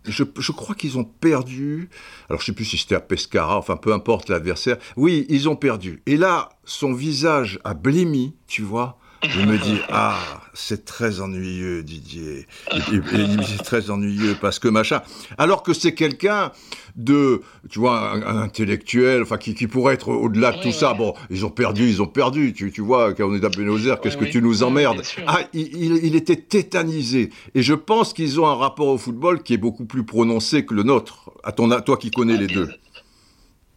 je, 0.07 0.53
crois 0.53 0.75
qu'ils 0.75 0.99
ont 0.99 1.05
perdu. 1.05 1.88
Alors, 2.29 2.40
je 2.40 2.47
sais 2.47 2.53
plus 2.53 2.64
si 2.64 2.79
c'était 2.79 2.95
à 2.95 3.01
Pescara, 3.01 3.57
enfin, 3.57 3.77
peu 3.77 3.93
importe 3.93 4.29
l'adversaire. 4.29 4.77
Oui, 4.97 5.27
ils 5.29 5.49
ont 5.49 5.57
perdu. 5.57 6.03
Et 6.07 6.17
là, 6.17 6.51
son 6.64 6.93
visage 6.93 7.59
a 7.64 7.75
blêmi, 7.75 8.35
tu 8.47 8.62
vois. 8.62 8.99
Il 9.37 9.47
me 9.47 9.59
dit 9.59 9.79
Ah, 9.89 10.19
c'est 10.53 10.85
très 10.85 11.21
ennuyeux, 11.21 11.83
Didier. 11.83 12.47
il 12.93 13.01
me 13.01 13.37
dit 13.37 13.45
C'est 13.47 13.63
très 13.63 13.91
ennuyeux 13.91 14.37
parce 14.41 14.59
que 14.59 14.69
machin. 14.69 15.03
Alors 15.39 15.63
que 15.63 15.73
c'est 15.73 15.95
quelqu'un 15.95 16.53
de, 16.97 17.43
tu 17.71 17.79
vois, 17.79 18.13
un, 18.13 18.43
intellectuel, 18.43 19.23
enfin, 19.23 19.37
qui, 19.37 19.55
qui, 19.55 19.67
pourrait 19.67 19.95
être 19.95 20.09
au-delà 20.09 20.53
de 20.53 20.63
tout 20.63 20.73
ça. 20.73 20.95
Bon, 20.95 21.15
ils 21.31 21.45
ont 21.45 21.51
perdu, 21.51 21.89
ils 21.89 22.03
ont 22.03 22.07
perdu. 22.07 22.53
Tu, 22.53 22.71
tu 22.71 22.83
vois, 22.83 23.15
quand 23.15 23.29
on 23.29 23.35
est 23.35 23.45
à 23.45 23.49
Buenos 23.49 23.87
Aires, 23.87 24.01
qu'est-ce 24.01 24.17
que 24.17 24.25
tu 24.25 24.41
nous 24.43 24.63
emmerdes 24.63 25.03
Ah, 25.27 25.41
il, 25.53 26.05
il, 26.05 26.15
était 26.15 26.37
tétanisé. 26.37 27.31
Et 27.55 27.63
je 27.63 27.75
pense 27.75 28.13
qu'ils 28.13 28.41
ont 28.41 28.47
un 28.47 28.55
rapport 28.55 28.89
au 28.89 28.99
football 28.99 29.43
qui 29.43 29.55
est 29.55 29.59
beaucoup 29.59 29.85
plus 29.85 30.05
prononcé 30.05 30.65
que 30.65 30.75
le 30.75 30.83
nôtre. 30.83 31.31
À 31.43 31.53
ton, 31.53 31.69
toi 31.81 31.97
qui 31.97 32.11
connais 32.11 32.35
ah, 32.37 32.41
les 32.41 32.47
deux. 32.47 32.69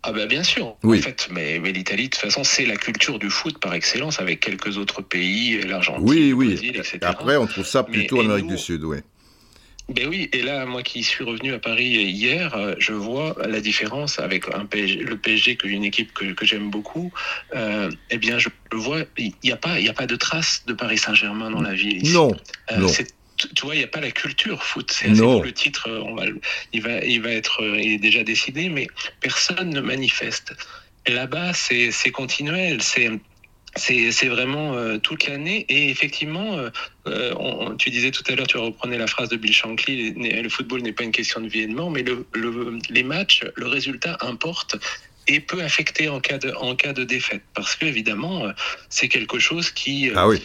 Ah 0.07 0.13
bah 0.13 0.25
bien 0.25 0.41
sûr, 0.41 0.77
oui. 0.83 0.99
en 0.99 1.01
fait, 1.01 1.27
mais, 1.31 1.59
mais 1.59 1.73
l'Italie, 1.73 2.05
de 2.05 2.11
toute 2.11 2.21
façon, 2.21 2.45
c'est 2.45 2.65
la 2.65 2.77
culture 2.77 3.19
du 3.19 3.29
foot 3.29 3.57
par 3.59 3.73
excellence, 3.73 4.21
avec 4.21 4.39
quelques 4.39 4.77
autres 4.77 5.01
pays, 5.01 5.61
l'Argentine, 5.63 6.07
oui, 6.07 6.31
oui. 6.31 6.45
le 6.45 6.51
Brésil, 6.53 6.75
etc. 6.77 6.99
Après, 7.01 7.35
on 7.35 7.45
trouve 7.45 7.65
ça 7.65 7.83
plutôt 7.83 8.19
en 8.19 8.21
Amérique 8.21 8.47
du 8.47 8.57
Sud, 8.57 8.85
oui. 8.85 8.99
Ben 9.89 10.07
oui, 10.07 10.29
et 10.31 10.41
là, 10.41 10.65
moi 10.65 10.81
qui 10.81 11.03
suis 11.03 11.25
revenu 11.25 11.53
à 11.53 11.59
Paris 11.59 11.87
hier, 11.87 12.55
euh, 12.55 12.75
je 12.77 12.93
vois 12.93 13.35
la 13.47 13.59
différence 13.61 14.19
avec 14.19 14.45
un 14.53 14.65
PSG, 14.65 14.97
le 14.97 15.17
PSG, 15.17 15.55
que 15.55 15.67
une 15.67 15.85
équipe 15.85 16.13
que, 16.13 16.33
que 16.33 16.45
j'aime 16.45 16.69
beaucoup. 16.69 17.11
Euh, 17.55 17.89
eh 18.09 18.17
bien, 18.17 18.37
je 18.37 18.49
le 18.71 18.77
vois, 18.77 18.99
il 19.17 19.31
n'y 19.45 19.51
a 19.51 19.57
pas, 19.57 19.79
il 19.79 19.87
a 19.89 19.93
pas 19.93 20.07
de 20.07 20.15
trace 20.17 20.63
de 20.67 20.73
Paris 20.73 20.97
Saint-Germain 20.97 21.51
dans 21.51 21.61
la 21.61 21.73
ville. 21.73 22.03
Ici. 22.03 22.13
Non, 22.13 22.31
euh, 22.71 22.77
non 22.77 22.87
tu 23.37 23.65
vois, 23.65 23.75
il 23.75 23.79
n'y 23.79 23.83
a 23.83 23.87
pas 23.87 24.01
la 24.01 24.11
culture 24.11 24.63
foot. 24.63 24.91
C'est 24.91 25.09
le 25.09 25.51
titre, 25.51 25.89
on 25.89 26.15
va, 26.15 26.25
il 26.73 26.81
va, 26.81 27.03
il 27.03 27.21
va 27.21 27.31
être, 27.31 27.61
il 27.61 27.93
est 27.93 27.97
déjà 27.99 28.23
décidé, 28.23 28.69
mais 28.69 28.87
personne 29.21 29.69
ne 29.69 29.81
manifeste. 29.81 30.53
Là-bas, 31.07 31.53
c'est 31.53 32.11
continuel, 32.11 32.81
c'est 32.81 33.11
c'est 33.75 34.27
vraiment 34.27 34.73
euh, 34.73 34.97
toute 34.97 35.27
l'année. 35.27 35.65
Et 35.69 35.89
effectivement, 35.89 36.57
euh, 36.57 36.69
euh, 37.07 37.75
tu 37.77 37.91
disais 37.91 38.09
tout 38.09 38.23
à 38.27 38.35
l'heure, 38.35 38.47
tu 38.47 38.57
reprenais 38.57 38.97
la 38.97 39.07
phrase 39.07 39.29
de 39.29 39.37
Bill 39.37 39.53
Shankly, 39.53 40.13
le 40.13 40.49
football 40.49 40.81
n'est 40.81 40.93
pas 40.93 41.03
une 41.03 41.11
question 41.11 41.41
de 41.41 41.47
vie 41.47 41.61
et 41.61 41.67
de 41.67 41.73
mort, 41.73 41.91
mais 41.91 42.03
le, 42.03 42.25
les 42.89 43.03
matchs, 43.03 43.43
le 43.55 43.67
résultat 43.67 44.17
importe 44.21 44.77
et 45.27 45.39
peut 45.41 45.61
affecter 45.61 46.09
en 46.09 46.19
cas 46.21 46.37
de, 46.37 46.51
en 46.53 46.75
cas 46.75 46.93
de 46.93 47.03
défaite. 47.03 47.43
Parce 47.53 47.75
que, 47.75 47.85
évidemment, 47.85 48.51
c'est 48.89 49.09
quelque 49.09 49.39
chose 49.39 49.69
qui, 49.69 50.09
ah 50.15 50.27
oui 50.27 50.41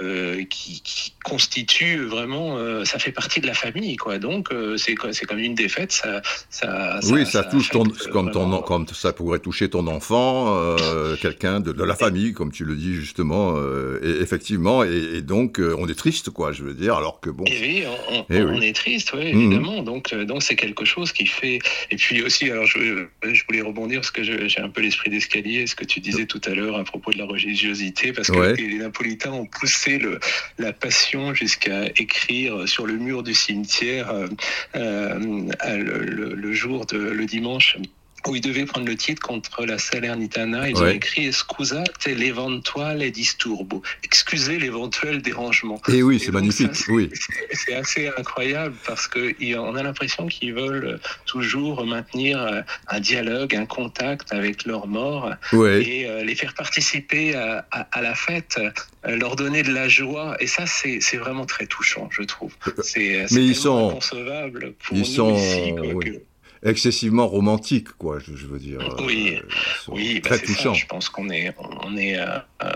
euh, 0.00 0.44
qui, 0.46 0.80
qui, 0.82 1.12
constitue 1.24 2.04
vraiment, 2.04 2.56
euh, 2.56 2.84
ça 2.84 2.98
fait 2.98 3.12
partie 3.12 3.40
de 3.40 3.46
la 3.46 3.54
famille, 3.54 3.96
quoi. 3.96 4.18
Donc 4.18 4.52
euh, 4.52 4.76
c'est 4.76 4.94
c'est 5.12 5.26
comme 5.26 5.38
une 5.38 5.54
défaite, 5.54 5.92
ça, 5.92 6.22
ça, 6.48 7.00
oui, 7.10 7.26
ça, 7.26 7.44
touche 7.44 7.70
ton, 7.70 7.84
comme 8.12 8.30
ton, 8.30 8.62
comme 8.62 8.86
ça 8.88 9.12
pourrait 9.12 9.38
toucher 9.38 9.68
ton 9.68 9.86
enfant, 9.86 10.76
quelqu'un 11.20 11.60
de, 11.60 11.72
de, 11.72 11.84
la 11.84 11.94
famille, 11.94 12.32
comme 12.32 12.52
tu 12.52 12.64
le 12.64 12.76
dis 12.76 12.94
justement, 12.94 13.56
et, 14.02 14.20
effectivement, 14.20 14.82
et, 14.84 15.20
donc 15.22 15.60
on 15.60 15.88
est 15.88 15.94
triste, 15.94 16.30
quoi. 16.30 16.52
Je 16.52 16.62
veux 16.62 16.74
dire, 16.74 16.94
alors 16.96 17.20
que 17.20 17.30
bon. 17.30 17.44
Et 17.46 17.60
oui, 17.60 17.84
on, 18.10 18.24
eh 18.30 18.42
on, 18.42 18.60
est 18.60 18.74
triste, 18.74 19.12
oui, 19.14 19.32
mhm. 19.32 19.40
évidemment. 19.40 19.82
Donc 19.82 20.14
donc 20.14 20.42
c'est 20.42 20.56
quelque 20.56 20.84
chose 20.84 21.12
qui 21.12 21.26
fait. 21.26 21.58
Et 21.90 21.96
puis 21.96 22.22
aussi, 22.22 22.50
alors 22.50 22.66
je, 22.66 23.06
je 23.22 23.42
voulais 23.46 23.62
rebondir 23.62 24.00
parce 24.00 24.10
que 24.10 24.22
j'ai 24.22 24.60
un 24.60 24.68
peu 24.68 24.80
l'esprit 24.80 25.10
d'escalier, 25.10 25.66
ce 25.66 25.74
que 25.74 25.84
tu 25.84 26.00
disais 26.00 26.26
tout 26.26 26.40
à 26.46 26.50
l'heure 26.50 26.76
à 26.76 26.84
propos 26.84 27.12
de 27.12 27.18
la 27.18 27.26
religiosité, 27.26 28.12
parce 28.12 28.30
que 28.30 28.56
les 28.56 28.78
Napolitains 28.78 29.32
ont 29.32 29.46
poussé 29.46 29.98
le, 29.98 30.18
la 30.58 30.72
passion 30.72 31.09
jusqu'à 31.34 31.86
écrire 31.96 32.68
sur 32.68 32.86
le 32.86 32.94
mur 32.94 33.22
du 33.22 33.34
cimetière 33.34 34.10
euh, 34.10 34.28
euh, 34.76 35.18
le, 35.18 36.52
jour 36.52 36.86
le 36.92 37.24
dimanche 37.26 37.76
où 38.26 38.36
ils 38.36 38.40
devaient 38.40 38.64
prendre 38.64 38.86
le 38.86 38.96
titre 38.96 39.22
contre 39.22 39.64
la 39.64 39.78
Salernitana. 39.78 40.68
Ils 40.68 40.76
ont 40.76 40.88
écrit 40.88 41.32
Scusate 41.32 42.06
l'eventuale 42.06 43.10
disturbo. 43.10 43.82
Excusez 44.04 44.58
l'éventuel 44.58 45.22
dérangement. 45.22 45.80
Et 45.88 46.02
oui, 46.02 46.20
c'est 46.20 46.32
magnifique. 46.32 46.70
oui. 46.88 47.10
C'est 47.52 47.74
assez 47.74 48.08
incroyable 48.16 48.74
parce 48.86 49.08
qu'on 49.08 49.76
a 49.76 49.82
l'impression 49.82 50.26
qu'ils 50.26 50.54
veulent 50.54 51.00
toujours 51.26 51.84
maintenir 51.84 52.64
un 52.88 53.00
dialogue, 53.00 53.54
un 53.54 53.66
contact 53.66 54.32
avec 54.32 54.64
leurs 54.64 54.86
morts 54.86 55.32
et 55.52 56.06
euh, 56.06 56.24
les 56.24 56.34
faire 56.34 56.54
participer 56.54 57.34
à, 57.34 57.66
à, 57.70 58.02
la 58.02 58.14
fête, 58.14 58.58
euh, 58.58 59.16
leur 59.16 59.36
donner 59.36 59.62
de 59.62 59.72
la 59.72 59.88
joie. 59.88 60.36
Et 60.40 60.46
ça, 60.46 60.66
c'est 60.66 61.16
vraiment 61.16 61.46
très 61.46 61.66
touchant, 61.66 62.08
je 62.10 62.22
trouve. 62.22 62.52
C'est 62.82 63.26
ils 63.30 63.54
sont 63.54 63.90
inconcevable 63.90 64.74
pour 64.84 64.96
ils 64.96 65.00
nous 65.00 65.04
sont... 65.06 65.36
ici. 65.36 65.72
oui 65.94 66.20
excessivement 66.62 67.26
romantique, 67.26 67.88
quoi, 67.98 68.18
je, 68.18 68.46
veux 68.46 68.58
dire. 68.58 68.80
Oui, 69.04 69.36
euh, 69.36 69.46
oui 69.88 70.20
bah, 70.20 70.30
très 70.30 70.38
touchant. 70.40 70.74
Je 70.74 70.86
pense 70.86 71.08
qu'on 71.08 71.30
est, 71.30 71.54
on 71.82 71.96
est, 71.96 72.18
euh, 72.18 72.38
euh, 72.62 72.70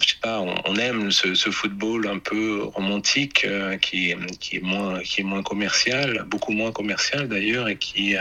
je 0.00 0.08
sais 0.08 0.16
pas, 0.22 0.40
on, 0.40 0.76
aime 0.76 1.10
ce, 1.10 1.50
football 1.50 2.06
un 2.06 2.18
peu 2.18 2.62
romantique 2.64 3.46
qui, 3.80 4.14
qui 4.40 4.56
est 4.56 4.62
moins, 4.62 5.00
qui 5.00 5.20
est 5.20 5.24
moins 5.24 5.42
commercial, 5.42 6.24
beaucoup 6.28 6.52
moins 6.52 6.72
commercial 6.72 7.28
d'ailleurs, 7.28 7.68
et 7.68 7.76
qui, 7.76 8.14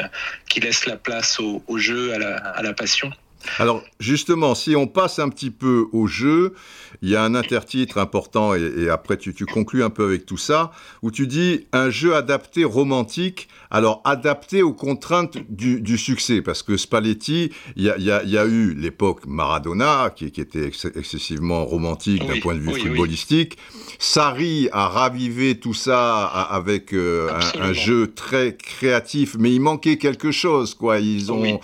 qui 0.50 0.60
laisse 0.60 0.86
la 0.86 0.98
place 0.98 1.40
au, 1.40 1.78
jeu, 1.78 2.14
à 2.14 2.20
la, 2.20 2.38
à 2.38 2.62
la 2.62 2.74
passion. 2.74 3.12
Alors 3.60 3.84
justement, 4.00 4.56
si 4.56 4.76
on 4.76 4.88
passe 4.88 5.20
un 5.20 5.30
petit 5.30 5.52
peu 5.52 5.88
au 5.92 6.08
jeu, 6.08 6.54
il 7.02 7.10
y 7.10 7.16
a 7.16 7.24
un 7.24 7.36
intertitre 7.36 7.98
important, 7.98 8.56
et, 8.56 8.90
après 8.90 9.18
tu, 9.18 9.34
tu, 9.34 9.46
conclus 9.46 9.84
un 9.84 9.90
peu 9.90 10.06
avec 10.06 10.26
tout 10.26 10.38
ça, 10.38 10.72
où 11.02 11.12
tu 11.12 11.28
dis 11.28 11.68
un 11.72 11.90
jeu 11.90 12.16
adapté 12.16 12.64
romantique. 12.64 13.48
Alors, 13.72 14.02
adapté 14.06 14.64
aux 14.64 14.74
contraintes 14.74 15.38
du, 15.50 15.98
succès, 15.98 16.42
parce 16.42 16.64
que 16.64 16.78
Spalletti, 16.78 17.52
il 17.76 17.84
y 17.84 17.90
a, 18.38 18.46
eu 18.46 18.74
l'époque 18.74 19.26
Maradona, 19.28 20.12
qui, 20.16 20.26
était 20.26 20.66
excessivement 20.66 21.66
romantique 21.66 22.26
d'un 22.26 22.40
point 22.40 22.56
de 22.56 22.60
vue 22.60 22.80
footballistique. 22.80 23.58
Sarri 24.00 24.70
a 24.72 24.88
ravivé 24.88 25.60
tout 25.60 25.74
ça 25.74 26.26
avec 26.26 26.94
euh, 26.94 27.30
un, 27.60 27.74
jeu 27.74 28.12
très 28.14 28.56
créatif, 28.56 29.36
mais 29.40 29.54
il 29.54 29.62
manquait 29.62 29.98
quelque 29.98 30.32
chose, 30.32 30.74
quoi. 30.74 31.00
Ils 31.00 31.32
ont, 31.32 31.60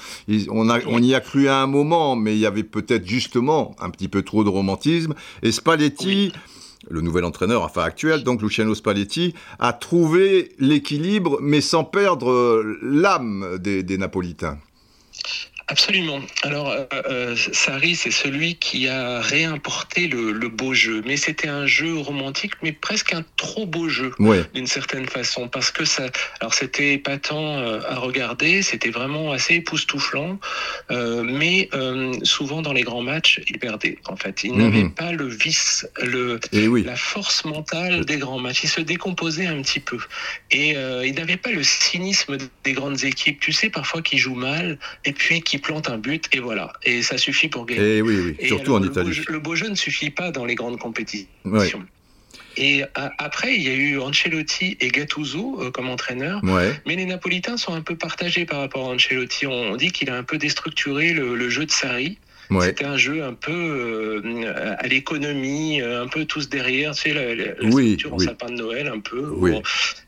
on, 0.49 0.69
on 0.69 1.01
y 1.01 1.15
a 1.15 1.19
cru 1.19 1.47
un 1.47 1.67
moment, 1.71 2.15
mais 2.15 2.35
il 2.35 2.39
y 2.39 2.45
avait 2.45 2.63
peut-être 2.63 3.07
justement 3.07 3.75
un 3.79 3.89
petit 3.89 4.07
peu 4.07 4.21
trop 4.21 4.43
de 4.43 4.49
romantisme. 4.49 5.15
Et 5.41 5.51
Spalletti 5.51 6.31
le 6.89 7.01
nouvel 7.01 7.25
entraîneur, 7.25 7.63
enfin 7.63 7.83
actuel, 7.83 8.23
donc 8.23 8.41
Luciano 8.41 8.73
Spalletti, 8.73 9.35
a 9.59 9.71
trouvé 9.71 10.51
l'équilibre, 10.57 11.37
mais 11.39 11.61
sans 11.61 11.83
perdre 11.83 12.31
euh, 12.31 12.79
l'âme 12.81 13.59
des 13.59 13.97
Napolitains. 13.99 14.57
Absolument. 15.71 16.19
Alors, 16.43 16.69
euh, 16.69 16.85
euh, 17.09 17.35
Sarri, 17.53 17.95
c'est 17.95 18.11
celui 18.11 18.55
qui 18.55 18.89
a 18.89 19.21
réimporté 19.21 20.09
le, 20.09 20.49
beau 20.49 20.73
jeu. 20.73 21.01
Mais 21.05 21.15
c'était 21.15 21.47
un 21.47 21.65
jeu 21.65 21.97
romantique, 21.97 22.55
mais 22.61 22.73
presque 22.73 23.13
un 23.13 23.23
trop 23.37 23.65
beau 23.65 23.87
jeu, 23.87 24.11
d'une 24.53 24.67
certaine 24.67 25.07
façon. 25.07 25.47
Parce 25.47 25.71
que 25.71 25.85
ça. 25.85 26.07
Alors, 26.41 26.53
c'était 26.53 26.95
épatant 26.95 27.59
euh, 27.59 27.79
à 27.87 27.95
regarder, 27.95 28.63
c'était 28.63 28.89
vraiment 28.89 29.31
assez 29.31 29.55
époustouflant. 29.55 30.39
mais 30.89 31.69
souvent, 32.23 32.61
dans 32.61 32.73
les 32.73 32.83
grands 32.83 33.01
matchs, 33.01 33.39
il 33.47 33.57
perdait, 33.57 33.97
en 34.09 34.17
fait. 34.17 34.43
Il 34.43 34.57
n'avait 34.57 34.83
mhm. 34.83 34.93
pas 34.93 35.13
le 35.13 35.27
vice, 35.27 35.87
le, 36.03 36.41
eh 36.51 36.67
la 36.83 36.97
force 36.97 37.45
mentale 37.45 38.03
des 38.03 38.17
grands 38.17 38.39
matchs. 38.39 38.63
Il 38.65 38.69
se 38.69 38.81
décomposait 38.81 39.47
un 39.47 39.61
petit 39.61 39.79
peu. 39.79 39.99
Et 40.51 40.71
il 40.71 41.13
n'avait 41.15 41.37
pas 41.37 41.51
le 41.51 41.63
cynisme 41.63 42.37
des 42.65 42.73
grandes 42.73 43.05
équipes. 43.05 43.39
Tu 43.39 43.53
sais, 43.53 43.69
parfois, 43.69 44.01
qui 44.01 44.17
jouent 44.17 44.35
mal, 44.35 44.77
et 45.05 45.13
puis 45.13 45.41
qui 45.41 45.60
plante 45.61 45.89
un 45.89 45.97
but 45.97 46.27
et 46.33 46.39
voilà. 46.39 46.73
Et 46.83 47.01
ça 47.01 47.17
suffit 47.17 47.47
pour 47.47 47.65
gagner. 47.65 47.81
Et 47.81 47.97
eh 47.97 48.01
oui, 48.01 48.35
oui. 48.39 48.47
surtout 48.47 48.73
en 48.73 48.83
Italie. 48.83 49.21
le 49.27 49.39
beau 49.39 49.55
jeu 49.55 49.69
ne 49.69 49.75
suffit 49.75 50.09
pas 50.09 50.31
dans 50.31 50.45
les 50.45 50.55
grandes 50.55 50.79
compétitions. 50.79 51.85
Et 52.57 52.83
après, 52.95 53.55
il 53.55 53.61
y 53.61 53.69
a 53.69 53.73
eu 53.73 53.99
Ancelotti 53.99 54.77
et 54.79 54.89
Gattuso 54.89 55.61
euh, 55.61 55.71
comme 55.71 55.89
entraîneurs. 55.89 56.41
Mais 56.43 56.95
les 56.95 57.05
Napolitains 57.05 57.57
sont 57.57 57.73
un 57.73 57.81
peu 57.81 57.95
partagés 57.95 58.45
par 58.45 58.59
rapport 58.59 58.89
à 58.89 58.93
Ancelotti. 58.93 59.47
On, 59.47 59.75
dit 59.75 59.91
qu'il 59.91 60.09
a 60.09 60.17
un 60.17 60.23
peu 60.23 60.37
déstructuré 60.37 61.13
le, 61.13 61.49
jeu 61.49 61.65
de 61.65 61.71
Sarri. 61.71 62.17
C'était 62.59 62.83
un 62.83 62.97
jeu 62.97 63.23
un 63.23 63.33
peu 63.33 63.53
euh, 63.53 64.75
à 64.77 64.85
l'économie, 64.87 65.81
euh, 65.81 66.03
un 66.03 66.07
peu 66.07 66.25
tous 66.25 66.49
derrière, 66.49 66.93
tu 66.93 67.03
sais, 67.03 67.13
la, 67.13 67.33
la, 67.33 67.53
oui, 67.63 67.97
en 68.11 68.19
sapin 68.19 68.47
de 68.47 68.55
Noël, 68.55 68.87
un 68.89 68.99
peu. 68.99 69.21
Bon, 69.21 69.63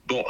bon, 0.08 0.26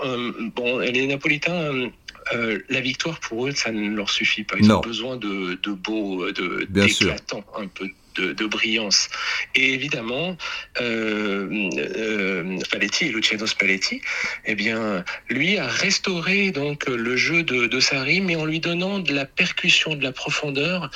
bon, 0.56 0.78
les 0.78 1.08
Napolitains 1.08 1.90
euh, 2.34 2.60
la 2.70 2.82
victoire 2.82 3.20
pour 3.20 3.48
eux, 3.48 3.52
ça 3.52 3.72
ne 3.72 3.96
leur 3.96 4.10
suffit 4.10 4.44
pas. 4.44 4.56
Ils 4.60 4.72
ont 4.72 4.80
besoin 4.80 5.18
de, 5.18 5.60
de 5.62 5.72
beau, 5.72 6.32
de 6.32 6.66
d'éclatant, 6.70 7.44
un 7.58 7.68
peu 7.68 7.88
de, 8.16 8.46
brillance. 8.46 9.10
Et 9.56 9.74
évidemment, 9.74 10.38
euh, 10.80 11.70
euh, 11.78 12.60
Spalletti, 12.60 13.10
Luciano 13.10 13.48
Spalletti, 13.48 14.02
eh 14.46 14.56
bien, 14.56 15.04
lui 15.30 15.58
a 15.58 15.68
restauré 15.68 16.52
donc 16.52 16.88
le 16.88 17.18
jeu 17.18 17.44
de, 17.44 17.66
de 17.66 17.80
Sarri, 17.80 18.22
mais 18.22 18.36
en 18.36 18.46
lui 18.46 18.60
donnant 18.60 19.00
de 19.00 19.14
la 19.14 19.26
percussion, 19.26 19.96
de 19.96 20.04
la 20.04 20.12
profondeur 20.12 20.92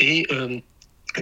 et 0.00 0.26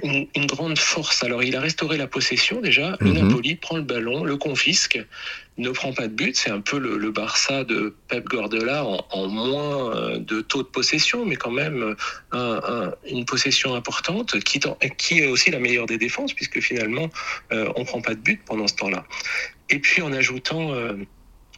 une, 0.03 0.47
grande 0.47 0.79
force. 0.79 1.23
Alors, 1.23 1.43
il 1.43 1.57
a 1.57 1.61
restauré 1.61 1.97
la 1.97 2.07
possession 2.07 2.61
déjà. 2.61 2.97
Le 3.01 3.13
mhm. 3.13 3.29
Napoli 3.29 3.57
prend 3.57 3.77
le 3.77 3.83
ballon, 3.83 4.25
le 4.25 4.37
confisque, 4.37 4.99
ne 5.59 5.71
prend 5.71 5.93
pas 5.93 6.09
de 6.09 6.13
but. 6.13 6.37
C'est 6.37 6.51
un 6.51 6.61
peu 6.61 6.79
le, 6.79 7.11
Barça 7.11 7.65
de 7.65 7.95
Pep 8.09 8.29
Guardiola 8.29 8.85
en, 8.85 9.29
moins 9.29 9.95
euh, 9.95 10.19
de 10.19 10.41
taux 10.41 10.63
de 10.63 10.69
possession, 10.69 11.25
mais 11.25 11.37
quand 11.37 11.51
même 11.51 11.97
une 13.09 13.25
possession 13.25 13.75
importante 13.75 14.39
qui, 14.41 14.61
qui, 14.99 15.21
est 15.21 15.27
aussi 15.27 15.51
la 15.51 15.59
meilleure 15.59 15.87
des 15.87 15.99
défenses, 15.99 16.33
puisque 16.35 16.61
finalement, 16.61 17.09
euh, 17.53 17.73
on 17.77 17.85
prend 17.85 18.01
pas 18.01 18.15
de 18.15 18.21
but 18.21 18.41
pendant 18.45 18.67
ce 18.67 18.75
temps-là. 18.77 19.05
Et 19.71 19.79
puis, 19.79 20.03
en 20.03 20.13
ajoutant 20.13 20.73
euh, 20.73 20.95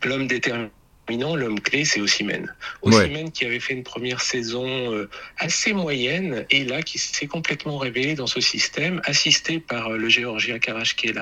l'homme 0.04 0.26
déterminé 0.26 0.70
l'homme 1.16 1.60
clé, 1.60 1.84
c'est 1.84 2.00
Ossimène. 2.00 2.54
Ossimène 2.82 3.30
qui 3.30 3.44
avait 3.44 3.60
fait 3.60 3.74
une 3.74 3.82
première 3.82 4.20
saison 4.20 4.66
euh, 4.66 5.08
assez 5.38 5.72
moyenne 5.72 6.44
et 6.50 6.64
là 6.64 6.82
qui 6.82 6.98
s'est 6.98 7.26
complètement 7.26 7.78
révélé 7.78 8.14
dans 8.14 8.26
ce 8.26 8.40
système, 8.40 9.00
assisté 9.04 9.58
par 9.58 9.88
euh, 9.88 9.96
le 9.96 10.08
qui 10.08 11.06
est 11.06 11.12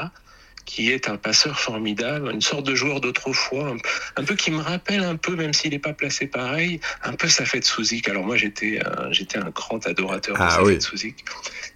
un 1.08 1.16
passeur 1.16 1.58
formidable, 1.58 2.30
une 2.32 2.40
sorte 2.40 2.66
de 2.66 2.74
joueur 2.74 3.00
d'autrefois, 3.00 3.76
un, 4.16 4.24
peu 4.24 4.34
qui 4.34 4.50
me 4.50 4.60
rappelle 4.60 5.02
un 5.02 5.16
peu, 5.16 5.36
même 5.36 5.52
s'il 5.52 5.70
n'est 5.70 5.78
pas 5.78 5.92
placé 5.92 6.26
pareil, 6.26 6.80
un 7.02 7.12
peu 7.12 7.28
sa 7.28 7.44
fête 7.44 7.64
Souzik. 7.64 8.08
Alors 8.08 8.24
moi 8.24 8.36
j'étais 8.36 8.80
un, 8.84 9.12
j'étais 9.12 9.38
un 9.38 9.50
grand 9.50 9.86
adorateur 9.86 10.36
de 10.36 10.42
ah, 10.42 10.62
oui. 10.62 10.80
Souzik. 10.80 11.24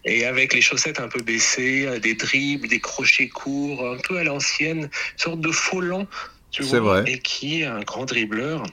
Et 0.04 0.24
avec 0.24 0.54
les 0.54 0.60
chaussettes 0.60 1.00
un 1.00 1.08
peu 1.08 1.22
baissées, 1.22 2.00
des 2.00 2.14
dribbles, 2.14 2.68
des 2.68 2.80
crochets 2.80 3.28
courts, 3.28 3.86
un 3.86 3.98
peu 3.98 4.18
à 4.18 4.24
l'ancienne, 4.24 4.84
une 4.84 5.18
sorte 5.18 5.40
de 5.40 5.50
faux 5.50 5.80
lent 5.80 6.06
c'est 6.50 6.78
vrai. 6.78 7.04
Et 7.06 7.18
qui 7.18 7.62
est 7.62 7.66
un 7.66 7.80
grand 7.80 8.04
dribbleur. 8.04 8.64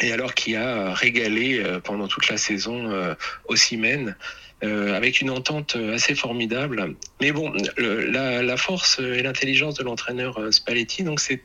Et 0.00 0.12
alors 0.12 0.34
qui 0.34 0.56
a 0.56 0.92
régalé 0.94 1.58
euh, 1.58 1.80
pendant 1.80 2.08
toute 2.08 2.28
la 2.28 2.36
saison 2.36 2.90
euh, 2.90 3.14
au 3.46 3.56
Siemens. 3.56 4.14
Euh, 4.64 4.94
avec 4.94 5.20
une 5.20 5.30
entente 5.30 5.76
assez 5.92 6.14
formidable. 6.14 6.94
Mais 7.20 7.32
bon, 7.32 7.52
la, 7.76 8.56
force 8.56 9.00
et 9.00 9.20
l'intelligence 9.20 9.74
de 9.74 9.82
l'entraîneur 9.82 10.38
Spalletti, 10.52 11.02
donc, 11.02 11.18
c'est 11.18 11.42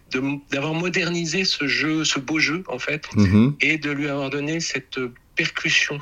d'avoir 0.51 0.75
modernisé 0.75 1.43
ce 1.43 1.65
jeu, 1.67 2.03
ce 2.03 2.19
beau 2.19 2.37
jeu 2.37 2.63
en 2.67 2.77
fait, 2.77 3.07
mm-hmm. 3.15 3.55
et 3.61 3.79
de 3.79 3.89
lui 3.89 4.07
avoir 4.07 4.29
donné 4.29 4.59
cette 4.59 4.99
percussion, 5.35 5.99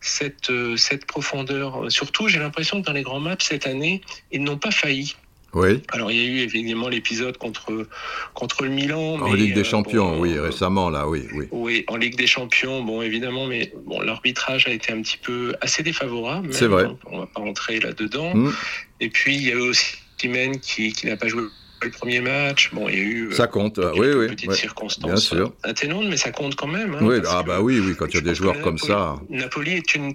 cette, 0.00 0.50
cette 0.76 1.06
profondeur. 1.06 1.84
Surtout, 1.88 2.26
j'ai 2.26 2.40
l'impression 2.40 2.80
que 2.80 2.86
dans 2.86 2.92
les 2.92 3.02
grands 3.02 3.20
matchs 3.20 3.46
cette 3.46 3.68
année, 3.68 4.00
ils 4.32 4.42
n'ont 4.42 4.58
pas 4.58 4.72
failli. 4.72 5.14
Oui. 5.54 5.82
Alors 5.92 6.10
il 6.10 6.16
y 6.18 6.20
a 6.20 6.28
eu 6.28 6.38
évidemment 6.40 6.88
l'épisode 6.88 7.38
contre, 7.38 7.86
contre 8.34 8.64
le 8.64 8.70
Milan. 8.70 9.20
En 9.20 9.32
Ligue 9.32 9.54
des 9.54 9.60
euh, 9.60 9.64
Champions, 9.64 10.18
oui, 10.18 10.38
récemment 10.38 10.90
là, 10.90 11.08
oui, 11.08 11.22
oui. 11.34 11.46
Oui, 11.50 11.84
en 11.88 11.96
Ligue 11.96 12.16
des 12.16 12.26
Champions, 12.26 12.82
bon 12.82 13.00
évidemment, 13.00 13.46
mais 13.46 13.72
bon, 13.86 14.00
l'arbitrage 14.00 14.66
a 14.66 14.70
été 14.70 14.92
un 14.92 15.00
petit 15.00 15.18
peu 15.18 15.54
assez 15.60 15.82
défavorable. 15.82 16.52
C'est 16.52 16.66
vrai. 16.66 16.86
on 17.06 17.20
va 17.20 17.26
pas 17.26 17.40
rentrer 17.40 17.80
là-dedans. 17.80 18.34
Mm. 18.34 18.52
Et 19.00 19.08
puis 19.08 19.36
il 19.36 19.42
y 19.42 19.52
a 19.52 19.54
eu 19.54 19.60
aussi 19.60 19.96
Timen 20.18 20.58
qui, 20.58 20.92
qui 20.92 21.06
n'a 21.06 21.16
pas 21.16 21.28
joué 21.28 21.44
le 21.82 21.90
premier 21.90 22.20
match. 22.20 22.70
Bon, 22.72 22.88
il 22.88 22.94
y 22.94 22.98
a 22.98 23.02
eu. 23.02 23.28
Euh, 23.28 23.32
ça 23.32 23.46
compte, 23.46 23.78
oui, 23.96 24.08
oui. 24.14 24.28
Petites 24.28 24.52
circonstances 24.52 25.10
bien 25.10 25.16
sûr. 25.16 25.52
atténuantes, 25.62 26.06
mais 26.08 26.16
ça 26.16 26.32
compte 26.32 26.56
quand 26.56 26.66
même. 26.66 26.94
Hein, 26.94 26.98
oui, 27.02 27.16
ah 27.28 27.42
bah 27.42 27.60
oui, 27.60 27.80
oui, 27.80 27.94
quand 27.96 28.06
il 28.06 28.14
y 28.14 28.18
a 28.18 28.22
des 28.22 28.34
joueurs 28.34 28.60
comme 28.60 28.78
ça. 28.78 29.16
Napoli 29.28 29.72
est 29.72 29.94
une, 29.94 30.14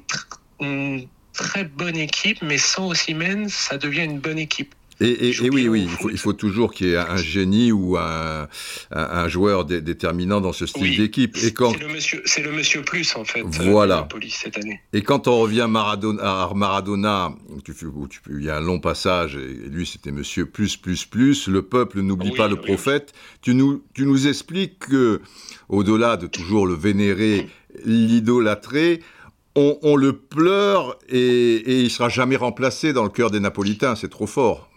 une, 0.60 1.08
très 1.34 1.64
bonne 1.64 1.96
équipe, 1.96 2.40
mais 2.42 2.58
sans 2.58 2.90
Ossimène, 2.90 3.48
ça 3.48 3.78
devient 3.78 4.04
une 4.04 4.20
bonne 4.20 4.38
équipe. 4.38 4.76
Et, 5.02 5.36
oui, 5.41 5.68
oui, 5.68 5.89
il 6.12 6.18
faut, 6.18 6.34
toujours 6.34 6.72
qu'il 6.72 6.89
y 6.89 6.91
ait 6.91 6.97
un 6.97 7.18
génie 7.18 7.72
ou 7.72 7.97
un, 7.97 8.47
un, 8.91 9.28
joueur 9.28 9.66
déterminant 9.66 10.41
dans 10.41 10.54
ce 10.54 10.68
style 10.68 10.95
d'équipe. 10.95 11.36
Et 11.43 11.52
quand 11.54 11.72
c'est 11.72 11.80
le 11.80 11.88
monsieur, 11.88 12.22
c'est 12.26 12.43
le 12.43 12.52
monsieur 12.52 12.84
plus 12.84 13.16
en 13.16 13.26
fait. 13.26 13.41
Voilà. 13.41 14.04
police 14.04 14.41
cette 14.43 14.58
année. 14.58 14.80
Et 14.93 15.02
quand 15.02 15.28
on 15.28 15.39
revient 15.39 15.66
Maradona, 15.68 16.22
à 16.24 16.54
Maradona, 16.54 17.34
tu, 17.64 17.74
il 18.30 18.43
y 18.43 18.49
a 18.52 18.58
un 18.58 18.62
long 18.62 18.80
passage 18.80 19.36
et 19.36 19.70
lui 19.70 19.88
c'était 19.88 20.12
monsieur 20.12 20.45
plus 20.45 20.78
plus 20.78 21.06
plus. 21.06 21.47
Le 21.47 21.64
peuple 21.64 22.02
n'oublie 22.02 22.32
pas 22.32 22.47
le 22.47 22.58
prophète. 22.58 23.14
Tu 23.41 23.56
nous, 23.56 23.84
tu 23.95 24.06
nous 24.06 24.28
expliques 24.28 24.78
que 24.80 25.22
au-delà 25.68 26.16
de 26.16 26.28
toujours 26.28 26.68
le 26.68 26.76
vénérer, 26.76 27.47
l'idolâtrer. 27.86 29.02
On, 29.54 29.78
on, 29.82 29.97
le 29.97 30.14
pleure 30.14 30.97
et, 31.10 31.18
et 31.18 31.82
il 31.82 31.89
sera 31.89 32.08
jamais 32.08 32.38
remplacé 32.38 32.93
dans 32.93 33.04
le 33.04 33.10
cœur 33.10 33.32
des 33.32 33.41
Napolitains, 33.41 33.97
c'est 33.97 34.08
trop 34.08 34.28
fort. 34.28 34.70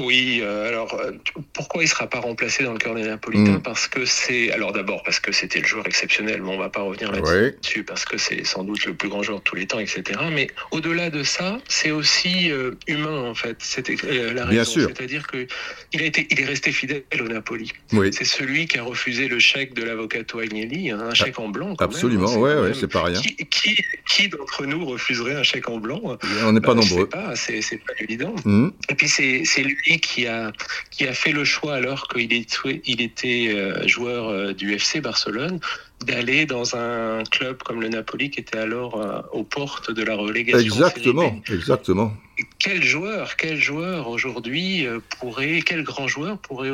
Oui, 0.00 0.40
euh, 0.42 0.68
alors 0.68 0.94
euh, 0.94 1.12
pourquoi 1.52 1.82
il 1.82 1.86
ne 1.86 1.90
sera 1.90 2.08
pas 2.08 2.18
remplacé 2.18 2.64
dans 2.64 2.72
le 2.72 2.78
cœur 2.78 2.94
des 2.94 3.04
Napolitains 3.04 3.58
mm. 3.58 3.62
Parce 3.62 3.86
que 3.86 4.04
c'est. 4.04 4.50
Alors 4.50 4.72
d'abord, 4.72 5.02
parce 5.04 5.20
que 5.20 5.30
c'était 5.30 5.60
le 5.60 5.66
joueur 5.66 5.86
exceptionnel, 5.86 6.42
mais 6.42 6.48
on 6.48 6.54
ne 6.54 6.58
va 6.58 6.68
pas 6.68 6.80
revenir 6.80 7.12
là-dessus, 7.12 7.84
parce 7.84 8.04
que 8.04 8.18
c'est 8.18 8.44
sans 8.44 8.64
doute 8.64 8.84
le 8.86 8.94
plus 8.94 9.08
grand 9.08 9.22
joueur 9.22 9.38
de 9.38 9.44
tous 9.44 9.54
les 9.54 9.66
temps, 9.66 9.78
etc. 9.78 10.20
Mais 10.32 10.48
au-delà 10.72 11.10
de 11.10 11.22
ça, 11.22 11.58
c'est 11.68 11.92
aussi 11.92 12.50
euh, 12.50 12.72
humain, 12.88 13.22
en 13.22 13.34
fait. 13.34 13.56
C'était 13.60 13.96
la 14.32 14.44
raison. 14.44 14.64
sûr. 14.64 14.88
C'est-à-dire 14.88 15.26
qu'il 15.28 15.46
il 15.92 16.40
est 16.40 16.44
resté 16.44 16.72
fidèle 16.72 17.04
au 17.20 17.28
Napoli. 17.28 17.72
C'est 18.10 18.24
celui 18.24 18.66
qui 18.66 18.78
a 18.78 18.82
refusé 18.82 19.28
le 19.28 19.38
chèque 19.38 19.74
de 19.74 19.84
l'avocato 19.84 20.40
Agnelli, 20.40 20.90
hein, 20.90 21.00
un 21.00 21.14
chèque 21.14 21.38
en 21.38 21.48
blanc. 21.48 21.74
Absolument, 21.78 22.34
oui, 22.34 22.52
ouais, 22.52 22.74
c'est 22.74 22.90
pas 22.90 23.04
rien. 23.04 23.20
Qui, 23.20 23.76
qui, 24.06 24.28
d'entre 24.28 24.66
nous 24.66 24.84
refuserait 24.84 25.34
un 25.34 25.42
chèque 25.42 25.68
en 25.68 25.78
blanc 25.78 26.00
On 26.44 26.52
n'est 26.52 26.60
pas 26.60 26.74
nombreux. 26.74 27.08
C'est 27.36 27.78
pas, 27.78 27.92
évident. 28.00 28.34
Mm. 28.44 28.68
Et 28.88 28.94
puis 28.94 29.08
c'est 29.08 29.62
lui 29.62 29.83
qui 29.84 30.26
a, 30.26 30.52
qui 30.90 31.06
a 31.06 31.12
fait 31.12 31.32
le 31.32 31.44
choix, 31.44 31.74
alors 31.74 32.08
qu'il 32.08 32.32
était, 32.32 32.82
il 32.84 33.00
était 33.00 33.48
euh, 33.48 33.86
joueur 33.86 34.28
euh, 34.28 34.52
du 34.52 34.72
FC 34.72 35.00
Barcelone, 35.00 35.60
d'aller 36.04 36.46
dans 36.46 36.76
un 36.76 37.22
club 37.24 37.62
comme 37.62 37.80
le 37.80 37.88
Napoli, 37.88 38.30
qui 38.30 38.40
était 38.40 38.58
alors 38.58 39.00
euh, 39.00 39.20
aux 39.32 39.44
portes 39.44 39.90
de 39.90 40.02
la 40.02 40.16
relégation. 40.16 40.60
Exactement, 40.60 41.40
exactement. 41.48 42.12
Quel 42.58 42.82
joueur, 42.82 43.36
quel 43.36 43.60
joueur 43.60 44.08
aujourd'hui 44.08 44.86
pourrait, 45.18 45.62
quel 45.64 45.84
grand 45.84 46.08
joueur 46.08 46.38
pourrait 46.38 46.72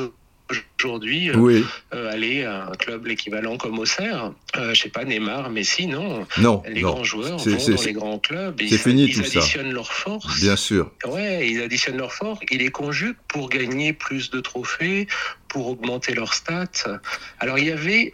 aujourd'hui 0.78 1.30
euh, 1.30 1.62
euh, 1.94 2.12
aller 2.12 2.44
à 2.44 2.66
un 2.66 2.72
club 2.72 3.06
l'équivalent 3.06 3.56
comme 3.56 3.78
Auxerre. 3.78 4.32
Euh, 4.56 4.74
je 4.74 4.82
sais 4.82 4.88
pas, 4.88 5.04
Neymar, 5.04 5.50
Messi, 5.50 5.86
non. 5.86 6.26
Non. 6.38 6.62
Les 6.68 6.80
grands 6.80 7.04
joueurs 7.04 7.38
vont 7.38 7.74
dans 7.74 7.82
les 7.82 7.92
grands 7.92 8.18
clubs. 8.18 8.60
C'est 8.68 8.78
fini 8.78 9.04
ils 9.04 9.14
tout 9.14 9.24
ça. 9.24 9.28
Ils 9.34 9.38
additionnent 9.38 9.72
leurs 9.72 9.92
forces. 9.92 10.40
Bien 10.40 10.56
sûr. 10.56 10.90
Ouais, 11.06 11.48
ils 11.48 11.62
additionnent 11.62 11.98
leurs 11.98 12.12
forces. 12.12 12.40
Ils 12.50 12.58
les 12.58 12.70
conjuguent 12.70 13.16
pour 13.28 13.48
gagner 13.48 13.92
plus 13.92 14.30
de 14.30 14.40
trophées, 14.40 15.06
pour 15.48 15.68
augmenter 15.68 16.14
leurs 16.14 16.34
stats. 16.34 17.00
Alors 17.38 17.58
il 17.58 17.66
y 17.66 17.72
avait 17.72 18.12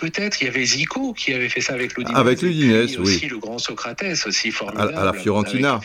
Peut-être 0.00 0.40
il 0.40 0.46
y 0.46 0.48
avait 0.48 0.64
Zico 0.64 1.12
qui 1.12 1.34
avait 1.34 1.50
fait 1.50 1.60
ça 1.60 1.74
avec 1.74 1.94
Ludinese. 1.94 2.18
Avec 2.18 2.40
Ludinese, 2.40 2.96
oui. 2.96 3.02
Aussi 3.02 3.28
le 3.28 3.38
grand 3.38 3.58
Socrates, 3.58 4.02
aussi 4.26 4.50
formidable. 4.50 4.94
À, 4.96 5.04
la 5.04 5.12
Fiorentina. 5.12 5.78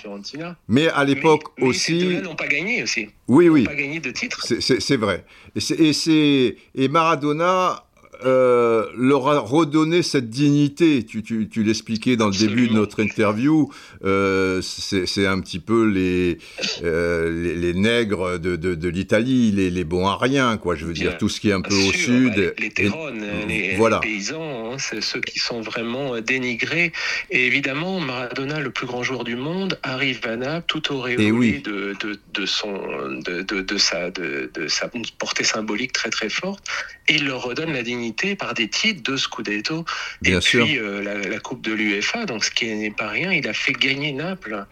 Mais 0.70 0.88
à 0.88 1.03
l'époque 1.03 1.43
aussi. 1.59 1.99
Ces 1.99 2.22
n'ont 2.22 2.36
pas 2.36 2.47
gagné 2.47 2.82
aussi. 2.84 3.09
Oui, 3.28 3.49
oui. 3.49 3.61
Ils 3.61 3.63
n'ont 3.63 3.70
pas 3.72 3.76
gagné 3.76 3.99
de 3.99 4.11
titre. 4.11 4.45
C'est 4.45 4.97
vrai. 4.97 5.26
Et, 5.55 5.91
et, 5.91 6.57
et 6.76 6.88
Maradona 6.88 7.84
euh, 8.24 8.86
leur 8.97 9.28
a 9.30 9.39
redonné 9.39 10.03
cette 10.03 10.30
dignité. 10.30 11.03
Tu, 11.03 11.24
tu, 11.24 11.49
tu 11.49 11.63
l'expliquais 11.63 12.16
dans 12.16 12.28
le 12.28 12.38
début 12.38 12.68
de 12.68 12.74
notre 12.74 13.01
interview. 13.01 13.72
Euh, 14.03 14.61
c'est 14.61 15.26
un 15.26 15.39
petit 15.39 15.59
peu 15.59 15.86
les, 15.86 16.38
euh, 16.84 17.43
les, 17.43 17.55
les, 17.55 17.74
nègres 17.74 18.39
de, 18.39 18.55
de, 18.55 18.76
de 18.76 18.89
l'Italie, 18.89 19.51
les, 19.51 19.70
les, 19.70 19.86
rien, 19.91 20.57
quoi. 20.57 20.76
Je 20.76 20.86
veux 20.86 20.93
dire, 20.93 21.18
tout 21.18 21.30
ce 21.30 21.39
qui 21.39 21.49
est 21.49 21.53
un 21.53 21.61
peu 21.61 21.76
au 21.76 21.91
sud. 21.91 22.53
Les, 22.57 22.72
les 22.78 22.91
les, 23.47 23.99
paysans, 24.01 24.74
hein, 24.74 24.78
c'est 24.78 25.01
ceux 25.01 25.22
qui 25.22 25.39
sont 25.39 25.61
vraiment 25.61 26.20
dénigrés. 26.22 26.91
Et 27.32 27.47
évidemment, 27.47 27.99
Maradona, 27.99 28.59
le 28.59 28.70
plus 28.72 28.88
grand 28.88 29.03
joueur 29.03 29.24
du 29.24 29.36
monde, 29.36 29.80
arrive 29.84 30.22
à 30.26 30.36
Naples 30.36 30.66
tout 30.68 30.93
auréolé 30.93 31.32
oui. 31.32 31.61
de, 31.61 31.95
de, 31.99 32.20
de, 32.34 32.45
son, 32.45 32.74
de, 33.26 33.41
de, 33.41 33.61
de, 33.61 33.78
sa, 33.78 34.11
de, 34.11 34.49
de 34.53 34.68
sa 34.68 34.89
portée 35.18 35.43
symbolique 35.43 35.93
très 35.93 36.09
très 36.09 36.30
forte. 36.30 36.63
Et 37.07 37.16
il 37.16 37.26
leur 37.26 37.43
redonne 37.43 37.74
la 37.74 37.84
dignité 37.84 38.05
par 38.38 38.53
des 38.53 38.68
titres 38.68 39.10
de 39.10 39.18
Scudetto 39.18 39.86
et 40.24 40.38
puis 40.38 40.78
euh, 40.78 41.01
la, 41.01 41.39
Coupe 41.39 41.62
de 41.62 41.74
l'UEFA, 41.74 42.26
donc 42.26 42.43
ce 42.43 42.49
qui 42.49 42.74
n'est 42.74 42.91
pas 42.91 43.10
rien. 43.10 43.32
Il 43.32 43.47
a 43.47 43.53
fait 43.53 43.74
gagner 43.74 44.12
Naples 44.14 44.66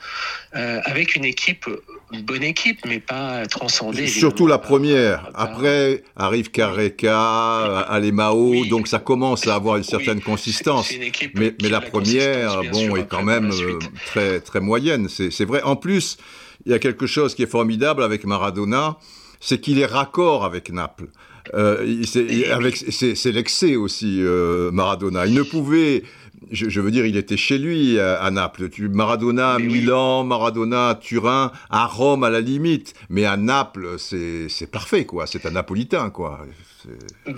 euh, 0.55 0.79
avec 0.85 1.15
une 1.15 1.25
équipe, 1.25 1.67
une 2.11 2.23
bonne 2.23 2.43
équipe, 2.43 2.79
mais 2.85 2.99
pas 2.99 3.45
transcendée. 3.45 4.07
Surtout 4.07 4.47
la 4.47 4.57
première. 4.57 5.29
Après 5.35 6.03
arrive 6.15 6.49
Carreca, 6.51 7.79
Alemao, 7.81 8.65
donc 8.65 8.87
ça 8.87 8.99
commence 8.99 9.47
à 9.47 9.55
avoir 9.55 9.77
une 9.77 9.83
certaine 9.83 10.21
consistance. 10.21 10.91
mais, 11.35 11.55
mais 11.61 11.69
la, 11.69 11.81
première, 11.81 12.61
bon, 12.71 12.95
est 12.95 13.07
quand 13.07 13.23
même 13.23 13.51
euh, 13.51 13.79
très 14.07 14.39
très 14.39 14.59
moyenne. 14.59 15.07
C'est 15.09 15.45
vrai. 15.45 15.61
En 15.61 15.75
plus, 15.75 16.17
il 16.65 16.71
y 16.71 16.75
a 16.75 16.79
quelque 16.79 17.05
chose 17.05 17.35
qui 17.35 17.43
est 17.43 17.51
formidable 17.51 18.03
avec 18.03 18.25
Maradona, 18.25 18.97
c'est 19.39 19.59
qu'il 19.59 19.79
est 19.79 19.85
raccord 19.85 20.45
avec 20.45 20.71
Naples. 20.71 21.07
Euh, 21.53 22.03
c'est 22.03 23.31
l'excès 23.31 23.75
aussi, 23.75 24.19
euh, 24.21 24.71
Maradona. 24.71 25.25
Il 25.25 25.33
ne 25.33 25.43
pouvait 25.43 26.03
je, 26.51 26.79
veux 26.81 26.91
dire, 26.91 27.05
il 27.05 27.17
était 27.17 27.37
chez 27.37 27.57
lui 27.57 27.99
à, 27.99 28.29
Naples. 28.31 28.69
Maradona 28.77 29.53
à 29.53 29.59
Milan, 29.59 30.23
Maradona 30.23 30.89
à 30.89 30.95
Turin, 30.95 31.51
à 31.69 31.85
Rome 31.85 32.23
à 32.23 32.29
la 32.29 32.41
limite. 32.41 32.93
Mais 33.09 33.25
à 33.25 33.37
Naples, 33.37 33.95
c'est 33.97 34.71
parfait, 34.71 35.05
quoi. 35.05 35.25
C'est 35.25 35.45
un 35.45 35.51
Napolitain, 35.51 36.09
quoi. 36.09 36.45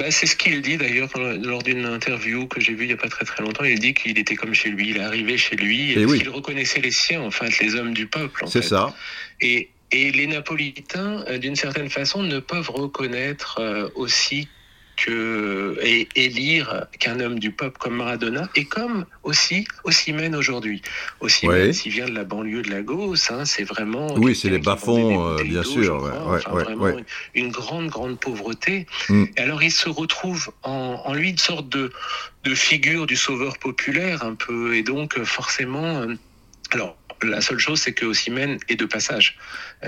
C'est 0.09 0.25
ce 0.25 0.35
qu'il 0.35 0.61
dit 0.61 0.77
d'ailleurs 0.77 1.09
lors 1.15 1.61
d'une 1.61 1.85
interview 1.85 2.47
que 2.47 2.59
j'ai 2.59 2.73
vue 2.73 2.85
il 2.85 2.87
n'y 2.87 2.93
a 2.93 2.97
pas 2.97 3.09
très 3.09 3.25
très 3.25 3.43
longtemps. 3.43 3.63
Il 3.63 3.79
dit 3.79 3.93
qu'il 3.93 4.17
était 4.17 4.35
comme 4.35 4.53
chez 4.53 4.69
lui, 4.69 4.89
il 4.89 4.97
est 4.97 5.03
arrivé 5.03 5.37
chez 5.37 5.55
lui, 5.55 5.91
et, 5.91 6.05
qu'il 6.05 6.29
reconnaissait 6.29 6.81
les 6.81 6.91
siens, 6.91 7.21
en 7.21 7.31
fait, 7.31 7.59
les 7.59 7.75
hommes 7.75 7.93
du 7.93 8.07
peuple. 8.07 8.45
C'est 8.47 8.63
ça. 8.63 8.93
Et, 9.39 9.69
et 9.91 10.11
les 10.11 10.27
Napolitains, 10.27 11.23
euh, 11.27 11.37
d'une 11.37 11.55
certaine 11.55 11.89
façon, 11.89 12.23
ne 12.23 12.39
peuvent 12.39 12.69
reconnaître 12.69 13.59
euh, 13.59 13.89
aussi 13.95 14.47
que, 14.97 15.77
et 15.83 16.07
élire 16.15 16.85
qu'un 16.99 17.19
homme 17.19 17.37
du 17.37 17.51
peuple 17.51 17.77
comme 17.77 17.97
Maradona 17.97 18.49
et 18.55 18.63
comme 18.63 19.05
aussi 19.23 19.67
Ossimène 19.83 20.35
aujourd'hui. 20.35 20.81
Ossimène, 21.19 21.73
s'il 21.73 21.91
vient 21.91 22.05
de 22.05 22.13
la 22.13 22.23
banlieue 22.23 22.61
de 22.61 22.69
Lagos, 22.69 23.15
hein, 23.29 23.43
c'est 23.45 23.65
vraiment... 23.65 24.13
Oui, 24.15 24.35
c'est 24.35 24.49
les 24.49 24.59
bas-fonds, 24.59 25.37
euh, 25.37 25.43
bien 25.43 25.63
sûr. 25.63 25.97
vraiment 25.97 26.97
une 27.33 27.51
grande, 27.51 27.87
grande 27.87 28.19
pauvreté. 28.19 28.87
Mm. 29.09 29.25
Et 29.35 29.41
alors 29.41 29.61
il 29.63 29.71
se 29.71 29.89
retrouve 29.89 30.51
en, 30.63 31.01
en, 31.03 31.13
lui 31.13 31.31
une 31.31 31.37
sorte 31.37 31.67
de, 31.67 31.91
de 32.45 32.55
figure 32.55 33.05
du 33.05 33.17
sauveur 33.17 33.57
populaire 33.57 34.23
un 34.23 34.35
peu, 34.35 34.75
et 34.75 34.83
donc 34.83 35.21
forcément... 35.23 36.05
Alors, 36.71 36.97
la 37.23 37.41
seule 37.41 37.59
chose, 37.59 37.81
c'est 37.81 37.93
que 37.93 38.05
Ossimène 38.05 38.57
est 38.69 38.75
de 38.75 38.85
passage. 38.85 39.37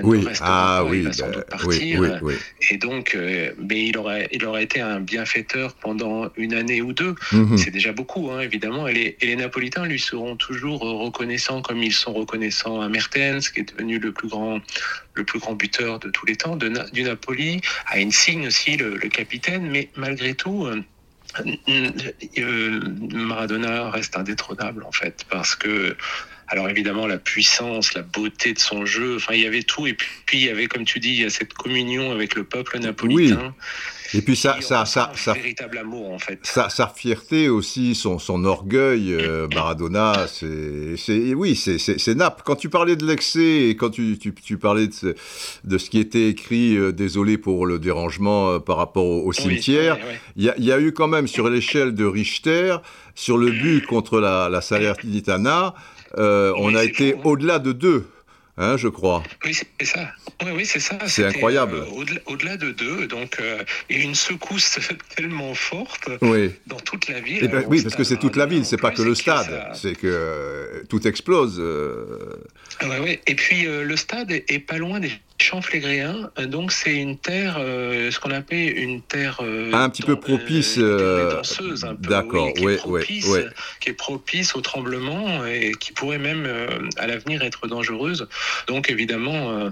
Oui, 0.03 0.25
ah 0.41 0.83
oui, 0.85 0.99
il 0.99 1.03
va 1.03 1.13
sans 1.13 1.27
doute 1.27 1.45
bah, 1.49 1.57
partir. 1.57 1.99
Oui, 1.99 2.09
oui, 2.21 2.33
et 2.69 2.77
donc, 2.77 3.15
euh, 3.15 3.51
mais 3.57 3.85
il 3.85 3.97
aurait, 3.97 4.27
il 4.31 4.45
aurait 4.45 4.63
été 4.63 4.81
un 4.81 4.99
bienfaiteur 4.99 5.73
pendant 5.75 6.29
une 6.35 6.53
année 6.53 6.81
ou 6.81 6.93
deux. 6.93 7.15
Mhm. 7.31 7.57
C'est 7.57 7.71
déjà 7.71 7.91
beaucoup, 7.91 8.29
hein, 8.31 8.41
évidemment. 8.41 8.87
Et 8.87 8.93
les, 8.93 9.17
et 9.21 9.25
les, 9.27 9.35
Napolitains 9.35 9.85
lui 9.85 9.99
seront 9.99 10.35
toujours 10.35 10.81
reconnaissants, 10.81 11.61
comme 11.61 11.81
ils 11.81 11.93
sont 11.93 12.13
reconnaissants 12.13 12.81
à 12.81 12.89
Mertens, 12.89 13.49
qui 13.49 13.61
est 13.61 13.73
devenu 13.73 13.99
le 13.99 14.11
plus 14.11 14.27
grand, 14.27 14.59
le 15.13 15.23
plus 15.23 15.39
grand 15.39 15.53
buteur 15.53 15.99
de 15.99 16.09
tous 16.09 16.25
les 16.25 16.35
temps 16.35 16.55
de, 16.55 16.71
du 16.91 17.03
Napoli, 17.03 17.61
à 17.87 17.97
Insigne 17.97 18.47
aussi, 18.47 18.77
le, 18.77 18.97
le 18.97 19.09
capitaine. 19.09 19.69
Mais 19.69 19.89
malgré 19.95 20.33
tout. 20.33 20.65
Euh, 20.65 20.81
euh, 22.37 22.79
Maradona 23.11 23.91
reste 23.91 24.17
indétrônable 24.17 24.83
en 24.83 24.91
fait 24.91 25.25
parce 25.29 25.55
que 25.55 25.95
alors 26.47 26.69
évidemment, 26.69 27.07
la 27.07 27.17
puissance, 27.17 27.93
la 27.93 28.03
beauté 28.03 28.53
de 28.53 28.59
son 28.59 28.85
jeu, 28.85 29.17
enfin, 29.17 29.33
il 29.33 29.41
y 29.41 29.45
avait 29.45 29.63
tout. 29.63 29.85
Et 29.85 29.93
puis, 29.93 30.39
il 30.39 30.45
y 30.45 30.49
avait, 30.49 30.67
comme 30.67 30.85
tu 30.85 30.99
dis, 30.99 31.09
il 31.09 31.21
y 31.21 31.25
a 31.25 31.29
cette 31.29 31.53
communion 31.53 32.11
avec 32.11 32.35
le 32.35 32.43
peuple 32.43 32.79
napolitain. 32.79 33.53
Et 34.13 34.21
puis 34.21 34.35
ça, 34.37 34.57
ça, 34.61 34.85
ça, 34.85 35.11
ça, 35.15 35.33
véritable 35.33 35.77
amour 35.79 36.11
en 36.11 36.19
fait. 36.19 36.39
Sa, 36.43 36.69
sa 36.69 36.87
fierté 36.87 37.49
aussi, 37.49 37.93
son, 37.93 38.19
son 38.19 38.45
orgueil, 38.45 39.13
euh, 39.13 39.47
Maradona, 39.53 40.27
c'est, 40.27 41.33
oui, 41.33 41.55
c'est 41.55 42.15
Naples. 42.15 42.41
Quand 42.45 42.55
tu 42.55 42.69
parlais 42.69 42.95
de 42.95 43.05
l'excès 43.05 43.67
et 43.69 43.75
quand 43.75 43.89
tu, 43.89 44.17
tu, 44.17 44.33
tu 44.33 44.57
parlais 44.57 44.87
de 44.87 44.93
ce, 44.93 45.07
de 45.65 45.77
ce, 45.77 45.89
qui 45.89 45.99
était 45.99 46.29
écrit, 46.29 46.77
euh, 46.77 46.93
désolé 46.93 47.37
pour 47.37 47.65
le 47.65 47.79
dérangement 47.79 48.51
euh, 48.51 48.59
par 48.59 48.77
rapport 48.77 49.03
au, 49.03 49.33
cimetière, 49.33 49.97
il 50.37 50.43
y, 50.57 50.63
y, 50.63 50.71
a 50.71 50.79
eu 50.79 50.93
quand 50.93 51.07
même 51.07 51.27
sur 51.27 51.49
l'échelle 51.49 51.93
de 51.93 52.05
Richter, 52.05 52.77
sur 53.13 53.37
le 53.37 53.51
but 53.51 53.85
contre 53.85 54.21
la, 54.21 54.47
la 54.47 54.61
Salernitana, 54.61 55.73
euh, 56.17 56.53
on 56.57 56.75
a 56.75 56.83
été 56.83 57.15
au-delà 57.23 57.59
de 57.59 57.71
deux. 57.71 58.07
Hein, 58.59 58.75
je 58.75 58.87
crois. 58.87 59.21
Oui, 59.45 59.53
c'est 59.53 59.85
ça. 59.85 60.09
Oui, 60.43 60.51
oui 60.55 60.65
c'est 60.65 60.79
ça. 60.79 60.97
C'est 61.05 61.23
incroyable. 61.23 61.75
Euh, 61.75 62.19
au-delà 62.25 62.57
de 62.57 62.71
deux, 62.71 63.05
donc 63.05 63.37
euh, 63.39 63.63
et 63.91 64.01
une 64.01 64.15
secousse 64.15 64.79
tellement 65.15 65.53
forte 65.53 66.09
dans 66.65 66.79
toute 66.79 67.07
la 67.07 67.19
ville. 67.19 67.41
Eh 67.43 67.47
ben, 67.47 67.63
oui, 67.67 67.83
parce 67.83 67.95
que 67.95 68.03
c'est 68.03 68.17
toute 68.17 68.35
la 68.35 68.47
ville, 68.47 68.65
c'est 68.65 68.77
pas 68.77 68.89
que 68.89 69.03
le 69.03 69.13
stade, 69.13 69.73
c'est 69.75 69.93
que 69.93 70.83
tout 70.89 71.07
explose. 71.07 71.61
Oui, 72.81 73.19
Et 73.27 73.35
puis 73.35 73.65
le 73.65 73.95
stade 73.95 74.31
est, 74.31 74.59
pas 74.59 74.79
loin 74.79 74.99
des 74.99 75.11
Champs-Flégréens, 75.39 76.31
donc 76.47 76.71
c'est 76.71 76.95
une 76.95 77.17
terre, 77.17 77.55
ce 77.57 78.19
qu'on 78.19 78.31
appelle 78.31 78.77
une 78.77 79.01
terre 79.01 79.39
un 79.73 79.89
petit 79.89 80.01
peu 80.01 80.15
propice, 80.15 80.77
d'accord, 81.99 82.51
oui, 82.59 82.77
oui, 82.85 83.39
qui 83.79 83.89
est 83.89 83.93
propice 83.93 84.55
au 84.55 84.61
tremblement 84.61 85.45
et 85.45 85.73
qui 85.79 85.91
pourrait 85.91 86.17
même 86.17 86.47
à 86.97 87.07
l'avenir 87.07 87.43
être 87.43 87.67
dangereuse. 87.67 88.27
Donc 88.67 88.89
évidemment, 88.89 89.51
euh, 89.51 89.69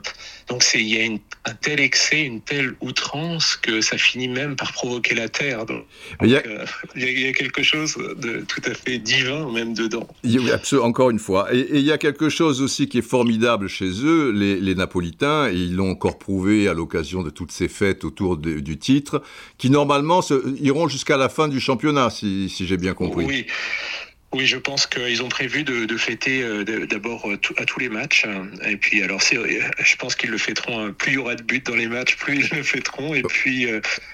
donc 0.47 0.63
c'est 0.63 0.79
il 0.79 0.87
y 0.87 1.01
a 1.01 1.05
un 1.05 1.53
tel 1.53 1.79
excès, 1.79 2.21
une 2.21 2.41
telle 2.41 2.75
outrance 2.81 3.55
que 3.55 3.81
ça 3.81 3.97
finit 3.97 4.27
même 4.27 4.55
par 4.55 4.71
provoquer 4.73 5.15
la 5.15 5.29
terre. 5.29 5.65
Donc, 5.65 5.85
il, 6.23 6.29
y 6.29 6.35
a... 6.35 7.33
quelque 7.33 7.63
chose 7.63 7.95
de 8.17 8.45
tout 8.47 8.61
à 8.65 8.73
fait 8.73 8.97
divin 8.97 9.51
même 9.51 9.73
dedans. 9.73 10.07
encore 10.81 11.09
une 11.09 11.19
fois, 11.19 11.53
et, 11.53 11.67
il 11.73 11.85
y 11.85 11.91
a 11.91 11.97
quelque 11.97 12.29
chose 12.29 12.61
aussi 12.61 12.87
qui 12.87 12.99
est 12.99 13.07
formidable 13.07 13.67
chez 13.67 13.89
eux, 14.03 14.31
les, 14.31 14.75
Napolitains, 14.75 15.49
ils 15.55 15.75
l'ont 15.75 15.91
encore 15.91 16.19
prouvé 16.19 16.67
à 16.67 16.73
l'occasion 16.73 17.23
de 17.23 17.29
toutes 17.29 17.51
ces 17.51 17.67
fêtes 17.67 18.03
autour 18.03 18.37
du 18.37 18.77
titre, 18.77 19.21
qui 19.57 19.69
normalement 19.69 20.21
iront 20.61 20.87
jusqu'à 20.87 21.17
la 21.17 21.29
fin 21.29 21.47
du 21.47 21.59
championnat, 21.59 22.09
si, 22.09 22.49
j'ai 22.49 22.77
bien 22.77 22.93
compris. 22.93 23.45
Oui, 24.33 24.45
je 24.45 24.57
pense 24.57 24.85
qu'ils 24.85 25.23
ont 25.23 25.29
prévu 25.29 25.63
de, 25.63 25.97
fêter 25.97 26.41
euh, 26.43 26.65
d'abord 26.85 27.29
euh, 27.29 27.39
à 27.57 27.63
tous 27.63 27.79
les 27.79 27.87
matchs. 27.87 28.25
Et 28.67 28.75
puis, 28.75 29.01
alors, 29.01 29.21
euh, 29.31 29.61
je 29.79 29.95
pense 29.95 30.15
qu'ils 30.15 30.29
le 30.29 30.37
fêteront. 30.37 30.91
Plus 30.91 31.13
il 31.13 31.15
y 31.15 31.17
aura 31.17 31.35
de 31.35 31.43
buts 31.43 31.61
dans 31.61 31.75
les 31.75 31.87
matchs, 31.87 32.17
plus 32.17 32.41
ils 32.41 32.57
le 32.57 32.63
fêteront. 32.63 33.13
Et 33.13 33.21
puis, 33.21 33.67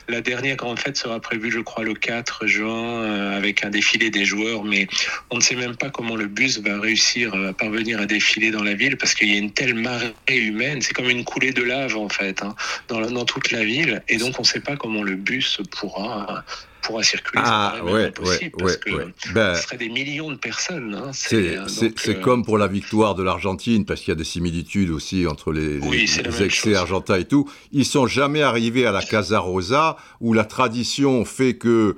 la 0.08 0.22
dernière 0.22 0.58
grande 0.58 0.78
fête 0.78 0.96
sera 0.96 1.20
prévue, 1.20 1.50
je 1.50 1.60
crois, 1.60 1.84
le 1.84 1.96
4 1.96 2.46
juin, 2.46 3.32
avec 3.32 3.66
un 3.66 3.72
défilé 3.72 4.12
des 4.12 4.26
joueurs. 4.26 4.64
Mais 4.64 4.88
on 5.32 5.38
ne 5.38 5.42
sait 5.42 5.56
même 5.56 5.76
pas 5.76 5.90
comment 5.90 6.16
le 6.16 6.28
bus 6.28 6.60
va 6.60 6.80
réussir 6.80 7.34
à 7.34 7.54
parvenir 7.54 8.00
à 8.00 8.06
défiler 8.06 8.52
dans 8.52 8.64
la 8.64 8.76
ville 8.76 8.98
parce 8.98 9.16
qu'il 9.16 9.32
y 9.32 9.36
a 9.36 9.40
une 9.40 9.52
telle 9.52 9.74
marée 9.74 10.14
humaine. 10.30 10.84
C'est 10.84 10.94
comme 10.94 11.10
une 11.10 11.24
coulée 11.24 11.52
de 11.52 11.64
lave, 11.64 11.98
en 11.98 12.10
fait, 12.10 12.44
hein, 12.44 12.54
dans 12.90 13.26
toute 13.26 13.50
la 13.50 13.64
ville. 13.64 14.04
Et 14.08 14.18
donc, 14.18 14.36
on 14.38 14.44
ne 14.44 14.48
sait 14.48 14.60
pas 14.60 14.76
comment 14.76 15.02
le 15.02 15.16
bus 15.16 15.62
pourra 15.72 16.44
pourra 16.82 17.04
circuler. 17.04 17.42
Ah, 17.46 17.76
ouais, 17.84 17.92
ouais, 17.92 18.12
parce 18.12 18.38
que 18.78 19.34
ben, 19.34 19.56
ce 19.56 19.64
serait 19.64 19.78
des 19.78 19.90
millions 19.90 20.32
de 20.32 20.38
personnes. 20.38 20.94
Hein. 20.96 21.12
C'est 21.14 21.58
euh, 21.58 22.14
comme 22.22 22.44
pour 22.44 22.58
la 22.58 22.68
victoire 22.68 23.16
de 23.16 23.24
l'Argentine, 23.24 23.86
parce 23.86 24.02
qu'il 24.02 24.10
y 24.10 24.12
a 24.12 24.16
des 24.16 24.24
similitudes 24.24 24.90
aussi 24.90 25.28
entre 25.28 25.52
les, 25.52 25.80
les, 25.80 26.44
excès 26.44 26.76
argentins 26.76 27.18
et 27.18 27.26
tout. 27.26 27.50
Ils 27.72 27.86
sont 27.86 28.08
jamais 28.08 28.42
arrivés 28.42 28.86
à 28.86 28.92
la 28.92 29.02
Casa 29.02 29.40
Rosa, 29.40 29.98
où 30.20 30.34
la 30.34 30.46
tradition 30.46 31.26
fait 31.26 31.56
que 31.56 31.96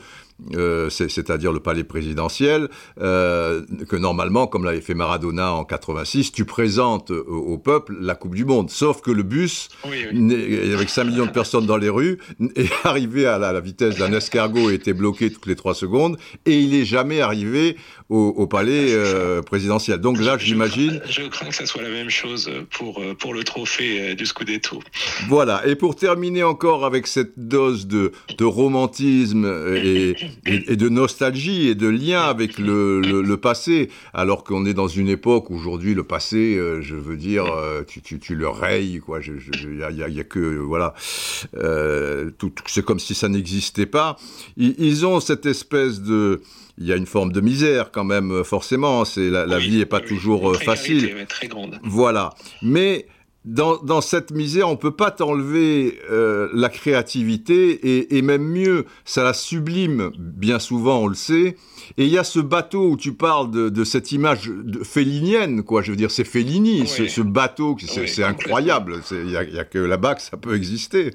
euh, 0.55 0.89
c'est-à-dire 0.89 1.51
le 1.51 1.59
palais 1.59 1.83
présidentiel, 1.83 2.69
euh, 3.01 3.61
que 3.87 3.95
normalement, 3.95 4.47
comme 4.47 4.65
l'avait 4.65 4.81
fait 4.81 4.93
Maradona 4.93 5.53
en 5.53 5.63
86, 5.63 6.31
tu 6.31 6.45
présentes 6.45 7.11
au, 7.11 7.57
peuple 7.57 7.95
la 7.99 8.15
Coupe 8.15 8.35
du 8.35 8.45
Monde. 8.45 8.69
Sauf 8.69 9.01
que 9.01 9.11
le 9.11 9.23
bus, 9.23 9.69
avec 9.83 10.89
5 10.89 11.05
millions 11.05 11.25
de 11.25 11.31
personnes 11.31 11.65
dans 11.65 11.77
les 11.77 11.89
rues, 11.89 12.19
est 12.55 12.71
arrivé 12.83 13.25
à 13.25 13.37
la, 13.37 13.59
vitesse 13.59 13.97
d'un 13.97 14.11
escargot 14.11 14.69
et 14.69 14.75
était 14.75 14.93
bloqué 14.93 15.31
toutes 15.31 15.45
les 15.45 15.55
3 15.55 15.75
secondes, 15.75 16.17
et 16.45 16.59
il 16.59 16.71
n'est 16.71 16.85
jamais 16.85 17.21
arrivé 17.21 17.77
au, 18.09 18.47
palais 18.47 18.93
euh, 18.93 19.41
présidentiel. 19.41 19.99
Donc 19.99 20.19
là, 20.19 20.37
j'imagine... 20.37 21.01
Je, 21.09 21.23
crains 21.23 21.47
que 21.47 21.55
ça 21.55 21.65
soit 21.65 21.81
la 21.81 21.89
même 21.89 22.09
chose 22.09 22.51
pour, 22.71 23.01
pour 23.19 23.33
le 23.33 23.43
trophée 23.43 24.15
du 24.15 24.25
Scudetto. 24.25 24.79
Voilà, 25.27 25.65
et 25.65 25.75
pour 25.75 25.95
terminer 25.95 26.43
encore 26.43 26.85
avec 26.85 27.07
cette 27.07 27.33
dose 27.37 27.87
de, 27.87 28.11
de 28.37 28.45
romantisme 28.45 29.45
et, 29.75 30.15
et, 30.45 30.75
de 30.75 30.89
nostalgie 30.89 31.67
et 31.67 31.75
de 31.75 31.87
lien 31.87 32.21
avec 32.21 32.57
le, 32.57 33.01
le, 33.01 33.37
passé, 33.37 33.89
alors 34.13 34.43
qu'on 34.43 34.65
est 34.65 34.73
dans 34.73 34.87
une 34.87 35.09
époque 35.09 35.51
aujourd'hui 35.51 35.93
le 35.93 36.03
passé, 36.03 36.55
euh, 36.57 36.81
je 36.81 36.95
veux 36.95 37.17
dire, 37.17 37.45
euh, 37.45 37.83
tu, 37.83 38.01
tu, 38.01 38.19
tu, 38.19 38.35
le 38.35 38.47
rayes, 38.47 38.99
quoi. 38.99 39.19
Il 39.21 39.77
y, 39.77 40.19
a, 40.19 40.23
que 40.23 40.57
voilà, 40.57 40.93
euh, 41.55 42.31
tout, 42.37 42.53
c'est 42.67 42.83
comme 42.83 42.99
si 42.99 43.15
ça 43.15 43.29
n'existait 43.29 43.85
pas. 43.85 44.17
Ils, 44.57 44.75
ils, 44.77 45.05
ont 45.05 45.19
cette 45.19 45.45
espèce 45.45 46.01
de 46.01 46.41
il 46.77 46.87
y 46.87 46.93
a 46.93 46.95
une 46.95 47.05
forme 47.05 47.31
de 47.31 47.41
misère 47.41 47.91
quand 47.93 48.03
même, 48.03 48.43
forcément. 48.43 49.05
C'est 49.05 49.29
la, 49.29 49.45
la 49.45 49.59
vie 49.59 49.77
n'est 49.77 49.85
pas 49.85 50.01
toujours 50.01 50.55
facile. 50.57 51.25
Très 51.29 51.47
grande. 51.47 51.79
Voilà, 51.83 52.33
mais 52.61 53.07
dans, 53.45 53.99
cette 53.99 54.31
misère, 54.31 54.69
on 54.69 54.77
peut 54.77 54.95
pas 54.95 55.11
t'enlever 55.11 55.99
euh, 56.09 56.49
la 56.53 56.69
créativité 56.69 58.15
et, 58.15 58.21
même 58.21 58.43
mieux, 58.43 58.85
ça 59.03 59.23
la 59.23 59.33
sublime 59.33 60.11
bien 60.17 60.59
souvent, 60.59 60.99
on 60.99 61.07
le 61.07 61.15
sait. 61.15 61.57
Et 61.97 62.05
il 62.05 62.09
y 62.09 62.17
a 62.17 62.23
ce 62.23 62.39
bateau 62.39 62.91
où 62.91 62.97
tu 62.97 63.13
parles 63.13 63.51
de, 63.51 63.83
cette 63.83 64.13
image 64.13 64.49
félinienne, 64.83 65.63
quoi. 65.63 65.81
Je 65.81 65.91
veux 65.91 65.97
dire, 65.97 66.11
c'est 66.11 66.23
Fellini, 66.23 66.87
ce, 66.87 67.21
bateau, 67.21 67.75
c'est 67.85 68.23
incroyable. 68.23 69.01
Il 69.11 69.29
y, 69.29 69.37
a 69.37 69.65
que 69.65 69.79
là-bas 69.79 70.15
que 70.15 70.21
ça 70.21 70.37
peut 70.37 70.55
exister. 70.55 71.11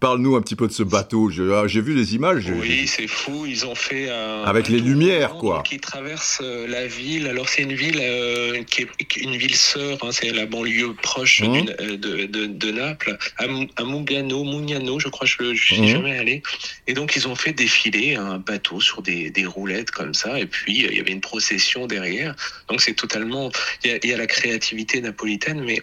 Parle-nous 0.00 0.36
un 0.36 0.42
petit 0.42 0.56
peu 0.56 0.66
de 0.66 0.72
ce 0.72 0.82
bateau. 0.82 1.30
Ah, 1.52 1.66
j'ai 1.66 1.80
vu 1.80 1.94
les 1.94 2.14
images. 2.14 2.46
Oui, 2.50 2.86
c'est 2.86 3.06
fou. 3.06 3.46
Ils 3.46 3.66
ont 3.66 3.74
fait 3.74 4.10
un 4.10 4.42
avec 4.44 4.68
les 4.68 4.80
lumières, 4.80 5.34
quoi. 5.34 5.62
Qui 5.64 5.78
traverse 5.78 6.40
euh, 6.42 6.66
la 6.66 6.86
ville. 6.86 7.26
Alors 7.26 7.48
c'est 7.48 7.62
une 7.62 7.74
ville 7.74 7.98
euh, 8.00 8.62
qui 8.64 8.82
est 8.82 9.16
une 9.16 9.36
ville 9.36 9.54
sœur. 9.54 9.98
Hein, 10.02 10.10
c'est 10.12 10.30
la 10.30 10.46
banlieue 10.46 10.94
proche 10.94 11.42
mmh. 11.42 11.66
euh, 11.80 11.96
de, 11.96 12.26
de, 12.26 12.46
de, 12.46 12.70
Naples, 12.70 13.16
à, 13.38 13.44
à 13.44 13.84
Mugano, 13.84 14.44
Mugnano, 14.44 14.98
je 14.98 15.08
crois. 15.08 15.26
Je, 15.26 15.42
ne 15.42 15.54
suis 15.54 15.80
mmh. 15.80 15.86
jamais 15.86 16.18
allé. 16.18 16.42
Et 16.86 16.94
donc 16.94 17.16
ils 17.16 17.28
ont 17.28 17.34
fait 17.34 17.52
défiler 17.52 18.16
un 18.16 18.38
bateau 18.38 18.80
sur 18.80 19.02
des, 19.02 19.30
des 19.30 19.46
roulettes 19.46 19.90
comme 19.90 20.14
ça. 20.14 20.38
Et 20.38 20.46
puis 20.46 20.78
il 20.78 20.96
y 20.96 21.00
avait 21.00 21.12
une 21.12 21.20
procession 21.20 21.86
derrière. 21.86 22.34
Donc 22.68 22.80
c'est 22.80 22.94
totalement. 22.94 23.50
Il 23.84 23.98
y, 24.02 24.08
y, 24.08 24.12
a 24.12 24.16
la 24.16 24.26
créativité 24.26 25.00
napolitaine, 25.00 25.62
mais 25.64 25.82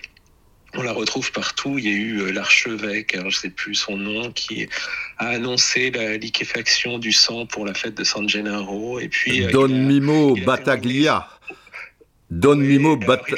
on 0.78 0.84
la 0.84 0.91
retrouve 0.91 1.32
partout. 1.32 1.78
Il 1.78 1.86
y 1.86 1.89
a 1.89 1.91
eu 1.91 2.19
euh, 2.21 2.32
l'archevêque, 2.32 3.15
alors 3.15 3.30
je 3.30 3.39
sais 3.39 3.49
plus 3.49 3.76
son 3.76 3.97
nom, 3.97 4.32
qui 4.32 4.67
a 5.17 5.28
annoncé 5.28 5.91
la 5.91 6.17
liquéfaction 6.17 6.99
du 6.99 7.11
sang 7.11 7.45
pour 7.45 7.65
la 7.65 7.73
fête 7.73 7.95
de 7.95 8.03
San 8.03 8.28
Gennaro. 8.28 8.99
Et 8.99 9.07
puis 9.07 9.45
euh, 9.45 9.51
Don 9.51 9.69
Mimo 9.69 10.36
Battaglia. 10.45 11.28
Don 12.36 12.57
Mimo 12.57 12.97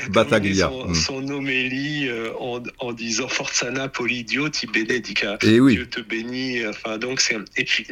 Battaglia. 0.09 0.69
Son, 0.69 0.87
mm. 0.87 0.95
son 0.95 1.29
homélie 1.29 2.07
euh, 2.07 2.33
en, 2.39 2.63
en, 2.79 2.93
disant 2.93 3.27
Forza 3.27 3.69
Napoli, 3.69 4.23
Dio 4.23 4.49
ti 4.49 4.65
benedica. 4.65 5.37
Et 5.43 5.59
oui. 5.59 5.75
Dieu 5.75 5.85
te 5.85 6.01
bénit. 6.01 6.65
Enfin, 6.65 6.97
donc 6.97 7.21
c'est, 7.21 7.37
et 7.57 7.63
puis, 7.63 7.85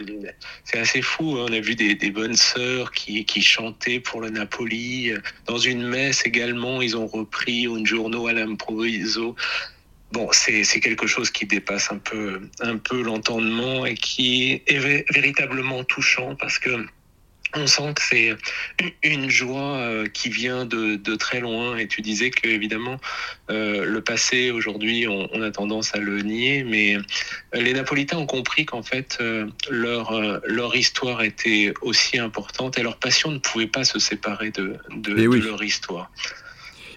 c'est 0.63 0.79
assez 0.79 1.03
fou. 1.03 1.37
Hein. 1.37 1.45
On 1.49 1.53
a 1.53 1.59
vu 1.59 1.75
des, 1.75 1.93
des, 1.93 2.09
bonnes 2.09 2.35
sœurs 2.35 2.91
qui, 2.91 3.23
qui 3.23 3.43
chantaient 3.43 3.99
pour 3.99 4.19
le 4.19 4.29
Napoli. 4.29 5.11
Dans 5.45 5.59
une 5.59 5.83
messe 5.83 6.25
également, 6.25 6.81
ils 6.81 6.97
ont 6.97 7.05
repris 7.05 7.67
un 7.67 7.85
giorno 7.85 8.25
all'improviso. 8.25 9.35
Bon, 10.11 10.29
c'est, 10.31 10.63
c'est 10.63 10.79
quelque 10.79 11.05
chose 11.05 11.29
qui 11.29 11.45
dépasse 11.45 11.91
un 11.91 11.99
peu, 11.99 12.41
un 12.61 12.77
peu 12.77 13.03
l'entendement 13.03 13.85
et 13.85 13.93
qui 13.93 14.61
est 14.65 15.05
véritablement 15.11 15.83
touchant 15.83 16.35
parce 16.35 16.57
que 16.57 16.69
on 17.55 17.67
sent 17.67 17.93
que 17.95 18.01
c'est 18.01 18.35
une 19.03 19.29
joie 19.29 19.77
euh, 19.77 20.07
qui 20.07 20.29
vient 20.29 20.65
de, 20.65 20.95
de, 20.95 21.15
très 21.15 21.39
loin. 21.39 21.77
Et 21.77 21.87
tu 21.87 22.01
disais 22.01 22.29
que 22.29 22.47
évidemment 22.47 22.99
euh, 23.49 23.85
le 23.85 24.01
passé 24.01 24.51
aujourd'hui, 24.51 25.07
on, 25.07 25.27
on, 25.33 25.41
a 25.41 25.51
tendance 25.51 25.95
à 25.95 25.99
le 25.99 26.21
nier, 26.21 26.63
mais 26.63 26.97
les 27.53 27.73
Napolitains 27.73 28.17
ont 28.17 28.25
compris 28.25 28.65
qu'en 28.65 28.83
fait 28.83 29.17
euh, 29.21 29.47
leur 29.69 30.13
leur 30.45 30.75
histoire 30.75 31.21
était 31.21 31.73
aussi 31.81 32.17
importante 32.17 32.77
et 32.77 32.83
leur 32.83 32.97
passion 32.97 33.31
ne 33.31 33.39
pouvait 33.39 33.67
pas 33.67 33.83
se 33.83 33.99
séparer 33.99 34.51
de 34.51 34.77
de, 34.95 35.27
oui. 35.27 35.39
de 35.39 35.45
leur 35.45 35.63
histoire. 35.63 36.11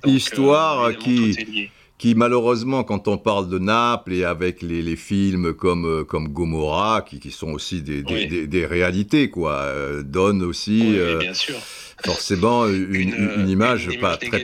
Donc, 0.02 0.14
histoire 0.14 0.96
qui 0.96 1.70
qui 1.98 2.14
malheureusement, 2.14 2.84
quand 2.84 3.08
on 3.08 3.18
parle 3.18 3.48
de 3.48 3.58
Naples 3.58 4.12
et 4.12 4.24
avec 4.24 4.62
les, 4.62 4.82
les 4.82 4.94
films 4.96 5.52
comme, 5.52 5.84
euh, 5.84 6.04
comme 6.04 6.28
Gomorrah, 6.28 7.02
qui, 7.02 7.18
qui 7.18 7.32
sont 7.32 7.50
aussi 7.50 7.82
des, 7.82 8.02
des, 8.02 8.14
Oui. 8.14 8.26
des, 8.28 8.46
des 8.46 8.66
réalités, 8.66 9.30
quoi, 9.30 9.54
euh, 9.62 10.02
donnent 10.04 10.42
aussi 10.44 10.80
Oui, 10.86 10.96
euh, 10.98 11.18
bien 11.18 11.34
sûr. 11.34 11.56
forcément 12.04 12.68
une, 12.68 12.94
une, 12.94 13.30
une 13.40 13.48
image 13.48 13.86
une 13.92 13.98
pas, 14.00 14.16
très, 14.16 14.30
pas 14.30 14.38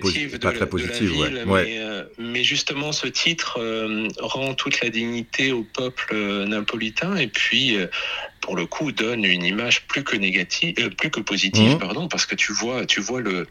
positive. 0.66 1.16
ouais. 1.16 1.44
Ouais. 1.44 1.64
Mais, 1.64 1.78
euh, 1.78 2.02
mais 2.18 2.42
justement, 2.42 2.90
ce 2.90 3.06
titre 3.06 3.60
rend 4.18 4.54
toute 4.54 4.80
la 4.80 4.90
dignité 4.90 5.52
au 5.52 5.62
peuple 5.62 6.16
napolitain 6.48 7.14
et 7.16 7.28
puis, 7.28 7.76
pour 8.44 8.56
le 8.56 8.66
coup, 8.66 8.92
donne 8.92 9.24
une 9.24 9.42
image 9.42 9.86
plus 9.86 10.04
que 10.04 10.16
négative, 10.16 10.74
euh, 10.78 10.90
plus 10.90 11.10
que 11.10 11.20
positive, 11.20 11.72
Mhm. 11.72 11.78
pardon, 11.78 12.08
parce 12.08 12.26
que 12.26 12.34
tu 12.34 12.52
vois, 12.52 12.84
tu 12.84 13.00
vois 13.00 13.22
le, 13.22 13.46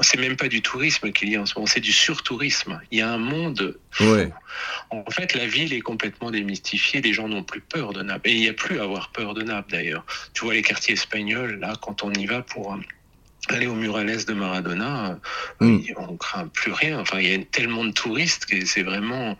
c'est 0.00 0.18
même 0.18 0.34
pas 0.36 0.48
du 0.48 0.60
tourisme 0.60 1.12
qu'il 1.12 1.28
y 1.28 1.36
a 1.36 1.40
en 1.40 1.46
ce 1.46 1.54
moment, 1.54 1.68
c'est 1.68 1.78
du 1.78 1.92
surtourisme. 1.92 2.80
Il 2.90 2.98
y 2.98 3.00
a 3.00 3.08
un 3.12 3.18
monde. 3.18 3.78
Ouais. 4.00 4.28
En 4.90 5.08
fait, 5.12 5.34
la 5.34 5.46
ville 5.46 5.72
est 5.72 5.80
complètement 5.82 6.32
démystifiée. 6.32 7.00
Les 7.00 7.12
gens 7.12 7.28
n'ont 7.28 7.44
plus 7.44 7.60
peur 7.60 7.92
de 7.92 8.02
Naples. 8.02 8.28
Et 8.30 8.32
il 8.32 8.40
n'y 8.40 8.48
a 8.48 8.54
plus 8.54 8.80
à 8.80 8.82
avoir 8.82 9.10
peur 9.12 9.34
de 9.34 9.42
Naples, 9.42 9.70
d'ailleurs. 9.70 10.04
Tu 10.34 10.44
vois 10.44 10.54
les 10.54 10.62
quartiers 10.62 10.94
espagnols, 10.94 11.60
là, 11.60 11.74
quand 11.80 12.02
on 12.02 12.12
y 12.12 12.26
va 12.26 12.42
pour 12.42 12.72
euh, 12.74 12.78
aller 13.52 13.66
au 13.66 13.74
Murales 13.74 14.24
de 14.24 14.32
Maradona, 14.34 15.18
Mm. 15.60 15.78
on 15.96 16.16
craint 16.16 16.48
plus 16.48 16.72
rien. 16.72 17.00
Enfin, 17.00 17.18
il 17.20 17.28
y 17.28 17.34
a 17.34 17.38
tellement 17.50 17.84
de 17.84 17.92
touristes 17.92 18.46
que 18.46 18.64
c'est 18.64 18.82
vraiment. 18.82 19.36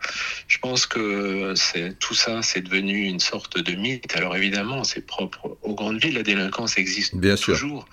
Je 0.47 0.57
pense 0.59 0.85
que 0.85 1.53
tout 1.99 2.13
ça, 2.13 2.41
c'est 2.41 2.61
devenu 2.61 3.03
une 3.05 3.19
sorte 3.19 3.57
de 3.59 3.75
mythe. 3.75 4.15
Alors 4.15 4.35
évidemment, 4.35 4.83
c'est 4.83 5.05
propre 5.05 5.57
aux 5.61 5.75
grandes 5.75 6.01
villes. 6.01 6.15
La 6.15 6.23
délinquance 6.23 6.77
existe 6.77 7.15
Bien 7.15 7.35
sûr. 7.35 7.53
toujours, 7.53 7.85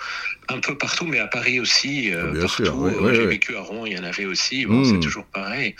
un 0.48 0.58
peu 0.60 0.76
partout, 0.76 1.06
mais 1.06 1.18
à 1.18 1.26
Paris 1.26 1.60
aussi. 1.60 2.12
euh, 2.12 2.32
Bien 2.32 2.42
partout. 2.42 2.64
sûr, 2.64 2.76
oui, 2.76 2.92
oui, 3.00 3.10
J'ai 3.14 3.20
oui. 3.22 3.26
vécu 3.28 3.56
à 3.56 3.60
Rouen, 3.60 3.86
il 3.86 3.92
y 3.92 3.98
en 3.98 4.04
avait 4.04 4.24
aussi. 4.26 4.66
Bon, 4.66 4.80
Mm. 4.80 4.84
c'est 4.94 5.00
toujours 5.00 5.24
pareil. 5.26 5.74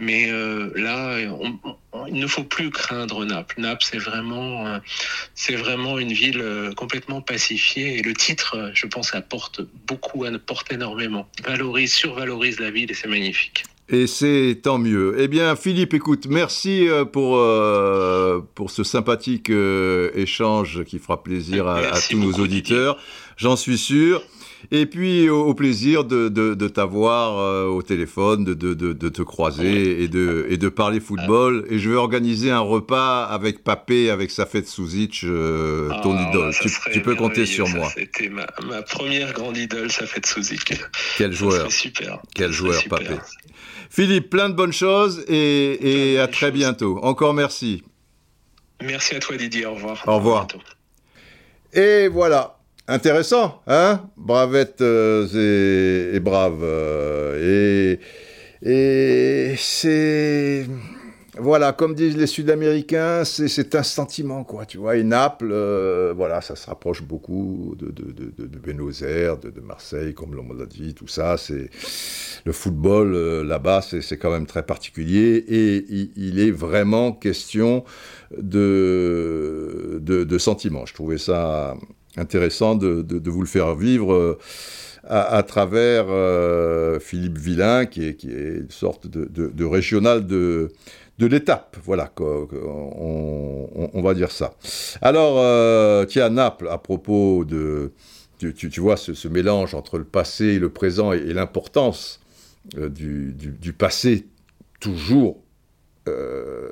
Mais 0.00 0.30
euh, 0.30 0.70
là, 0.74 1.18
on- 1.40 1.58
on- 1.92 2.06
il 2.06 2.18
ne 2.20 2.26
faut 2.26 2.42
plus 2.42 2.70
craindre 2.70 3.24
Naples. 3.24 3.54
Naples, 3.58 3.84
c'est 3.88 3.98
vraiment, 3.98 4.66
euh, 4.66 4.78
c'est 5.34 5.54
vraiment 5.54 5.98
une 5.98 6.12
ville 6.12 6.40
euh, 6.40 6.72
complètement 6.72 7.20
pacifiée. 7.20 7.98
Et 7.98 8.02
le 8.02 8.12
titre, 8.14 8.72
je 8.74 8.86
pense, 8.86 9.14
apporte 9.14 9.60
beaucoup, 9.86 10.24
apporte 10.24 10.72
énormément. 10.72 11.28
Valorise, 11.44 11.92
survalorise 11.94 12.58
la 12.58 12.70
ville 12.70 12.90
et 12.90 12.94
c'est 12.94 13.08
magnifique. 13.08 13.64
Et 13.88 14.06
c'est 14.06 14.60
tant 14.62 14.78
mieux. 14.78 15.14
Eh 15.18 15.28
bien, 15.28 15.54
Philippe, 15.56 15.92
écoute, 15.94 16.26
merci 16.28 16.88
pour, 17.12 17.36
euh, 17.36 18.40
pour 18.54 18.70
ce 18.70 18.82
sympathique 18.82 19.50
euh, 19.50 20.10
échange 20.14 20.84
qui 20.84 20.98
fera 20.98 21.22
plaisir 21.22 21.68
à, 21.68 22.00
tous 22.00 22.18
nos 22.18 22.32
auditeurs, 22.32 22.96
j'en 23.36 23.56
suis 23.56 23.76
sûr. 23.76 24.22
Et 24.70 24.86
puis, 24.86 25.28
au, 25.28 25.44
au 25.46 25.54
plaisir 25.54 26.04
de, 26.04 26.28
de, 26.28 26.54
de 26.54 26.68
t'avoir 26.68 27.38
euh, 27.38 27.66
au 27.66 27.82
téléphone, 27.82 28.44
de, 28.44 28.54
de, 28.54 29.08
te 29.08 29.22
croiser 29.22 30.02
et, 30.02 30.08
de, 30.08 30.46
et 30.48 30.56
de 30.56 30.68
parler 30.68 31.00
football. 31.00 31.64
Et 31.70 31.78
je 31.78 31.90
vais 31.90 31.96
organiser 31.96 32.50
un 32.50 32.60
repas 32.60 33.24
avec 33.24 33.62
Papé, 33.64 34.10
avec 34.10 34.30
Safet 34.30 34.64
Souzic, 34.64 35.22
euh, 35.24 35.88
ton 36.02 36.16
Ah, 36.16 36.28
idole. 36.30 36.54
Tu, 36.92 37.00
peux 37.02 37.14
compter 37.14 37.46
sur 37.46 37.66
ça. 37.68 37.76
moi. 37.76 37.88
C'était 37.94 38.28
ma, 38.28 38.46
ma 38.66 38.82
première 38.82 39.32
grande 39.32 39.56
idole, 39.56 39.88
de 39.88 40.26
Souzik. 40.26 40.74
Quel 41.18 41.32
Ça 41.32 41.38
joueur. 41.38 41.72
super. 41.72 42.20
Quel 42.34 42.50
Ça 42.50 42.56
joueur, 42.56 42.80
super. 42.80 42.98
Papé. 42.98 43.14
Philippe, 43.90 44.30
plein 44.30 44.48
de 44.48 44.54
bonnes 44.54 44.72
choses 44.72 45.24
et, 45.28 46.12
et 46.14 46.18
à 46.18 46.26
très 46.26 46.46
choses. 46.46 46.54
bientôt. 46.54 46.98
Encore 47.02 47.34
merci. 47.34 47.82
Merci 48.82 49.14
à 49.14 49.20
toi, 49.20 49.36
Didier. 49.36 49.66
Au 49.66 49.74
revoir. 49.74 50.02
Au 50.06 50.16
revoir. 50.16 50.46
Et 51.72 52.08
voilà. 52.08 52.53
Intéressant, 52.86 53.62
hein? 53.66 54.10
Bravette 54.16 54.82
euh, 54.82 55.26
et, 55.34 56.16
et 56.16 56.20
brave. 56.20 56.60
euh, 56.62 57.96
et 57.96 58.00
et 58.64 59.54
c'est... 59.58 60.66
Voilà, 61.36 61.72
comme 61.72 61.96
disent 61.96 62.16
les 62.16 62.28
Sud-Américains, 62.28 63.24
c'est, 63.24 63.74
un 63.74 63.82
sentiment, 63.82 64.44
quoi, 64.44 64.66
tu 64.66 64.78
vois. 64.78 64.96
Et 64.96 65.02
Naples, 65.02 65.50
euh, 65.50 66.14
voilà, 66.16 66.40
ça 66.40 66.54
se 66.54 66.66
rapproche 66.68 67.02
beaucoup 67.02 67.74
de, 67.76 67.90
de, 67.90 68.12
de, 68.12 68.58
Buenos 68.58 69.02
Aires, 69.02 69.38
de, 69.38 69.60
Marseille, 69.60 70.14
comme 70.14 70.34
l'on 70.34 70.52
l'a 70.52 70.66
dit, 70.66 70.94
tout 70.94 71.08
ça. 71.08 71.36
C'est 71.36 71.70
le 72.44 72.52
football 72.52 73.14
euh, 73.16 73.42
là-bas, 73.42 73.82
c'est, 73.82 74.16
quand 74.16 74.30
même 74.30 74.46
très 74.46 74.64
particulier. 74.64 75.44
Et 75.48 75.84
il, 76.14 76.38
est 76.38 76.52
vraiment 76.52 77.10
question 77.10 77.84
de, 78.38 79.98
de, 80.00 80.22
de 80.22 80.38
sentiments. 80.38 80.86
Je 80.86 80.94
trouvais 80.94 81.18
ça 81.18 81.74
intéressant 82.16 82.74
de, 82.74 83.02
de, 83.02 83.30
vous 83.30 83.40
le 83.40 83.46
faire 83.46 83.74
vivre 83.74 84.12
euh, 84.12 84.38
à, 85.04 85.42
travers 85.42 86.06
euh, 86.08 86.98
Philippe 87.00 87.38
Villain, 87.38 87.86
qui 87.86 88.06
est, 88.08 88.14
qui 88.14 88.30
est 88.30 88.58
une 88.60 88.70
sorte 88.70 89.06
de, 89.06 89.26
de, 89.26 89.64
régional 89.64 90.26
de, 90.26 90.72
de 91.18 91.26
l'étape. 91.26 91.76
Voilà, 91.84 92.10
on, 92.20 93.68
on- 93.92 94.02
va 94.02 94.14
dire 94.14 94.30
ça. 94.30 94.54
Alors, 95.02 95.36
euh, 95.38 96.04
tiens, 96.06 96.30
Naples, 96.30 96.68
à 96.70 96.78
propos 96.78 97.44
de... 97.44 97.92
Tu, 98.38 98.52
tu- 98.52 98.80
vois, 98.80 98.96
ce, 98.96 99.28
mélange 99.28 99.74
entre 99.74 99.96
le 99.96 100.04
passé 100.04 100.44
et 100.46 100.58
le 100.58 100.68
présent 100.68 101.12
et, 101.12 101.32
l'importance 101.32 102.20
euh, 102.76 102.88
du- 102.90 103.32
du 103.52 103.72
passé, 103.72 104.26
toujours 104.80 105.43
euh, 106.06 106.68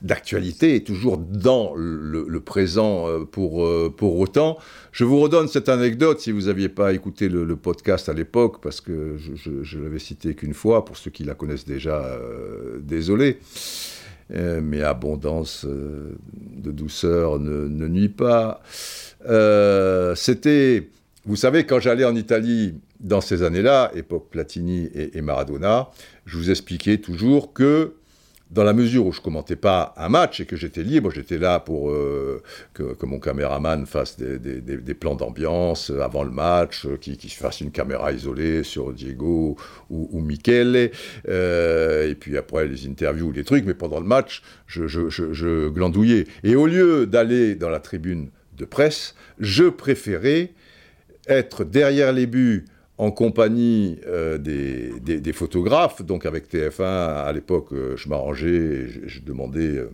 d'actualité 0.00 0.74
et 0.74 0.82
toujours 0.82 1.18
dans 1.18 1.74
le, 1.76 2.40
présent 2.40 3.06
euh, 3.06 3.26
pour, 3.26 3.66
euh, 3.66 3.92
pour 3.94 4.18
autant. 4.18 4.56
Je 4.90 5.04
vous 5.04 5.20
redonne 5.20 5.48
cette 5.48 5.68
anecdote 5.68 6.18
si 6.18 6.32
vous 6.32 6.46
n'aviez 6.46 6.70
pas 6.70 6.94
écouté 6.94 7.28
le, 7.28 7.56
podcast 7.56 8.08
à 8.08 8.14
l'époque, 8.14 8.62
parce 8.62 8.80
que 8.80 9.18
je, 9.18 9.34
je, 9.34 9.62
je 9.62 9.78
l'avais 9.78 9.98
cité 9.98 10.34
qu'une 10.34 10.54
fois, 10.54 10.86
pour 10.86 10.96
ceux 10.96 11.10
qui 11.10 11.24
la 11.24 11.34
connaissent 11.34 11.66
déjà, 11.66 12.18
désolé. 12.80 13.38
Mais 14.30 14.80
abondance 14.80 15.66
de 15.66 16.70
douceur 16.70 17.38
ne, 17.38 17.68
ne 17.68 17.86
nuit 17.86 18.08
pas. 18.08 18.62
C'était, 20.16 20.88
vous 21.26 21.36
savez, 21.36 21.66
quand 21.66 21.80
j'allais 21.80 22.06
en 22.06 22.16
Italie 22.16 22.76
dans 22.98 23.20
ces 23.20 23.42
années-là, 23.42 23.90
époque 23.94 24.28
Platini 24.30 24.88
et 24.94 25.20
Maradona, 25.20 25.90
je 26.24 26.38
vous 26.38 26.50
expliquais 26.50 26.96
toujours 26.96 27.52
que 27.52 27.92
dans 28.50 28.64
la 28.64 28.72
mesure 28.72 29.06
où 29.06 29.12
je 29.12 29.20
commentais 29.20 29.56
pas 29.56 29.94
un 29.96 30.08
match 30.08 30.40
et 30.40 30.46
que 30.46 30.56
j'étais 30.56 30.82
libre, 30.82 31.10
j'étais 31.10 31.38
là 31.38 31.60
pour 31.60 31.90
euh, 31.90 32.42
que, 32.74 33.06
mon 33.06 33.20
caméraman 33.20 33.86
fasse 33.86 34.18
des, 34.18 34.94
plans 34.94 35.14
d'ambiance 35.14 35.90
avant 35.90 36.24
le 36.24 36.30
match, 36.30 36.84
euh, 36.86 36.96
qu'il 36.96 37.16
qui 37.16 37.28
fasse 37.28 37.60
une 37.60 37.70
caméra 37.70 38.12
isolée 38.12 38.64
sur 38.64 38.92
Diego 38.92 39.56
ou, 39.88 40.08
ou 40.10 40.20
Michele, 40.20 40.90
euh, 41.28 42.10
et 42.10 42.14
puis 42.14 42.36
après 42.36 42.66
les 42.66 42.86
interviews, 42.86 43.30
les 43.30 43.44
trucs, 43.44 43.64
mais 43.64 43.74
pendant 43.74 44.00
le 44.00 44.06
match, 44.06 44.42
je 44.66 45.68
glandouillais. 45.68 46.26
Et 46.42 46.56
au 46.56 46.66
lieu 46.66 47.06
d'aller 47.06 47.54
dans 47.54 47.70
la 47.70 47.80
tribune 47.80 48.30
de 48.56 48.64
presse, 48.64 49.14
je 49.38 49.64
préférais 49.64 50.52
être 51.28 51.64
derrière 51.64 52.12
les 52.12 52.26
buts 52.26 52.64
en 53.00 53.10
compagnie 53.10 53.98
euh, 54.06 54.36
des, 54.36 55.32
photographes. 55.32 56.02
Donc 56.02 56.26
avec 56.26 56.52
TF1, 56.52 56.82
à 56.82 57.32
l'époque, 57.32 57.68
euh, 57.72 57.96
je 57.96 58.10
m'arrangeais, 58.10 58.88
je, 59.06 59.20
demandais 59.20 59.78
euh, 59.78 59.90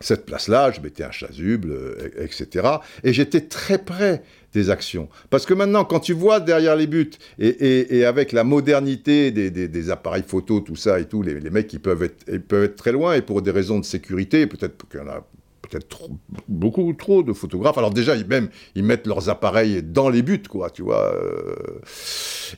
cette 0.00 0.26
place-là, 0.26 0.72
je 0.72 0.80
mettais 0.80 1.04
un 1.04 1.12
chasuble, 1.12 1.72
etc. 2.18 2.66
Et 3.04 3.12
j'étais 3.12 3.42
très 3.42 3.78
près 3.78 4.24
des 4.52 4.68
actions. 4.68 5.08
Parce 5.28 5.46
que 5.46 5.54
maintenant, 5.54 5.84
quand 5.84 6.00
tu 6.00 6.12
vois 6.12 6.40
derrière 6.40 6.74
les 6.74 6.88
buts, 6.88 7.12
et, 7.38 8.04
avec 8.04 8.32
la 8.32 8.42
modernité 8.42 9.30
des, 9.30 9.90
appareils 9.90 10.24
photo, 10.26 10.58
tout 10.58 10.74
ça 10.74 10.98
et 10.98 11.04
tout, 11.04 11.22
les, 11.22 11.38
mecs, 11.50 11.72
ils 11.72 11.76
ils 11.76 12.40
peuvent 12.42 12.64
être 12.64 12.76
très 12.76 12.90
loin, 12.90 13.14
et 13.14 13.22
pour 13.22 13.42
des 13.42 13.52
raisons 13.52 13.78
de 13.78 13.84
sécurité, 13.84 14.48
peut-être 14.48 14.88
qu'il 14.88 14.98
y 14.98 15.02
en 15.04 15.08
a 15.08 15.24
peut-être 15.70 16.08
beaucoup 16.48 16.92
trop 16.92 17.22
de 17.22 17.32
photographes. 17.32 17.78
Alors 17.78 17.92
déjà, 17.92 18.16
ils, 18.16 18.26
même, 18.26 18.48
ils 18.74 18.84
mettent 18.84 19.06
leurs 19.06 19.28
appareils 19.28 19.82
dans 19.82 20.08
les 20.08 20.22
buts, 20.22 20.42
quoi, 20.48 20.70
tu 20.70 20.82
vois. 20.82 21.14
Euh, 21.14 21.54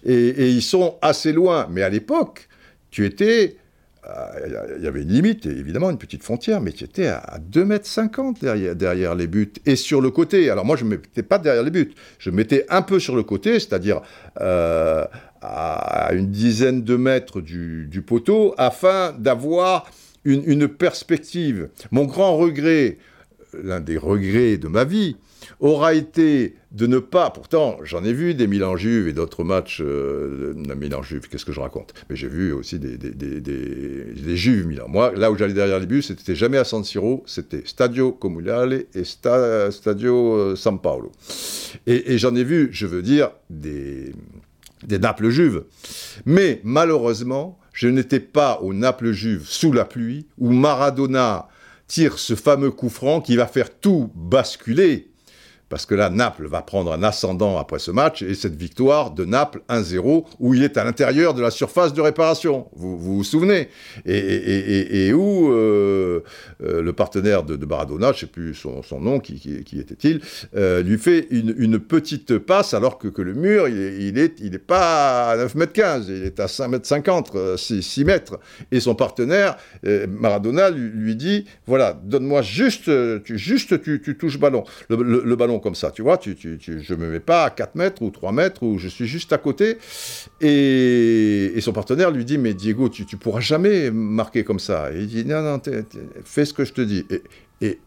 et, 0.05 0.51
ils 0.51 0.63
sont 0.63 0.97
assez 1.03 1.33
loin. 1.33 1.69
Mais 1.71 1.83
à 1.83 1.89
l'époque, 1.89 2.49
tu 2.91 3.05
étais... 3.05 3.57
Euh, 4.05 4.75
il 4.79 4.85
y 4.85 4.89
avait 4.89 5.03
une 5.03 5.13
limite, 5.13 5.47
évidemment, 5.47 5.89
une 5.89 5.99
petite 5.99 6.25
frontière, 6.25 6.61
mais 6.61 6.73
tu 6.73 6.83
étais 6.83 7.07
à 7.07 7.39
2,50 7.39 8.19
m 8.19 8.35
derrière, 8.41 8.75
derrière 8.75 9.15
les 9.15 9.29
buts. 9.29 9.53
Et 9.65 9.77
sur 9.77 10.01
le 10.01 10.11
côté, 10.11 10.51
alors 10.51 10.65
moi, 10.65 10.75
je 10.75 10.85
ne 10.85 10.91
me 10.91 10.97
mettais 10.97 11.23
pas 11.23 11.39
derrière 11.39 11.63
les 11.63 11.71
buts, 11.71 11.93
je 12.19 12.31
me 12.31 12.37
mettais 12.37 12.67
un 12.69 12.83
peu 12.83 12.99
sur 12.99 13.15
le 13.15 13.23
côté, 13.23 13.61
c'est-à-dire 13.61 14.01
euh, 14.41 15.05
à 15.41 16.11
une 16.15 16.33
dizaine 16.33 16.83
de 16.83 16.97
mètres 16.97 17.41
du 17.41 18.03
poteau, 18.05 18.57
afin 18.59 19.13
d'avoir 19.17 19.87
une, 20.25 20.68
perspective. 20.68 21.68
Mon 21.91 22.05
grand 22.05 22.37
regret, 22.37 22.99
l'un 23.62 23.81
des 23.81 23.99
regrets 23.99 24.57
de 24.57 24.68
ma 24.68 24.85
vie, 24.85 25.16
aura 25.61 25.95
été 25.95 26.55
de 26.73 26.87
ne 26.87 26.99
pas, 26.99 27.31
pourtant 27.31 27.79
j'en 27.83 28.03
ai 28.05 28.12
vu 28.12 28.35
des 28.35 28.47
Milan 28.47 28.77
Juve 28.77 29.09
et 29.09 29.12
d'autres 29.12 29.45
matchs, 29.45 29.81
euh, 29.85 30.55
Milan 30.77 31.03
Juve, 31.03 31.29
qu'est-ce 31.29 31.45
que 31.45 31.53
je 31.53 31.61
raconte? 31.61 31.93
Mais 32.09 32.16
j'ai 32.16 32.29
vu 32.29 32.53
aussi 32.53 32.79
des, 32.79 34.37
Juves 34.37 34.66
Milan. 34.66 34.87
Moi, 34.89 35.12
là 35.14 35.31
où 35.31 35.37
j'allais 35.37 35.53
derrière 35.55 35.79
les 35.79 35.87
bus, 35.87 36.09
c'était 36.09 36.35
jamais 36.35 36.59
à 36.59 36.64
San 36.64 36.85
Siro, 36.85 37.23
c'était 37.27 37.62
Stadio 37.64 38.12
Comunale 38.12 38.85
et 38.95 39.05
Stadio 39.05 40.37
euh, 40.37 40.57
San 40.57 40.81
Paolo. 40.81 41.12
Et, 41.87 42.18
j'en 42.18 42.35
ai 42.35 42.45
vu, 42.45 42.68
je 42.73 42.87
veux 42.87 43.03
dire, 43.03 43.31
des, 43.51 44.12
des 44.87 44.99
Naples 44.99 45.29
Juves. 45.29 45.64
Mais 46.27 46.61
malheureusement, 46.64 47.59
je 47.73 47.89
n'étais 47.89 48.20
pas 48.20 48.61
au 48.61 48.75
Naples 48.75 49.12
Juve 49.12 49.47
sous 49.49 49.73
la 49.73 49.85
pluie, 49.85 50.27
où 50.39 50.51
Maradona 50.51 51.49
tire 51.87 52.18
ce 52.18 52.35
fameux 52.35 52.70
coup 52.70 52.89
franc 52.89 53.20
qui 53.20 53.37
va 53.37 53.47
faire 53.47 53.79
tout 53.79 54.11
basculer 54.14 55.12
parce 55.73 55.87
que 55.87 55.95
là, 55.95 56.11
Naples 56.11 56.49
va 56.49 56.61
prendre 56.61 56.93
un 56.93 57.03
ascendant 57.03 57.57
après 57.57 57.79
ce 57.79 57.91
match, 57.91 58.20
et 58.20 58.35
cette 58.35 58.57
victoire 58.57 59.11
de 59.11 59.25
Naples 59.25 59.62
1-0, 59.70 60.27
où 60.39 60.53
il 60.53 60.62
est 60.64 60.77
à 60.77 60.85
l'intérieur 60.85 61.33
de 61.33 61.41
la 61.41 61.51
surface 61.51 61.95
de 61.95 62.03
réparation, 62.03 62.66
vous 62.77 62.99
vous, 62.99 63.25
souvenez, 63.25 63.70
et, 64.05 65.14
où 65.14 65.51
euh, 65.51 66.20
euh, 66.62 66.83
le 66.83 66.93
partenaire 66.93 67.43
de, 67.43 67.57
de 67.57 67.64
Maradona, 67.64 68.09
je 68.09 68.16
ne 68.16 68.20
sais 68.20 68.27
plus 68.27 68.55
son, 68.55 68.83
nom, 69.01 69.18
qui, 69.18 69.41
était-il, 69.73 70.20
euh, 70.55 70.83
lui 70.83 70.99
fait 70.99 71.27
une, 71.31 71.79
petite 71.79 72.37
passe, 72.37 72.75
alors 72.75 72.99
que, 72.99 73.23
le 73.23 73.33
mur, 73.33 73.66
il 73.66 74.12
n'est 74.12 74.31
il 74.41 74.55
est, 74.55 74.59
pas 74.59 75.31
à 75.31 75.37
9 75.39 75.55
mètres 75.55 75.73
15, 75.73 76.07
il 76.11 76.25
est 76.25 76.39
à 76.39 76.49
5 76.49 76.68
mètres 76.68 76.87
50, 76.87 77.57
6, 77.57 78.05
mètres, 78.05 78.39
et 78.70 78.81
son 78.81 78.95
partenaire, 78.95 79.57
Maradona, 79.83 80.68
lui, 80.68 81.16
dit, 81.16 81.47
voilà, 81.66 81.99
donne-moi 82.05 82.43
juste, 82.43 82.91
tu, 83.25 83.39
juste 83.39 83.81
tu 83.81 84.18
touches 84.18 84.39
ballon, 84.39 84.64
le 84.91 85.35
ballon 85.35 85.62
comme 85.63 85.75
ça, 85.75 85.91
tu 85.91 86.03
vois, 86.03 86.19
tu, 86.19 86.37
tu, 86.37 86.59
je 86.61 86.95
me 86.95 87.11
mets 87.11 87.21
pas 87.21 87.45
à 87.45 87.51
4 87.51 87.75
mètres 87.77 88.03
ou 88.03 88.11
3 88.11 88.33
mètres, 88.33 88.63
ou 88.63 88.79
je 88.79 88.89
suis 88.89 89.07
juste 89.07 89.33
à 89.33 89.39
côté, 89.39 89.79
et, 90.41 91.59
son 91.61 91.73
partenaire 91.73 92.11
lui 92.11 92.25
dit, 92.25 92.39
mais 92.39 92.55
Diego, 92.55 92.89
tu, 92.89 93.07
tu 93.07 93.17
pourras 93.17 93.41
jamais 93.41 93.91
marquer 93.91 94.45
comme 94.45 94.59
ça. 94.59 94.93
Et 94.93 95.01
il 95.01 95.07
dit, 95.07 95.25
non, 95.25 95.43
non, 95.43 95.61
fais 96.25 96.45
ce 96.45 96.53
que 96.53 96.65
je 96.65 96.73
te 96.73 96.81
dis. 96.81 97.07
Et, 97.61 97.79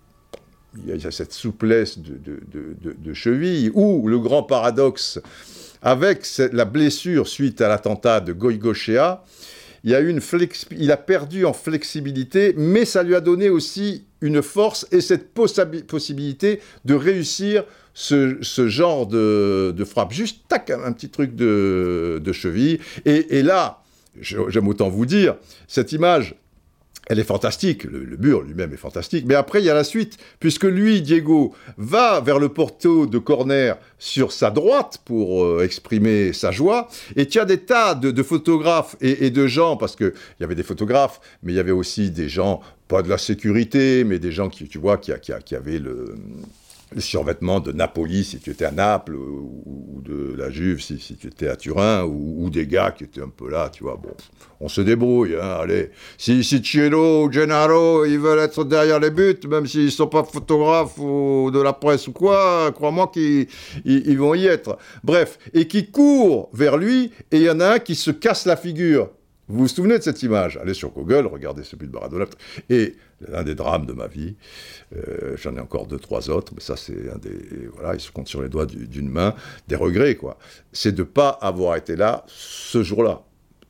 il 0.88 1.02
y 1.02 1.08
a 1.08 1.12
cette 1.12 1.32
souplesse 1.32 2.00
de, 2.00 2.40
de, 2.82 3.14
cheville, 3.14 3.72
ou 3.74 4.08
le 4.08 4.20
grand 4.20 4.44
paradoxe, 4.44 5.22
avec 5.82 6.26
la 6.52 6.66
blessure 6.66 7.28
suite 7.28 7.62
à 7.62 7.70
l'attentat 7.70 8.20
de 8.20 8.34
Goigochea, 8.34 9.24
il, 9.86 10.92
a 10.92 10.98
perdu 10.98 11.46
en 11.46 11.54
flexibilité, 11.54 12.54
mais 12.58 12.86
ça 12.86 13.04
lui 13.04 13.16
a 13.16 13.22
donné 13.22 13.50
aussi 13.50 14.06
une 14.22 14.42
force 14.42 14.88
et 14.92 15.00
cette 15.00 15.34
possibilité 15.34 16.60
de 16.86 16.96
réussir 16.96 17.64
ce, 17.94 18.38
genre 18.68 19.06
de, 19.06 19.86
frappe. 19.86 20.12
Juste, 20.12 20.42
tac, 20.48 20.72
un, 20.72 20.92
petit 20.92 21.10
truc 21.10 21.36
de, 21.36 22.32
cheville. 22.34 22.80
Et 23.06 23.44
là, 23.44 23.84
j'aime 24.22 24.68
autant 24.68 24.90
vous 24.90 25.06
dire, 25.06 25.36
cette 25.68 25.92
image, 25.92 26.36
elle 27.08 27.20
est 27.20 27.24
fantastique, 27.24 27.84
le, 27.84 28.18
mur 28.18 28.42
lui-même 28.42 28.74
est 28.74 28.78
fantastique, 28.78 29.26
mais 29.28 29.36
après 29.36 29.62
il 29.62 29.66
y 29.66 29.70
a 29.70 29.74
la 29.74 29.84
suite, 29.84 30.18
puisque 30.40 30.64
lui, 30.64 31.02
Diego, 31.02 31.54
va 31.78 32.20
vers 32.20 32.40
le 32.40 32.50
porto 32.50 33.06
de 33.06 33.18
corner 33.18 33.78
sur 34.00 34.32
sa 34.32 34.52
droite 34.52 35.00
pour 35.06 35.44
euh, 35.44 35.64
exprimer 35.64 36.34
sa 36.34 36.52
joie, 36.52 36.88
et 37.16 37.28
tu 37.28 37.40
as 37.40 37.46
des 37.46 37.60
tas 37.60 37.96
de, 37.96 38.24
photographes 38.24 38.96
et, 39.02 39.30
de 39.30 39.48
gens, 39.48 39.78
parce 39.78 39.96
qu'il 39.96 40.14
y 40.40 40.44
avait 40.44 40.56
des 40.56 40.64
photographes, 40.64 41.20
mais 41.44 41.54
il 41.54 41.56
y 41.56 41.60
avait 41.60 41.72
aussi 41.72 42.12
des 42.12 42.30
gens, 42.30 42.62
pas 42.88 43.02
de 43.02 43.10
la 43.10 43.18
sécurité, 43.18 44.04
mais 44.04 44.20
des 44.20 44.32
gens 44.32 44.50
qui, 44.50 44.68
tu 44.68 44.78
vois, 44.78 44.98
qui, 44.98 45.12
qui, 45.46 45.56
avaient 45.56 45.80
le 45.80 46.16
survêtement 46.98 47.60
de 47.60 47.72
Napoli 47.72 48.24
si 48.24 48.40
tu 48.40 48.52
étais 48.52 48.66
à 48.66 48.72
Naples, 48.72 49.16
ou, 49.16 50.02
de 50.04 50.36
la 50.38 50.50
Juve 50.50 50.82
si, 50.82 50.98
tu 50.98 51.28
étais 51.28 51.48
à 51.48 51.56
Turin, 51.56 52.04
ou, 52.04 52.50
des 52.50 52.68
gars 52.68 52.92
qui 52.92 53.04
étaient 53.04 53.22
un 53.22 53.30
peu 53.30 53.50
là, 53.50 53.70
tu 53.70 53.84
vois. 53.84 54.00
Bon, 54.02 54.12
on 54.60 54.68
se 54.68 54.82
débrouille, 54.82 55.36
hein, 55.36 55.58
allez. 55.62 55.92
Si, 56.18 56.44
si 56.44 56.64
Cielo 56.64 57.26
ou 57.26 57.32
Gennaro, 57.32 58.06
ils 58.06 58.20
veulent 58.20 58.40
être 58.40 58.64
derrière 58.64 59.00
les 59.00 59.12
buts, 59.12 59.40
même 59.50 59.66
s'ils 59.66 59.86
ne 59.86 59.90
sont 59.90 60.08
pas 60.08 60.24
photographes 60.24 60.98
ou 60.98 61.50
de 61.52 61.60
la 61.60 61.74
presse 61.74 62.08
ou 62.08 62.14
quoi, 62.14 62.72
crois-moi 62.74 63.10
qu'ils 63.14 63.48
ils, 63.84 64.18
vont 64.18 64.36
y 64.36 64.46
être. 64.46 64.78
Bref, 65.04 65.40
et 65.54 65.68
qui 65.68 65.90
courent 65.90 66.50
vers 66.54 66.78
lui, 66.78 67.12
et 67.32 67.38
il 67.38 67.44
y 67.44 67.50
en 67.50 67.60
a 67.60 67.74
un 67.74 67.80
qui 67.80 67.96
se 67.96 68.12
casse 68.12 68.46
la 68.46 68.56
figure. 68.56 69.10
Vous 69.48 69.60
vous 69.60 69.68
souvenez 69.68 70.00
de 70.00 70.04
cette 70.04 70.24
image? 70.24 70.58
Allez 70.58 70.74
sur 70.74 70.90
Google, 70.90 71.28
regardez 71.28 71.64
ce 71.64 71.76
but 71.76 71.88
de 71.88 71.94
Maradona. 71.94 72.26
Et 72.70 72.96
l'un 73.28 73.44
des 73.44 73.56
drames 73.56 73.86
de 73.86 73.94
ma 73.94 74.08
vie, 74.08 74.36
euh, 74.96 75.36
j'en 75.38 75.56
ai 75.56 75.60
encore 75.60 75.88
deux, 75.88 76.00
trois 76.00 76.30
autres, 76.30 76.54
mais 76.56 76.62
ça 76.62 76.76
c'est 76.76 77.10
un 77.14 77.18
des... 77.18 77.68
Voilà, 77.74 77.96
ils 77.96 78.00
se 78.00 78.12
comptent 78.12 78.28
sur 78.28 78.42
les 78.42 78.50
doigts 78.50 78.66
d'une 78.66 79.10
main, 79.10 79.34
des 79.68 79.76
regrets, 79.76 80.16
quoi. 80.16 80.38
C'est 80.74 80.92
de 80.92 81.02
ne 81.02 81.08
pas 81.08 81.30
avoir 81.30 81.76
été 81.76 81.96
là 81.96 82.26
ce 82.28 82.84
jour-là. 82.84 83.22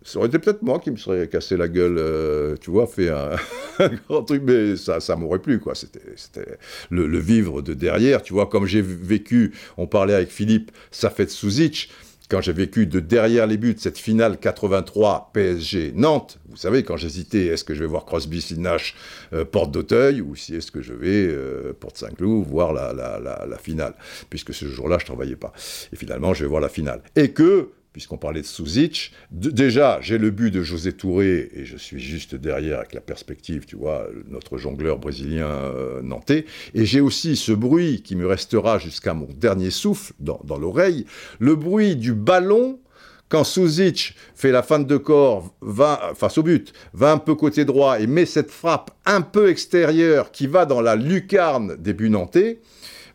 Ça 0.03 0.19
aurait 0.19 0.27
été 0.27 0.37
peut-être 0.37 0.61
moi 0.61 0.79
qui 0.79 0.91
me 0.91 0.97
serais 0.97 1.27
cassé 1.27 1.57
la 1.57 1.67
gueule, 1.67 1.97
euh, 1.97 2.55
tu 2.61 2.69
vois, 2.69 2.85
fait 2.85 3.09
un, 3.09 3.31
grand 4.07 4.23
truc, 4.23 4.43
mais 4.45 4.75
ça, 4.75 4.99
ça 4.99 5.15
m'aurait 5.15 5.39
plu, 5.39 5.59
quoi. 5.59 5.73
C'était 5.73 6.57
le, 6.91 7.07
le, 7.07 7.17
vivre 7.17 7.63
de 7.63 7.73
derrière, 7.73 8.21
tu 8.21 8.33
vois, 8.33 8.45
comme 8.45 8.67
j'ai 8.67 8.83
vécu, 8.83 9.53
on 9.77 9.87
parlait 9.87 10.13
avec 10.13 10.29
Philippe, 10.29 10.71
de 10.91 11.25
Souzic, 11.25 11.89
quand 12.29 12.41
j'ai 12.41 12.53
vécu 12.53 12.87
de 12.87 12.99
derrière 12.99 13.47
les 13.47 13.57
buts 13.57 13.75
cette 13.77 13.97
finale 13.97 14.39
83 14.39 15.31
PSG 15.33 15.91
Nantes, 15.95 16.39
vous 16.49 16.57
savez, 16.57 16.83
quand 16.83 16.97
j'hésitais, 16.97 17.47
est-ce 17.47 17.63
que 17.63 17.73
je 17.73 17.81
vais 17.81 17.85
voir 17.85 18.05
Crosby, 18.05 18.43
Nash, 18.57 18.95
euh, 19.33 19.45
Porte 19.45 19.71
d'Auteuil, 19.71 20.21
ou 20.21 20.35
si 20.35 20.55
est-ce 20.55 20.71
que 20.71 20.81
je 20.81 20.93
vais, 20.93 21.27
euh, 21.27 21.73
Porte 21.79 21.97
Saint-Cloud, 21.97 22.45
voir 22.47 22.73
la, 22.73 22.93
la, 22.93 23.19
la, 23.19 23.57
finale, 23.57 23.93
puisque 24.29 24.53
ce 24.53 24.65
jour-là, 24.65 24.97
je 24.99 25.03
ne 25.03 25.07
travaillais 25.07 25.35
pas. 25.35 25.53
Et 25.93 25.95
finalement, 25.95 26.33
je 26.33 26.43
vais 26.43 26.49
voir 26.49 26.61
la 26.61 26.69
finale. 26.69 27.01
Et 27.15 27.31
que 27.31 27.69
puisqu'on 27.95 28.17
parlait 28.17 28.41
de 28.41 28.45
Suzic. 28.45 29.13
déjà, 29.31 29.99
j'ai 30.01 30.17
le 30.17 30.29
but 30.29 30.51
de 30.51 30.63
José 30.63 30.91
Touré, 30.91 31.49
et 31.55 31.63
je 31.63 31.77
suis 31.77 32.01
juste 32.01 32.35
derrière 32.35 32.79
avec 32.79 32.93
la 32.93 32.99
perspective, 32.99 33.63
tu 33.65 33.77
vois, 33.77 34.09
notre 34.27 34.57
jongleur 34.57 34.99
brésilien 34.99 35.47
euh, 35.47 36.01
nantais. 36.01 36.43
Et 36.73 36.85
j'ai 36.85 36.99
aussi 36.99 37.37
ce 37.37 37.53
bruit 37.53 38.01
qui 38.01 38.17
me 38.17 38.27
restera 38.27 38.79
jusqu'à 38.79 39.13
mon 39.13 39.29
dernier 39.37 39.69
souffle 39.69 40.11
dans, 40.19 40.41
l'oreille, 40.59 41.05
le 41.39 41.55
bruit 41.55 41.95
du 41.95 42.11
ballon 42.11 42.81
quand 43.29 43.45
Suzic 43.45 44.13
fait 44.35 44.51
la 44.51 44.61
fin 44.61 44.79
de 44.79 44.97
corps 44.97 45.55
va, 45.61 46.11
face 46.15 46.37
au 46.37 46.43
but, 46.43 46.73
va 46.91 47.13
un 47.13 47.17
peu 47.17 47.33
côté 47.33 47.63
droit 47.63 48.01
et 48.01 48.07
met 48.07 48.25
cette 48.25 48.51
frappe 48.51 48.91
un 49.05 49.21
peu 49.21 49.49
extérieure 49.49 50.33
qui 50.33 50.47
va 50.47 50.65
dans 50.65 50.81
la 50.81 50.97
lucarne 50.97 51.77
des 51.77 51.93
buts 51.93 52.09
nantais, 52.09 52.59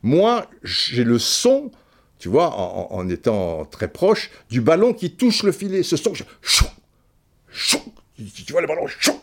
moi, 0.02 0.46
j'ai 0.62 1.04
le 1.04 1.18
son 1.18 1.70
tu 2.20 2.28
vois, 2.28 2.54
en, 2.54 3.08
étant 3.08 3.64
très 3.64 3.88
proche 3.88 4.30
du 4.50 4.60
ballon 4.60 4.92
qui 4.92 5.16
touche 5.16 5.42
le 5.42 5.52
filet. 5.52 5.82
Ce 5.82 5.96
son, 5.96 6.12
chou, 6.14 6.66
chou, 7.50 7.80
tu 8.14 8.52
vois 8.52 8.60
le 8.60 8.68
ballon, 8.68 8.86
chou. 8.86 9.18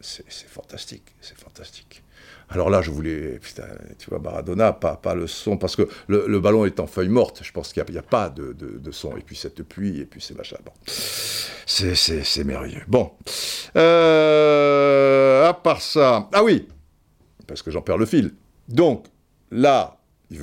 c'est 0.00 0.48
fantastique, 0.48 1.14
c'est 1.20 1.38
fantastique. 1.38 2.02
Alors 2.50 2.70
là, 2.70 2.80
je 2.80 2.90
voulais, 2.90 3.38
putain, 3.38 3.66
tu 3.98 4.08
vois, 4.08 4.18
Maradona, 4.20 4.72
pas, 4.72 4.96
pas 4.96 5.14
le 5.14 5.26
son, 5.26 5.58
parce 5.58 5.76
que 5.76 5.86
le, 6.06 6.40
ballon 6.40 6.64
est 6.64 6.80
en 6.80 6.86
feuille 6.86 7.10
morte, 7.10 7.40
je 7.42 7.52
pense 7.52 7.74
qu'il 7.74 7.84
n'y 7.90 7.98
a, 7.98 8.02
pas 8.02 8.30
de, 8.30 8.90
son, 8.90 9.16
et 9.18 9.20
puis 9.20 9.36
cette 9.36 9.62
pluie, 9.62 10.00
et 10.00 10.06
puis 10.06 10.22
ces 10.22 10.32
machins. 10.32 10.56
Bon. 10.64 10.72
C'est 10.86 12.44
merveilleux. 12.44 12.84
Bon. 12.88 13.12
Euh, 13.76 15.46
à 15.46 15.52
part 15.52 15.82
ça, 15.82 16.30
ah 16.32 16.42
oui, 16.42 16.66
parce 17.46 17.60
que 17.60 17.70
j'en 17.70 17.82
perds 17.82 17.98
le 17.98 18.06
fil. 18.06 18.32
Donc, 18.66 19.04
là, 19.50 19.97
il 20.30 20.38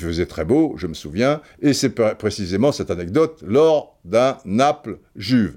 faisait, 0.00 0.26
très 0.26 0.44
beau, 0.44 0.74
je 0.76 0.86
me 0.86 0.94
souviens, 0.94 1.40
et 1.62 1.72
c'est 1.72 1.90
précisément 1.90 2.72
cette 2.72 2.90
anecdote 2.90 3.42
lors 3.46 3.98
d'un 4.04 4.38
Naples-Juve. 4.44 5.56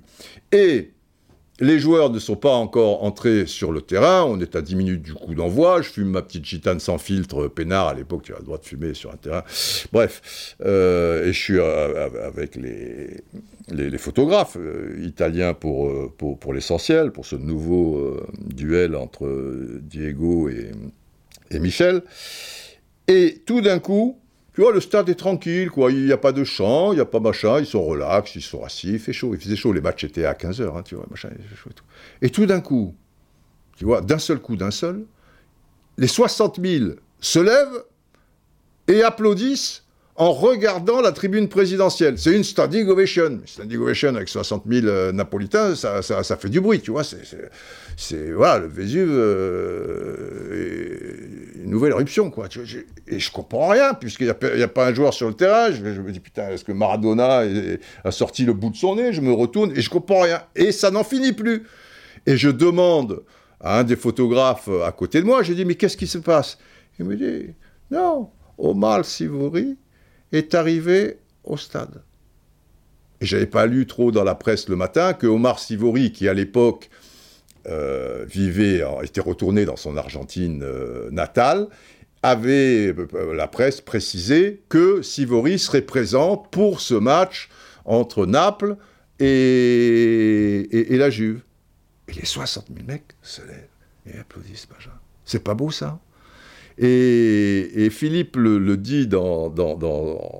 Et 0.51 0.91
les 1.59 1.79
joueurs 1.79 2.09
ne 2.09 2.19
sont 2.19 2.35
pas 2.35 2.53
encore 2.53 3.03
entrés 3.03 3.45
sur 3.45 3.71
le 3.71 3.81
terrain, 3.81 4.23
on 4.23 4.39
est 4.39 4.55
à 4.55 4.61
10 4.61 4.75
minutes 4.75 5.01
du 5.01 5.13
coup 5.13 5.35
d'envoi, 5.35 5.81
je 5.81 5.89
fume 5.89 6.09
ma 6.09 6.21
petite 6.21 6.45
gitane 6.45 6.79
sans 6.79 6.97
filtre, 6.97 7.47
peinard, 7.47 7.87
à 7.89 7.93
l'époque 7.93 8.23
tu 8.23 8.33
as 8.33 8.39
le 8.39 8.45
droit 8.45 8.57
de 8.57 8.65
fumer 8.65 8.93
sur 8.93 9.11
un 9.11 9.17
terrain, 9.17 9.43
bref, 9.91 10.55
euh, 10.65 11.25
et 11.25 11.33
je 11.33 11.39
suis 11.39 11.59
euh, 11.59 12.09
avec 12.25 12.55
les, 12.55 13.97
photographes 13.97 14.57
euh, 14.59 14.99
italiens 15.03 15.53
pour, 15.53 15.91
l'essentiel, 16.51 17.11
pour 17.11 17.25
ce 17.25 17.35
nouveau 17.35 18.19
duel 18.39 18.95
entre 18.95 19.79
Diego 19.81 20.49
et 20.49 21.59
Michel, 21.59 22.01
et 23.07 23.41
tout 23.45 23.61
d'un 23.61 23.79
coup, 23.79 24.19
tu 24.53 24.61
vois, 24.61 24.73
le 24.73 24.81
stade 24.81 25.07
est 25.09 25.15
tranquille, 25.15 25.69
quoi. 25.69 25.91
Il 25.91 26.05
n'y 26.05 26.11
a 26.11 26.17
pas 26.17 26.33
de 26.33 26.43
chant, 26.43 26.91
il 26.91 26.95
n'y 26.95 27.01
a 27.01 27.05
pas 27.05 27.19
machin, 27.19 27.59
ils 27.59 27.65
sont 27.65 27.83
relax, 27.83 28.35
ils 28.35 28.41
sont 28.41 28.63
assis, 28.63 28.93
il 28.93 28.99
fait 28.99 29.13
chaud. 29.13 29.33
Il 29.33 29.39
faisait 29.39 29.55
chaud, 29.55 29.71
les 29.71 29.81
matchs 29.81 30.03
étaient 30.03 30.25
à 30.25 30.33
15h, 30.33 30.77
hein, 30.77 30.81
tu 30.83 30.95
vois, 30.95 31.05
machin, 31.09 31.29
il 31.37 31.57
chaud 31.57 31.69
et 31.69 31.73
tout. 31.73 31.85
Et 32.21 32.29
tout 32.29 32.45
d'un 32.45 32.59
coup, 32.59 32.93
tu 33.77 33.85
vois, 33.85 34.01
d'un 34.01 34.19
seul 34.19 34.39
coup, 34.39 34.57
d'un 34.57 34.71
seul, 34.71 35.05
les 35.97 36.07
60 36.07 36.59
000 36.61 36.91
se 37.19 37.39
lèvent 37.39 37.83
et 38.87 39.03
applaudissent 39.03 39.80
en 40.21 40.31
regardant 40.33 41.01
la 41.01 41.11
tribune 41.13 41.49
présidentielle. 41.49 42.19
C'est 42.19 42.35
une 42.35 42.43
standing 42.43 42.87
ovation. 42.89 43.41
Standing 43.43 43.79
ovation 43.79 44.15
avec 44.15 44.29
60 44.29 44.65
000 44.69 44.85
euh, 44.85 45.11
Napolitains, 45.11 45.73
ça, 45.73 46.03
fait 46.37 46.49
du 46.49 46.61
bruit, 46.61 46.79
tu 46.79 46.91
vois. 46.91 47.01
C'est, 47.03 48.31
voilà, 48.31 48.59
le 48.59 48.67
Vésuve, 48.67 49.09
euh, 49.09 50.03
une 51.55 51.71
nouvelle 51.71 51.93
éruption, 51.93 52.29
quoi. 52.29 52.49
Et 53.07 53.17
je 53.17 53.31
comprends 53.31 53.69
rien, 53.69 53.95
puisqu'il 53.95 54.25
n'y 54.25 54.61
a, 54.61 54.67
pas 54.67 54.89
un 54.89 54.93
joueur 54.93 55.11
sur 55.15 55.27
le 55.27 55.33
terrain. 55.33 55.71
Je, 55.71 55.81
me 55.81 56.11
dis, 56.11 56.19
putain, 56.19 56.49
est-ce 56.49 56.63
que 56.63 56.71
Maradona 56.71 57.41
a 58.03 58.11
sorti 58.11 58.45
le 58.45 58.53
bout 58.53 58.69
de 58.69 58.75
son 58.75 58.97
nez? 58.97 59.13
Je 59.13 59.21
me 59.21 59.31
retourne 59.31 59.71
et 59.75 59.81
je 59.81 59.89
comprends 59.89 60.21
rien. 60.21 60.43
Et 60.55 60.71
ça 60.71 60.91
n'en 60.91 61.03
finit 61.03 61.33
plus. 61.33 61.63
Et 62.27 62.37
je 62.37 62.51
demande 62.51 63.23
à 63.59 63.79
un 63.79 63.83
des 63.83 63.95
photographes 63.95 64.69
à 64.85 64.91
côté 64.91 65.19
de 65.19 65.25
moi, 65.25 65.41
je 65.41 65.53
dis, 65.53 65.65
mais 65.65 65.73
qu'est-ce 65.73 65.97
qui 65.97 66.05
se 66.05 66.19
passe? 66.19 66.59
Il 66.99 67.05
me 67.05 67.15
dit, 67.15 67.55
non, 67.89 68.29
Omar 68.59 69.03
Sivori 69.03 69.77
est 70.31 70.55
arrivé 70.55 71.17
au 71.43 71.57
stade. 71.57 72.01
Et 73.19 73.25
j'avais 73.25 73.45
pas 73.45 73.65
lu 73.65 73.85
trop 73.85 74.11
dans 74.11 74.23
la 74.23 74.35
presse 74.35 74.67
le 74.67 74.75
matin 74.75 75.13
que 75.13 75.27
Omar 75.27 75.59
Sivori, 75.59 76.11
qui 76.11 76.27
à 76.27 76.33
l'époque 76.33 76.89
euh, 77.67 78.25
vivait, 78.27 78.83
était 79.03 79.21
retourné 79.21 79.65
dans 79.65 79.75
son 79.75 79.95
Argentine 79.97 80.63
euh, 80.63 81.09
natale, 81.11 81.67
avait, 82.23 82.93
euh, 82.97 83.33
la 83.35 83.47
presse, 83.47 83.81
précisé 83.81 84.63
que 84.69 85.01
Sivori 85.01 85.59
serait 85.59 85.81
présent 85.81 86.37
pour 86.37 86.81
ce 86.81 86.93
match 86.93 87.49
entre 87.85 88.25
Naples 88.25 88.77
et, 89.19 90.93
et, 90.93 90.97
la 90.97 91.09
Juve. 91.09 91.41
Et 92.07 92.13
les 92.13 92.25
60 92.25 92.67
000 92.73 92.79
mecs 92.87 93.15
se 93.21 93.41
lèvent 93.41 93.67
et 94.07 94.17
applaudissent, 94.17 94.67
C'est 95.25 95.43
pas 95.43 95.53
beau 95.53 95.69
ça? 95.69 95.99
Et, 96.77 97.89
Philippe 97.91 98.35
le, 98.37 98.77
dit 98.77 99.07
dans, 99.07 99.53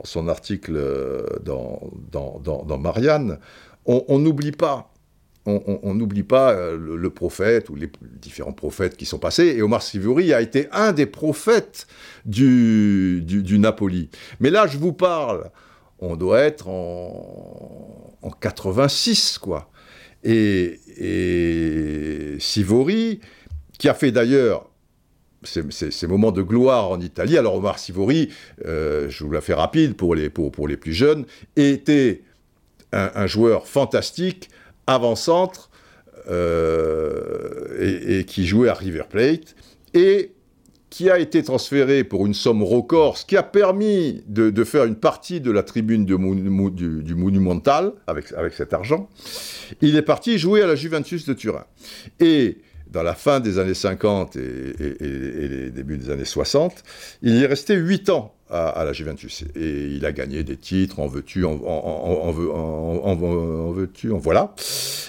son 0.04 0.28
article 0.28 0.74
euh, 0.76 1.26
dans, 1.44 2.78
Marianne, 2.78 3.40
on 3.86 4.20
n'oublie 4.20 4.52
pas. 4.52 4.92
On 5.48 5.96
n'oublie 5.96 6.22
pas 6.22 6.52
euh, 6.52 6.78
le, 6.78 7.10
prophète 7.10 7.70
ou 7.70 7.76
les 7.76 7.90
différents 8.22 8.52
prophètes 8.52 8.96
qui 8.96 9.06
sont 9.06 9.18
passés. 9.18 9.56
Et 9.58 9.64
Omar 9.64 9.82
Sivori 9.82 10.34
a 10.34 10.42
été 10.42 10.68
un 10.72 10.92
des 10.92 11.08
prophètes 11.08 11.88
du, 12.26 13.24
Napoli. 13.58 14.10
Mais 14.40 14.52
là, 14.52 14.68
je 14.68 14.78
vous 14.78 14.94
parle, 14.94 15.50
on 15.98 16.16
doit 16.16 16.42
être 16.42 16.68
en, 16.68 18.16
en 18.22 18.30
86, 18.30 19.40
quoi. 19.40 19.72
Et, 20.24 20.80
et 20.98 22.40
Sivori, 22.40 23.20
qui 23.80 23.90
a 23.90 23.96
fait 23.96 24.12
d'ailleurs 24.12 24.70
ces, 25.44 26.08
moments 26.08 26.32
de 26.32 26.42
gloire 26.42 26.90
en 26.90 27.00
Italie. 27.00 27.38
Alors 27.38 27.56
Omar 27.56 27.80
Sivori, 27.80 28.30
euh, 28.66 29.10
je 29.10 29.24
vous 29.24 29.32
la 29.32 29.42
fais 29.42 29.54
rapide 29.54 29.96
pour 29.96 30.16
les, 30.16 30.30
plus 30.30 30.94
jeunes, 30.94 31.26
était 31.56 32.22
un, 32.92 33.28
joueur 33.28 33.68
fantastique, 33.68 34.50
avant-centre, 34.88 35.70
euh, 36.30 38.20
et, 38.20 38.26
qui 38.26 38.46
jouait 38.46 38.70
à 38.70 38.74
River 38.74 39.04
Plate, 39.10 39.56
et 39.94 40.32
qui 40.90 41.10
a 41.10 41.20
été 41.20 41.42
transféré 41.42 42.04
pour 42.04 42.26
une 42.26 42.34
somme 42.34 42.62
record, 42.62 43.18
ce 43.18 43.26
qui 43.26 43.38
a 43.38 43.44
permis 43.44 44.24
de, 44.28 44.64
faire 44.66 44.84
une 44.84 44.98
partie 44.98 45.40
de 45.40 45.50
la 45.50 45.64
tribune 45.64 46.06
du, 46.06 46.18
du, 47.02 47.16
Monumental 47.16 47.94
avec, 48.08 48.34
avec 48.34 48.54
cet 48.54 48.74
argent. 48.74 49.10
Il 49.80 49.96
est 49.96 50.02
parti 50.02 50.38
jouer 50.38 50.62
à 50.62 50.68
la 50.68 50.76
Juventus 50.76 51.26
de 51.26 51.34
Turin. 51.34 51.64
Et 52.20 52.58
dans 52.92 53.04
la 53.04 53.14
fin 53.14 53.40
des 53.40 53.58
années 53.58 53.74
50 53.74 54.36
et, 54.36 54.40
les 55.00 55.72
débuts 55.72 55.98
des 55.98 56.10
années 56.10 56.26
60, 56.26 56.84
il 57.22 57.36
y 57.36 57.44
est 57.44 57.48
resté 57.48 57.76
8 57.76 58.10
ans 58.10 58.34
à, 58.50 58.84
la 58.84 58.92
Juventus. 58.92 59.46
Et 59.56 59.88
il 59.96 60.06
a 60.06 60.12
gagné 60.12 60.44
des 60.44 60.58
titres, 60.58 61.00
en 61.00 61.08
veux-tu, 61.08 61.46
en, 61.46 61.54
en, 61.54 62.32
veux-tu, 63.72 64.12
en 64.12 64.18
voilà. 64.18 64.54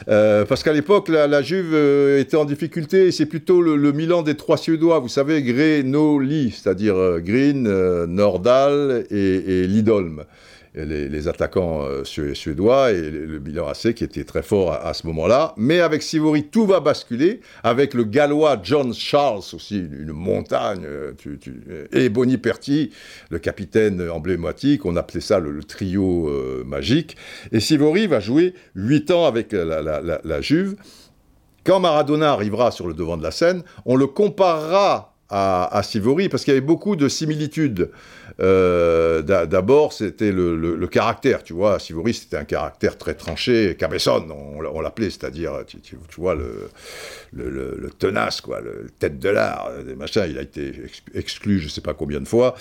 Euh, 0.08 0.44
parce 0.44 0.62
qu'à 0.62 0.72
l'époque, 0.72 1.08
la, 1.08 1.42
Juve 1.42 1.74
euh, 1.74 2.20
était 2.20 2.36
en 2.36 2.44
difficulté, 2.44 3.10
c'est 3.10 3.26
plutôt 3.26 3.60
le, 3.60 3.92
Milan 3.92 4.22
des 4.22 4.36
trois 4.36 4.56
Suédois, 4.56 5.00
vous 5.00 5.08
savez, 5.08 5.42
Gré-No-Li, 5.42 6.52
c'est-à-dire 6.52 6.94
euh, 6.96 7.18
Green, 7.18 7.64
Nordal 8.06 9.06
et, 9.10 9.16
et 9.16 9.66
Lidolm 9.66 10.24
les, 10.74 11.28
attaquants 11.28 11.82
euh, 11.82 12.04
suédois 12.04 12.92
et 12.92 13.10
le 13.10 13.38
bilan 13.38 13.68
AC 13.68 13.94
qui 13.94 14.04
était 14.04 14.24
très 14.24 14.42
fort 14.42 14.72
à, 14.72 14.94
ce 14.94 15.06
moment-là. 15.06 15.54
Mais 15.56 15.80
avec 15.80 16.02
Sivori, 16.02 16.44
tout 16.44 16.66
va 16.66 16.80
basculer. 16.80 17.40
Avec 17.62 17.94
le 17.94 18.04
gallois 18.04 18.58
John 18.62 18.94
Charles 18.94 19.42
aussi, 19.52 19.78
une, 19.78 20.12
montagne. 20.12 20.84
Euh, 20.84 21.12
euh, 21.68 21.86
et 21.92 22.08
Boniperti, 22.08 22.90
le 23.30 23.38
capitaine 23.38 24.08
emblématique. 24.10 24.86
On 24.86 24.96
appelait 24.96 25.20
ça 25.20 25.38
le, 25.38 25.62
trio 25.62 26.30
magique. 26.64 27.16
Et 27.52 27.60
Sivori 27.60 28.06
va 28.06 28.20
jouer 28.20 28.54
8 28.74 29.10
ans 29.10 29.26
avec 29.26 29.52
la 29.52 30.40
Juve. 30.40 30.76
Quand 31.64 31.78
Maradona 31.78 32.32
arrivera 32.32 32.72
sur 32.72 32.88
le 32.88 32.94
devant 32.94 33.16
de 33.16 33.22
la 33.22 33.30
scène, 33.30 33.62
on 33.84 33.96
le 33.96 34.06
comparera 34.06 35.11
à, 35.32 35.82
Sivori, 35.82 36.28
parce 36.28 36.44
qu'il 36.44 36.52
y 36.52 36.56
avait 36.56 36.64
beaucoup 36.64 36.94
de 36.94 37.08
similitudes. 37.08 37.90
Euh, 38.40 39.22
d'abord, 39.22 39.92
c'était 39.92 40.30
le, 40.30 40.86
caractère, 40.86 41.42
tu 41.42 41.54
vois. 41.54 41.78
Sivori, 41.78 42.12
c'était 42.12 42.36
un 42.36 42.44
caractère 42.44 42.98
très 42.98 43.14
tranché, 43.14 43.76
cabesson, 43.78 44.26
on, 44.30 44.80
l'appelait, 44.80 45.10
c'est-à-dire, 45.10 45.64
tu, 45.66 45.96
vois, 46.18 46.34
le, 46.34 47.90
tenace, 47.98 48.40
quoi, 48.40 48.60
le 48.60 48.88
tête 48.98 49.18
de 49.18 49.28
l'art, 49.30 49.70
des 49.86 49.94
machins. 49.94 50.26
Il 50.28 50.38
a 50.38 50.42
été 50.42 50.72
exclu, 51.14 51.58
je 51.58 51.64
ne 51.64 51.70
sais 51.70 51.80
pas 51.80 51.94
combien 51.94 52.20
de 52.20 52.28
fois. 52.28 52.54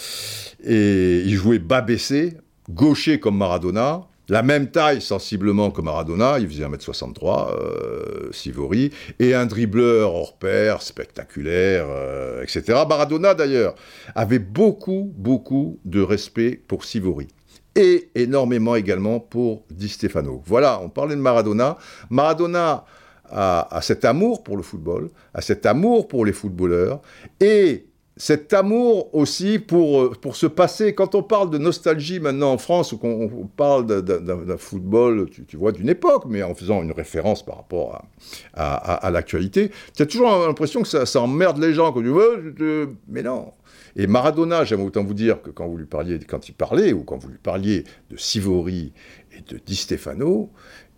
Et 0.63 1.21
il 1.25 1.35
jouait 1.35 1.59
bas 1.59 1.81
baissé, 1.81 2.37
gaucher 2.69 3.19
comme 3.19 3.37
Maradona, 3.37 4.07
la 4.31 4.43
même 4.43 4.71
taille 4.71 5.01
sensiblement 5.01 5.71
que 5.71 5.81
Maradona, 5.81 6.39
il 6.39 6.47
faisait 6.47 6.63
1m63, 6.63 7.51
euh, 7.51 8.29
Sivori, 8.31 8.89
et 9.19 9.35
un 9.35 9.45
dribbleur 9.45 10.15
hors 10.15 10.37
pair, 10.37 10.81
spectaculaire, 10.81 11.85
euh, 11.89 12.41
etc. 12.41 12.79
Maradona 12.87 13.33
d'ailleurs 13.33 13.75
avait 14.15 14.39
beaucoup, 14.39 15.11
beaucoup 15.17 15.79
de 15.83 16.01
respect 16.01 16.61
pour 16.65 16.85
Sivori. 16.85 17.27
Et 17.75 18.09
énormément 18.15 18.75
également 18.75 19.19
pour 19.19 19.65
Di 19.69 19.89
Stefano. 19.89 20.41
Voilà, 20.45 20.79
on 20.81 20.87
parlait 20.87 21.15
de 21.17 21.21
Maradona. 21.21 21.77
Maradona 22.09 22.85
a, 23.29 23.67
a 23.69 23.81
cet 23.81 24.05
amour 24.05 24.43
pour 24.43 24.55
le 24.55 24.63
football, 24.63 25.09
a 25.33 25.41
cet 25.41 25.65
amour 25.65 26.07
pour 26.07 26.25
les 26.25 26.33
footballeurs, 26.33 27.01
et 27.41 27.90
cet 28.21 28.53
amour 28.53 29.09
aussi 29.15 29.57
pour, 29.57 29.99
euh, 29.99 30.11
pour 30.11 30.35
se 30.35 30.45
passer. 30.45 30.93
Quand 30.93 31.15
on 31.15 31.23
parle 31.23 31.49
de 31.49 31.57
nostalgie 31.57 32.19
maintenant 32.19 32.51
en 32.51 32.59
France, 32.59 32.91
ou 32.91 32.99
qu'on 32.99 33.49
parle 33.57 33.87
d'un 33.87 34.57
football, 34.57 35.27
tu, 35.47 35.57
vois, 35.57 35.71
d'une 35.71 35.89
époque, 35.89 36.25
mais 36.27 36.43
en 36.43 36.53
faisant 36.53 36.83
une 36.83 36.91
référence 36.91 37.43
par 37.43 37.55
rapport 37.55 38.05
à, 38.53 38.75
à, 38.75 39.09
l'actualité, 39.09 39.71
tu 39.95 40.03
as 40.03 40.05
toujours 40.05 40.29
l'impression 40.45 40.83
que 40.83 40.87
ça, 40.87 41.19
emmerde 41.19 41.57
les 41.57 41.73
gens. 41.73 41.91
Quand 41.91 42.03
tu 42.03 42.87
Mais 43.07 43.23
non. 43.23 43.53
Et 43.95 44.05
Maradona, 44.05 44.65
j'aime 44.65 44.81
autant 44.81 45.03
vous 45.03 45.15
dire 45.15 45.41
que 45.41 45.49
quand 45.49 45.67
vous 45.67 45.77
lui 45.77 45.87
parliez, 45.87 46.19
quand 46.19 46.47
il 46.47 46.53
parlait, 46.53 46.93
ou 46.93 47.03
quand 47.03 47.17
vous 47.17 47.29
lui 47.29 47.39
parliez 47.39 47.85
de 48.11 48.17
Sivori 48.17 48.93
et 49.35 49.41
de 49.51 49.59
Di 49.65 49.75
Stefano, 49.75 50.51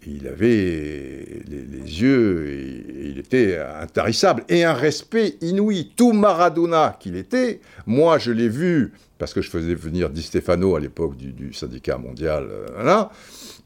il 0.07 0.27
avait 0.27 1.43
les, 1.47 2.01
yeux, 2.01 2.49
et, 2.49 3.09
il 3.09 3.19
était 3.19 3.57
intarissable, 3.57 4.43
et 4.49 4.63
un 4.63 4.73
respect 4.73 5.37
inouï. 5.41 5.91
Tout 5.95 6.13
Maradona 6.13 6.97
qu'il 6.99 7.15
était, 7.15 7.59
moi 7.85 8.17
je 8.17 8.31
l'ai 8.31 8.49
vu, 8.49 8.93
parce 9.17 9.33
que 9.33 9.41
je 9.41 9.49
faisais 9.49 9.75
venir 9.75 10.09
Di 10.09 10.21
Stefano 10.21 10.75
à 10.75 10.79
l'époque 10.79 11.15
du, 11.15 11.53
syndicat 11.53 11.97
mondial, 11.97 12.47
euh, 12.49 13.03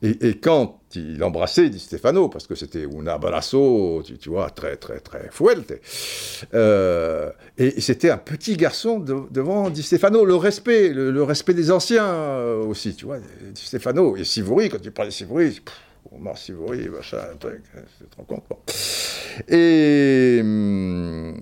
et, 0.04 0.38
quand 0.38 0.80
il 0.94 1.24
embrassait 1.24 1.70
Di 1.70 1.80
Stefano, 1.80 2.30
parce 2.30 2.46
que 2.46 2.54
c'était 2.54 2.86
un 2.86 3.08
abrazo, 3.08 4.04
tu, 4.20 4.30
vois, 4.30 4.50
très, 4.50 4.76
très, 4.76 5.00
très 5.00 5.30
fuerte, 5.32 5.74
euh, 6.54 7.32
et 7.58 7.82
c'était 7.82 8.10
un 8.10 8.18
petit 8.18 8.58
garçon 8.58 9.00
devant 9.00 9.70
Di 9.70 9.82
Stefano, 9.82 10.26
le 10.26 10.36
respect, 10.36 10.90
le, 10.90 11.24
respect 11.24 11.54
des 11.54 11.72
anciens 11.72 12.06
euh, 12.06 12.64
aussi, 12.64 12.94
tu 12.94 13.06
vois, 13.06 13.18
Di 13.18 13.62
Stefano, 13.62 14.16
et 14.16 14.24
Sivori, 14.24 14.70
quand 14.70 14.82
tu 14.82 14.92
parlais 14.92 15.10
de 15.10 15.16
Sivori, 15.16 15.62
Omar 16.16 16.38
Sivori, 16.38 16.90
machin, 16.90 17.18
truc, 17.40 17.64
hein, 17.76 17.82
tu 17.98 18.06
te 18.06 18.16
rends 18.18 18.24
compte, 18.24 18.44
Et, 19.50 20.40
hum, 20.42 21.36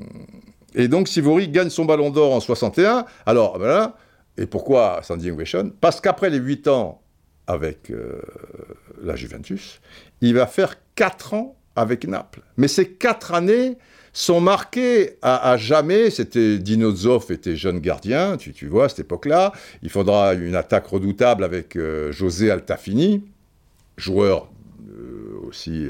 et 0.73 0.87
donc 0.87 1.07
Sivori 1.07 1.47
gagne 1.49 1.69
son 1.69 1.85
ballon 1.85 2.09
d'or 2.09 2.33
en 2.33 2.39
61, 2.39 3.05
alors 3.25 3.57
voilà, 3.57 3.97
et 4.37 4.45
pourquoi 4.45 5.01
Sandy 5.03 5.31
Ovation 5.31 5.71
Parce 5.79 6.01
qu'après 6.01 6.29
les 6.29 6.37
8 6.37 6.67
ans 6.67 7.01
avec 7.47 7.89
euh, 7.91 8.21
la 9.01 9.15
Juventus, 9.15 9.79
il 10.21 10.33
va 10.33 10.47
faire 10.47 10.75
4 10.95 11.33
ans 11.33 11.55
avec 11.75 12.07
Naples. 12.07 12.41
Mais 12.57 12.67
ces 12.67 12.89
4 12.89 13.33
années 13.33 13.77
sont 14.13 14.39
marquées 14.39 15.17
à, 15.21 15.57
jamais. 15.57 16.09
C'était 16.09 16.57
Dino 16.57 16.95
Zoff 16.95 17.31
était 17.31 17.55
jeune 17.55 17.79
gardien, 17.79 18.37
tu, 18.37 18.67
vois, 18.67 18.85
à 18.85 18.89
cette 18.89 18.99
époque-là. 18.99 19.51
Il 19.83 19.89
faudra 19.89 20.33
une 20.33 20.55
attaque 20.55 20.87
redoutable 20.87 21.43
avec 21.43 21.75
euh, 21.75 22.11
José 22.11 22.49
Altafini, 22.49 23.23
joueur 23.97 24.49
aussi 25.47 25.87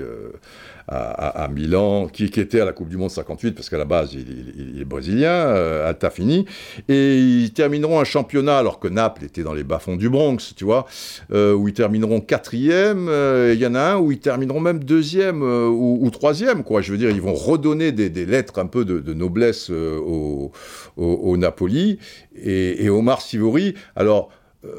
à, 0.88 1.48
Milan, 1.52 2.08
qui, 2.08 2.26
était 2.26 2.62
à 2.62 2.66
la 2.66 2.74
Coupe 2.74 2.90
du 2.90 2.98
Monde 2.98 3.10
58, 3.10 3.54
parce 3.54 3.70
qu'à 3.70 3.78
la 3.78 3.86
base, 3.86 4.14
il, 4.14 4.80
est 4.80 4.86
brésilien, 4.86 5.32
euh, 5.32 5.90
Altafini, 5.90 6.46
et 6.88 7.18
ils 7.18 7.52
termineront 7.54 8.00
un 8.00 8.04
championnat, 8.04 8.58
alors 8.58 8.80
que 8.80 8.88
Naples 8.88 9.26
était 9.26 9.44
dans 9.44 9.54
les 9.54 9.64
bas-fonds 9.64 9.96
du 9.96 10.10
Bronx, 10.10 10.54
tu 10.56 10.64
vois, 10.64 10.86
euh, 11.32 11.54
où 11.54 11.68
ils 11.68 11.74
termineront 11.74 12.22
quatrième, 12.22 13.08
euh, 13.10 13.54
il 13.56 13.60
y 13.60 13.66
en 13.66 13.76
a 13.76 13.82
un 13.82 13.98
où 13.98 14.12
ils 14.12 14.20
termineront 14.20 14.60
même 14.60 14.84
deuxième 14.84 15.42
euh, 15.42 15.68
ou, 15.68 16.10
troisième, 16.12 16.64
quoi. 16.64 16.82
Je 16.82 16.92
veux 16.92 16.98
dire, 16.98 17.10
ils 17.10 17.22
vont 17.22 17.34
redonner 17.34 17.92
des, 17.92 18.26
lettres 18.26 18.60
un 18.60 18.68
peu 18.68 18.86
de, 18.86 19.14
noblesse 19.14 19.70
au, 19.70 20.52
au, 20.98 21.38
Napoli, 21.38 22.00
et, 22.36 22.84
et 22.86 22.90
Omar 22.90 23.22
Sivori, 23.22 23.74
alors... 23.96 24.30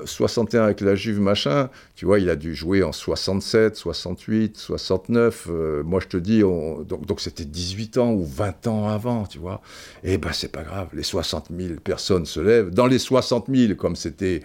61 0.05 0.65
avec 0.65 0.81
la 0.81 0.95
Juve, 0.95 1.21
machin, 1.21 1.71
tu 1.95 2.07
vois, 2.07 2.19
il 2.19 2.31
a 2.31 2.37
dû 2.37 2.55
jouer 2.55 2.83
en 2.83 2.93
67, 2.93 3.77
68, 3.77 4.57
69. 4.57 5.49
moi, 5.85 6.01
je 6.01 6.07
te 6.07 6.17
dis, 6.17 6.41
donc 6.41 7.21
c'était 7.21 7.45
18 7.45 7.99
ans 7.99 8.13
ou 8.13 8.25
20 8.25 8.67
ans 8.67 8.89
avant, 8.89 9.25
tu 9.27 9.39
vois. 9.39 9.61
Eh 10.05 10.19
ben, 10.19 10.31
c'est 10.33 10.53
pas 10.53 10.63
grave, 10.63 10.89
les 10.93 11.03
60 11.03 11.49
000 11.57 11.81
personnes 11.83 12.27
se 12.27 12.41
lèvent. 12.41 12.71
Dans 12.71 12.87
les 12.87 12.99
60 12.99 13.47
000, 13.53 13.75
comme 13.75 13.97
c'était 13.97 14.43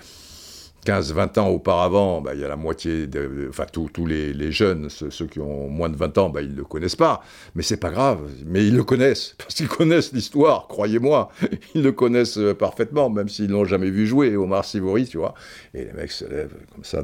15-20 0.86 1.39
ans 1.39 1.49
auparavant, 1.49 2.21
bah, 2.21 2.32
il 2.34 2.39
y 2.39 2.43
a 2.43 2.47
la 2.47 2.55
moitié, 2.55 3.07
enfin 3.49 3.65
tous 3.71 4.05
les, 4.05 4.51
jeunes, 4.51 4.89
ceux, 4.89 5.27
qui 5.27 5.39
ont 5.39 5.67
moins 5.67 5.89
de 5.89 5.95
20 5.95 6.17
ans, 6.17 6.29
bah, 6.29 6.41
ils 6.41 6.51
ne 6.51 6.57
le 6.57 6.63
connaissent 6.63 6.95
pas. 6.95 7.23
Mais 7.55 7.63
c'est 7.63 7.77
pas 7.77 7.91
grave, 7.91 8.19
mais 8.45 8.65
ils 8.65 8.75
le 8.75 8.84
connaissent, 8.84 9.36
parce 9.38 9.53
qu'ils 9.55 9.67
connaissent 9.67 10.11
l'histoire, 10.11 10.67
croyez-moi. 10.67 11.32
Ils 11.75 11.84
le 11.84 11.91
connaissent 11.91 12.38
euh, 12.38 12.53
parfaitement, 12.53 13.09
même 13.09 13.29
s'ils 13.29 13.49
l'ont 13.49 13.65
jamais 13.65 13.89
vu 13.89 14.07
jouer, 14.07 14.36
Omar 14.36 14.65
Sivori, 14.65 15.05
tu 15.07 15.17
vois. 15.17 15.34
Et 15.73 15.86
les 15.86 15.93
mecs 15.93 16.11
se 16.11 16.25
lèvent 16.25 16.55
comme 16.73 16.84
ça, 16.84 17.03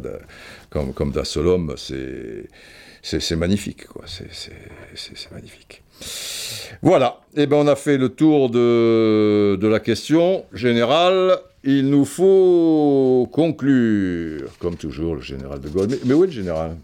comme, 0.70 0.94
comme 0.94 1.12
d'un 1.12 1.24
seul 1.24 1.48
homme, 1.48 1.74
c'est... 1.78 2.48
Magnifique, 3.38 3.88
quoi. 3.88 4.04
C'est 4.06 5.32
magnifique. 5.32 5.82
Voilà. 6.82 7.22
Eh 7.38 7.46
ben, 7.46 7.56
on 7.56 7.68
a 7.68 7.76
fait 7.76 7.98
le 7.98 8.10
tour 8.10 8.50
de, 8.50 9.56
de 9.56 9.68
la 9.68 9.80
question 9.80 10.44
générale 10.52 11.38
il 11.68 11.90
nous 11.90 12.06
faut 12.06 13.28
conclure, 13.34 14.50
comme 14.60 14.78
toujours, 14.78 15.16
le 15.16 15.22
général 15.22 15.60
de 15.60 15.68
Gaulle. 15.68 15.90
Mais, 16.06 16.14
où 16.14 16.24
est 16.24 16.28
le 16.28 16.34
général? 16.34 16.78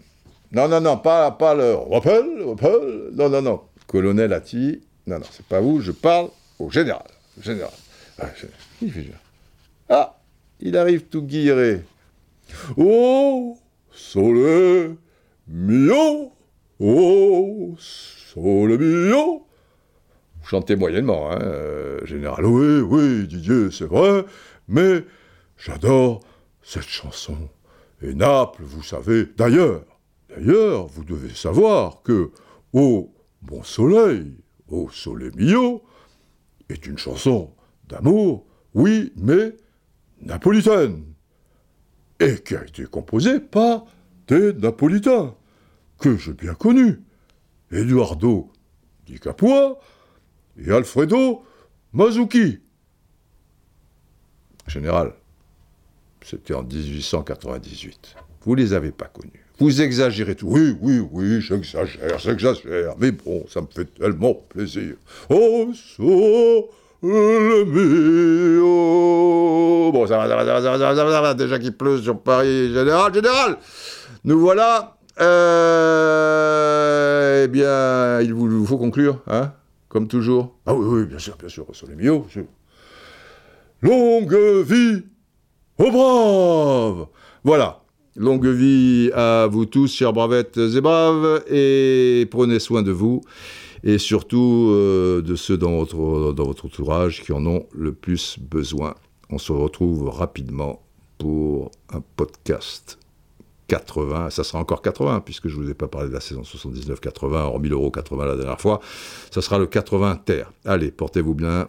Non, 0.52 0.68
non, 0.68 0.78
non, 0.82 0.98
pas, 0.98 1.30
pas 1.30 1.54
le 1.54 1.74
rappel, 1.74 2.42
rappel, 2.46 3.10
non, 3.14 3.30
non, 3.30 3.40
non. 3.40 3.60
Colonel 3.86 4.34
Atti, 4.34 4.82
non, 5.06 5.18
non, 5.20 5.24
c'est 5.30 5.46
pas 5.46 5.62
vous, 5.62 5.80
je 5.80 5.90
parle 5.90 6.28
au 6.58 6.70
général. 6.70 7.06
Général. 7.40 7.72
Ah, 8.18 8.26
ah 9.88 10.18
il 10.60 10.76
arrive 10.76 11.04
tout 11.04 11.22
guilleré. 11.22 11.82
Oh, 12.76 13.56
sole 13.90 14.96
mio, 15.48 16.30
oh, 16.78 17.74
sole 17.78 18.76
mio. 18.78 19.46
Vous 20.42 20.46
chantez 20.46 20.76
moyennement, 20.76 21.30
hein, 21.32 21.38
euh, 21.40 22.04
général. 22.04 22.44
Oui, 22.44 22.80
oui, 22.80 23.26
Didier, 23.26 23.70
c'est 23.70 23.86
vrai. 23.86 24.26
Mais 24.68 25.04
j'adore 25.56 26.20
cette 26.62 26.88
chanson. 26.88 27.48
Et 28.02 28.14
Naples, 28.14 28.62
vous 28.62 28.82
savez, 28.82 29.26
d'ailleurs, 29.36 29.84
d'ailleurs, 30.28 30.86
vous 30.86 31.04
devez 31.04 31.34
savoir 31.34 32.02
que 32.02 32.30
Oh, 32.72 33.14
bon 33.42 33.62
soleil, 33.62 34.36
Oh, 34.68 34.88
soleil 34.90 35.30
mio, 35.36 35.82
est 36.68 36.86
une 36.86 36.98
chanson 36.98 37.52
d'amour, 37.88 38.46
oui, 38.74 39.12
mais 39.16 39.54
napolitaine, 40.22 41.04
et 42.18 42.38
qui 42.42 42.56
a 42.56 42.64
été 42.64 42.84
composée 42.84 43.40
par 43.40 43.84
des 44.26 44.52
Napolitains, 44.54 45.34
que 45.98 46.16
j'ai 46.16 46.32
bien 46.32 46.54
connus, 46.54 47.02
Eduardo 47.70 48.50
Di 49.06 49.18
Capua 49.20 49.78
et 50.56 50.70
Alfredo 50.70 51.44
Mazzucchi. 51.92 52.63
Général, 54.66 55.12
c'était 56.22 56.54
en 56.54 56.62
1898. 56.62 58.16
Vous 58.42 58.54
les 58.54 58.72
avez 58.72 58.92
pas 58.92 59.06
connus. 59.06 59.44
Vous 59.58 59.82
exagérez 59.82 60.34
tout. 60.34 60.48
Oui, 60.48 60.76
oui, 60.80 60.98
oui, 61.12 61.40
j'exagère, 61.40 62.18
j'exagère. 62.18 62.94
Mais 62.98 63.12
bon, 63.12 63.44
ça 63.48 63.60
me 63.60 63.68
fait 63.72 63.84
tellement 63.84 64.34
plaisir. 64.34 64.96
Oh, 65.30 65.70
so, 65.74 66.70
le 67.02 67.64
mio. 67.64 68.62
Bon, 69.92 70.06
ça 70.06 70.16
va, 70.18 70.28
ça 70.28 70.34
va, 70.36 70.44
ça 70.44 70.52
va, 70.60 70.62
ça 70.78 70.94
va, 70.94 70.96
ça 71.12 71.20
va, 71.20 71.34
Déjà 71.34 71.58
qu'il 71.60 71.76
pleut 71.76 71.98
sur 72.02 72.18
Paris. 72.20 72.72
Général, 72.72 73.14
général 73.14 73.58
Nous 74.24 74.40
voilà. 74.40 74.96
Euh, 75.20 75.84
eh 77.44 77.48
bien, 77.48 78.20
il 78.22 78.34
vous, 78.34 78.66
faut 78.66 78.78
conclure, 78.78 79.20
hein 79.28 79.52
Comme 79.88 80.08
toujours. 80.08 80.56
Ah 80.66 80.74
oui, 80.74 80.84
oui, 80.84 81.04
bien 81.06 81.20
sûr, 81.20 81.36
bien 81.38 81.48
sûr. 81.48 81.66
Sur 81.72 81.86
les 81.86 81.94
mio, 81.94 82.26
Longue 83.84 84.34
vie 84.64 85.02
aux 85.76 85.90
braves 85.90 87.06
Voilà. 87.44 87.82
Longue 88.16 88.46
vie 88.46 89.10
à 89.12 89.46
vous 89.46 89.66
tous, 89.66 89.92
chers 89.92 90.14
bravettes 90.14 90.56
et 90.56 90.80
braves, 90.80 91.44
et 91.50 92.26
prenez 92.30 92.60
soin 92.60 92.80
de 92.80 92.92
vous, 92.92 93.20
et 93.82 93.98
surtout 93.98 94.70
euh, 94.70 95.20
de 95.20 95.36
ceux 95.36 95.58
dans 95.58 95.76
votre, 95.76 96.32
dans 96.32 96.44
votre 96.44 96.64
entourage 96.64 97.22
qui 97.22 97.32
en 97.32 97.44
ont 97.44 97.66
le 97.74 97.92
plus 97.92 98.38
besoin. 98.38 98.94
On 99.28 99.36
se 99.36 99.52
retrouve 99.52 100.08
rapidement 100.08 100.80
pour 101.18 101.70
un 101.92 102.02
podcast 102.16 102.98
80, 103.68 104.30
ça 104.30 104.44
sera 104.44 104.60
encore 104.60 104.80
80, 104.80 105.20
puisque 105.20 105.48
je 105.48 105.58
ne 105.58 105.62
vous 105.64 105.70
ai 105.70 105.74
pas 105.74 105.88
parlé 105.88 106.08
de 106.08 106.14
la 106.14 106.20
saison 106.20 106.40
79-80, 106.40 107.36
en 107.36 107.58
1000 107.58 107.72
euros 107.74 107.90
80 107.90 108.24
la 108.24 108.36
dernière 108.36 108.60
fois, 108.62 108.80
ça 109.30 109.42
sera 109.42 109.58
le 109.58 109.66
80 109.66 110.22
terre. 110.24 110.52
Allez, 110.64 110.90
portez-vous 110.90 111.34
bien, 111.34 111.68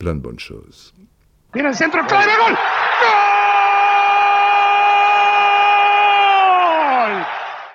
plein 0.00 0.16
de 0.16 0.20
bonnes 0.20 0.40
choses. 0.40 0.92
Mira 1.54 1.68
el 1.68 1.74
centro, 1.74 2.06
clave, 2.06 2.32
gol. 2.38 2.56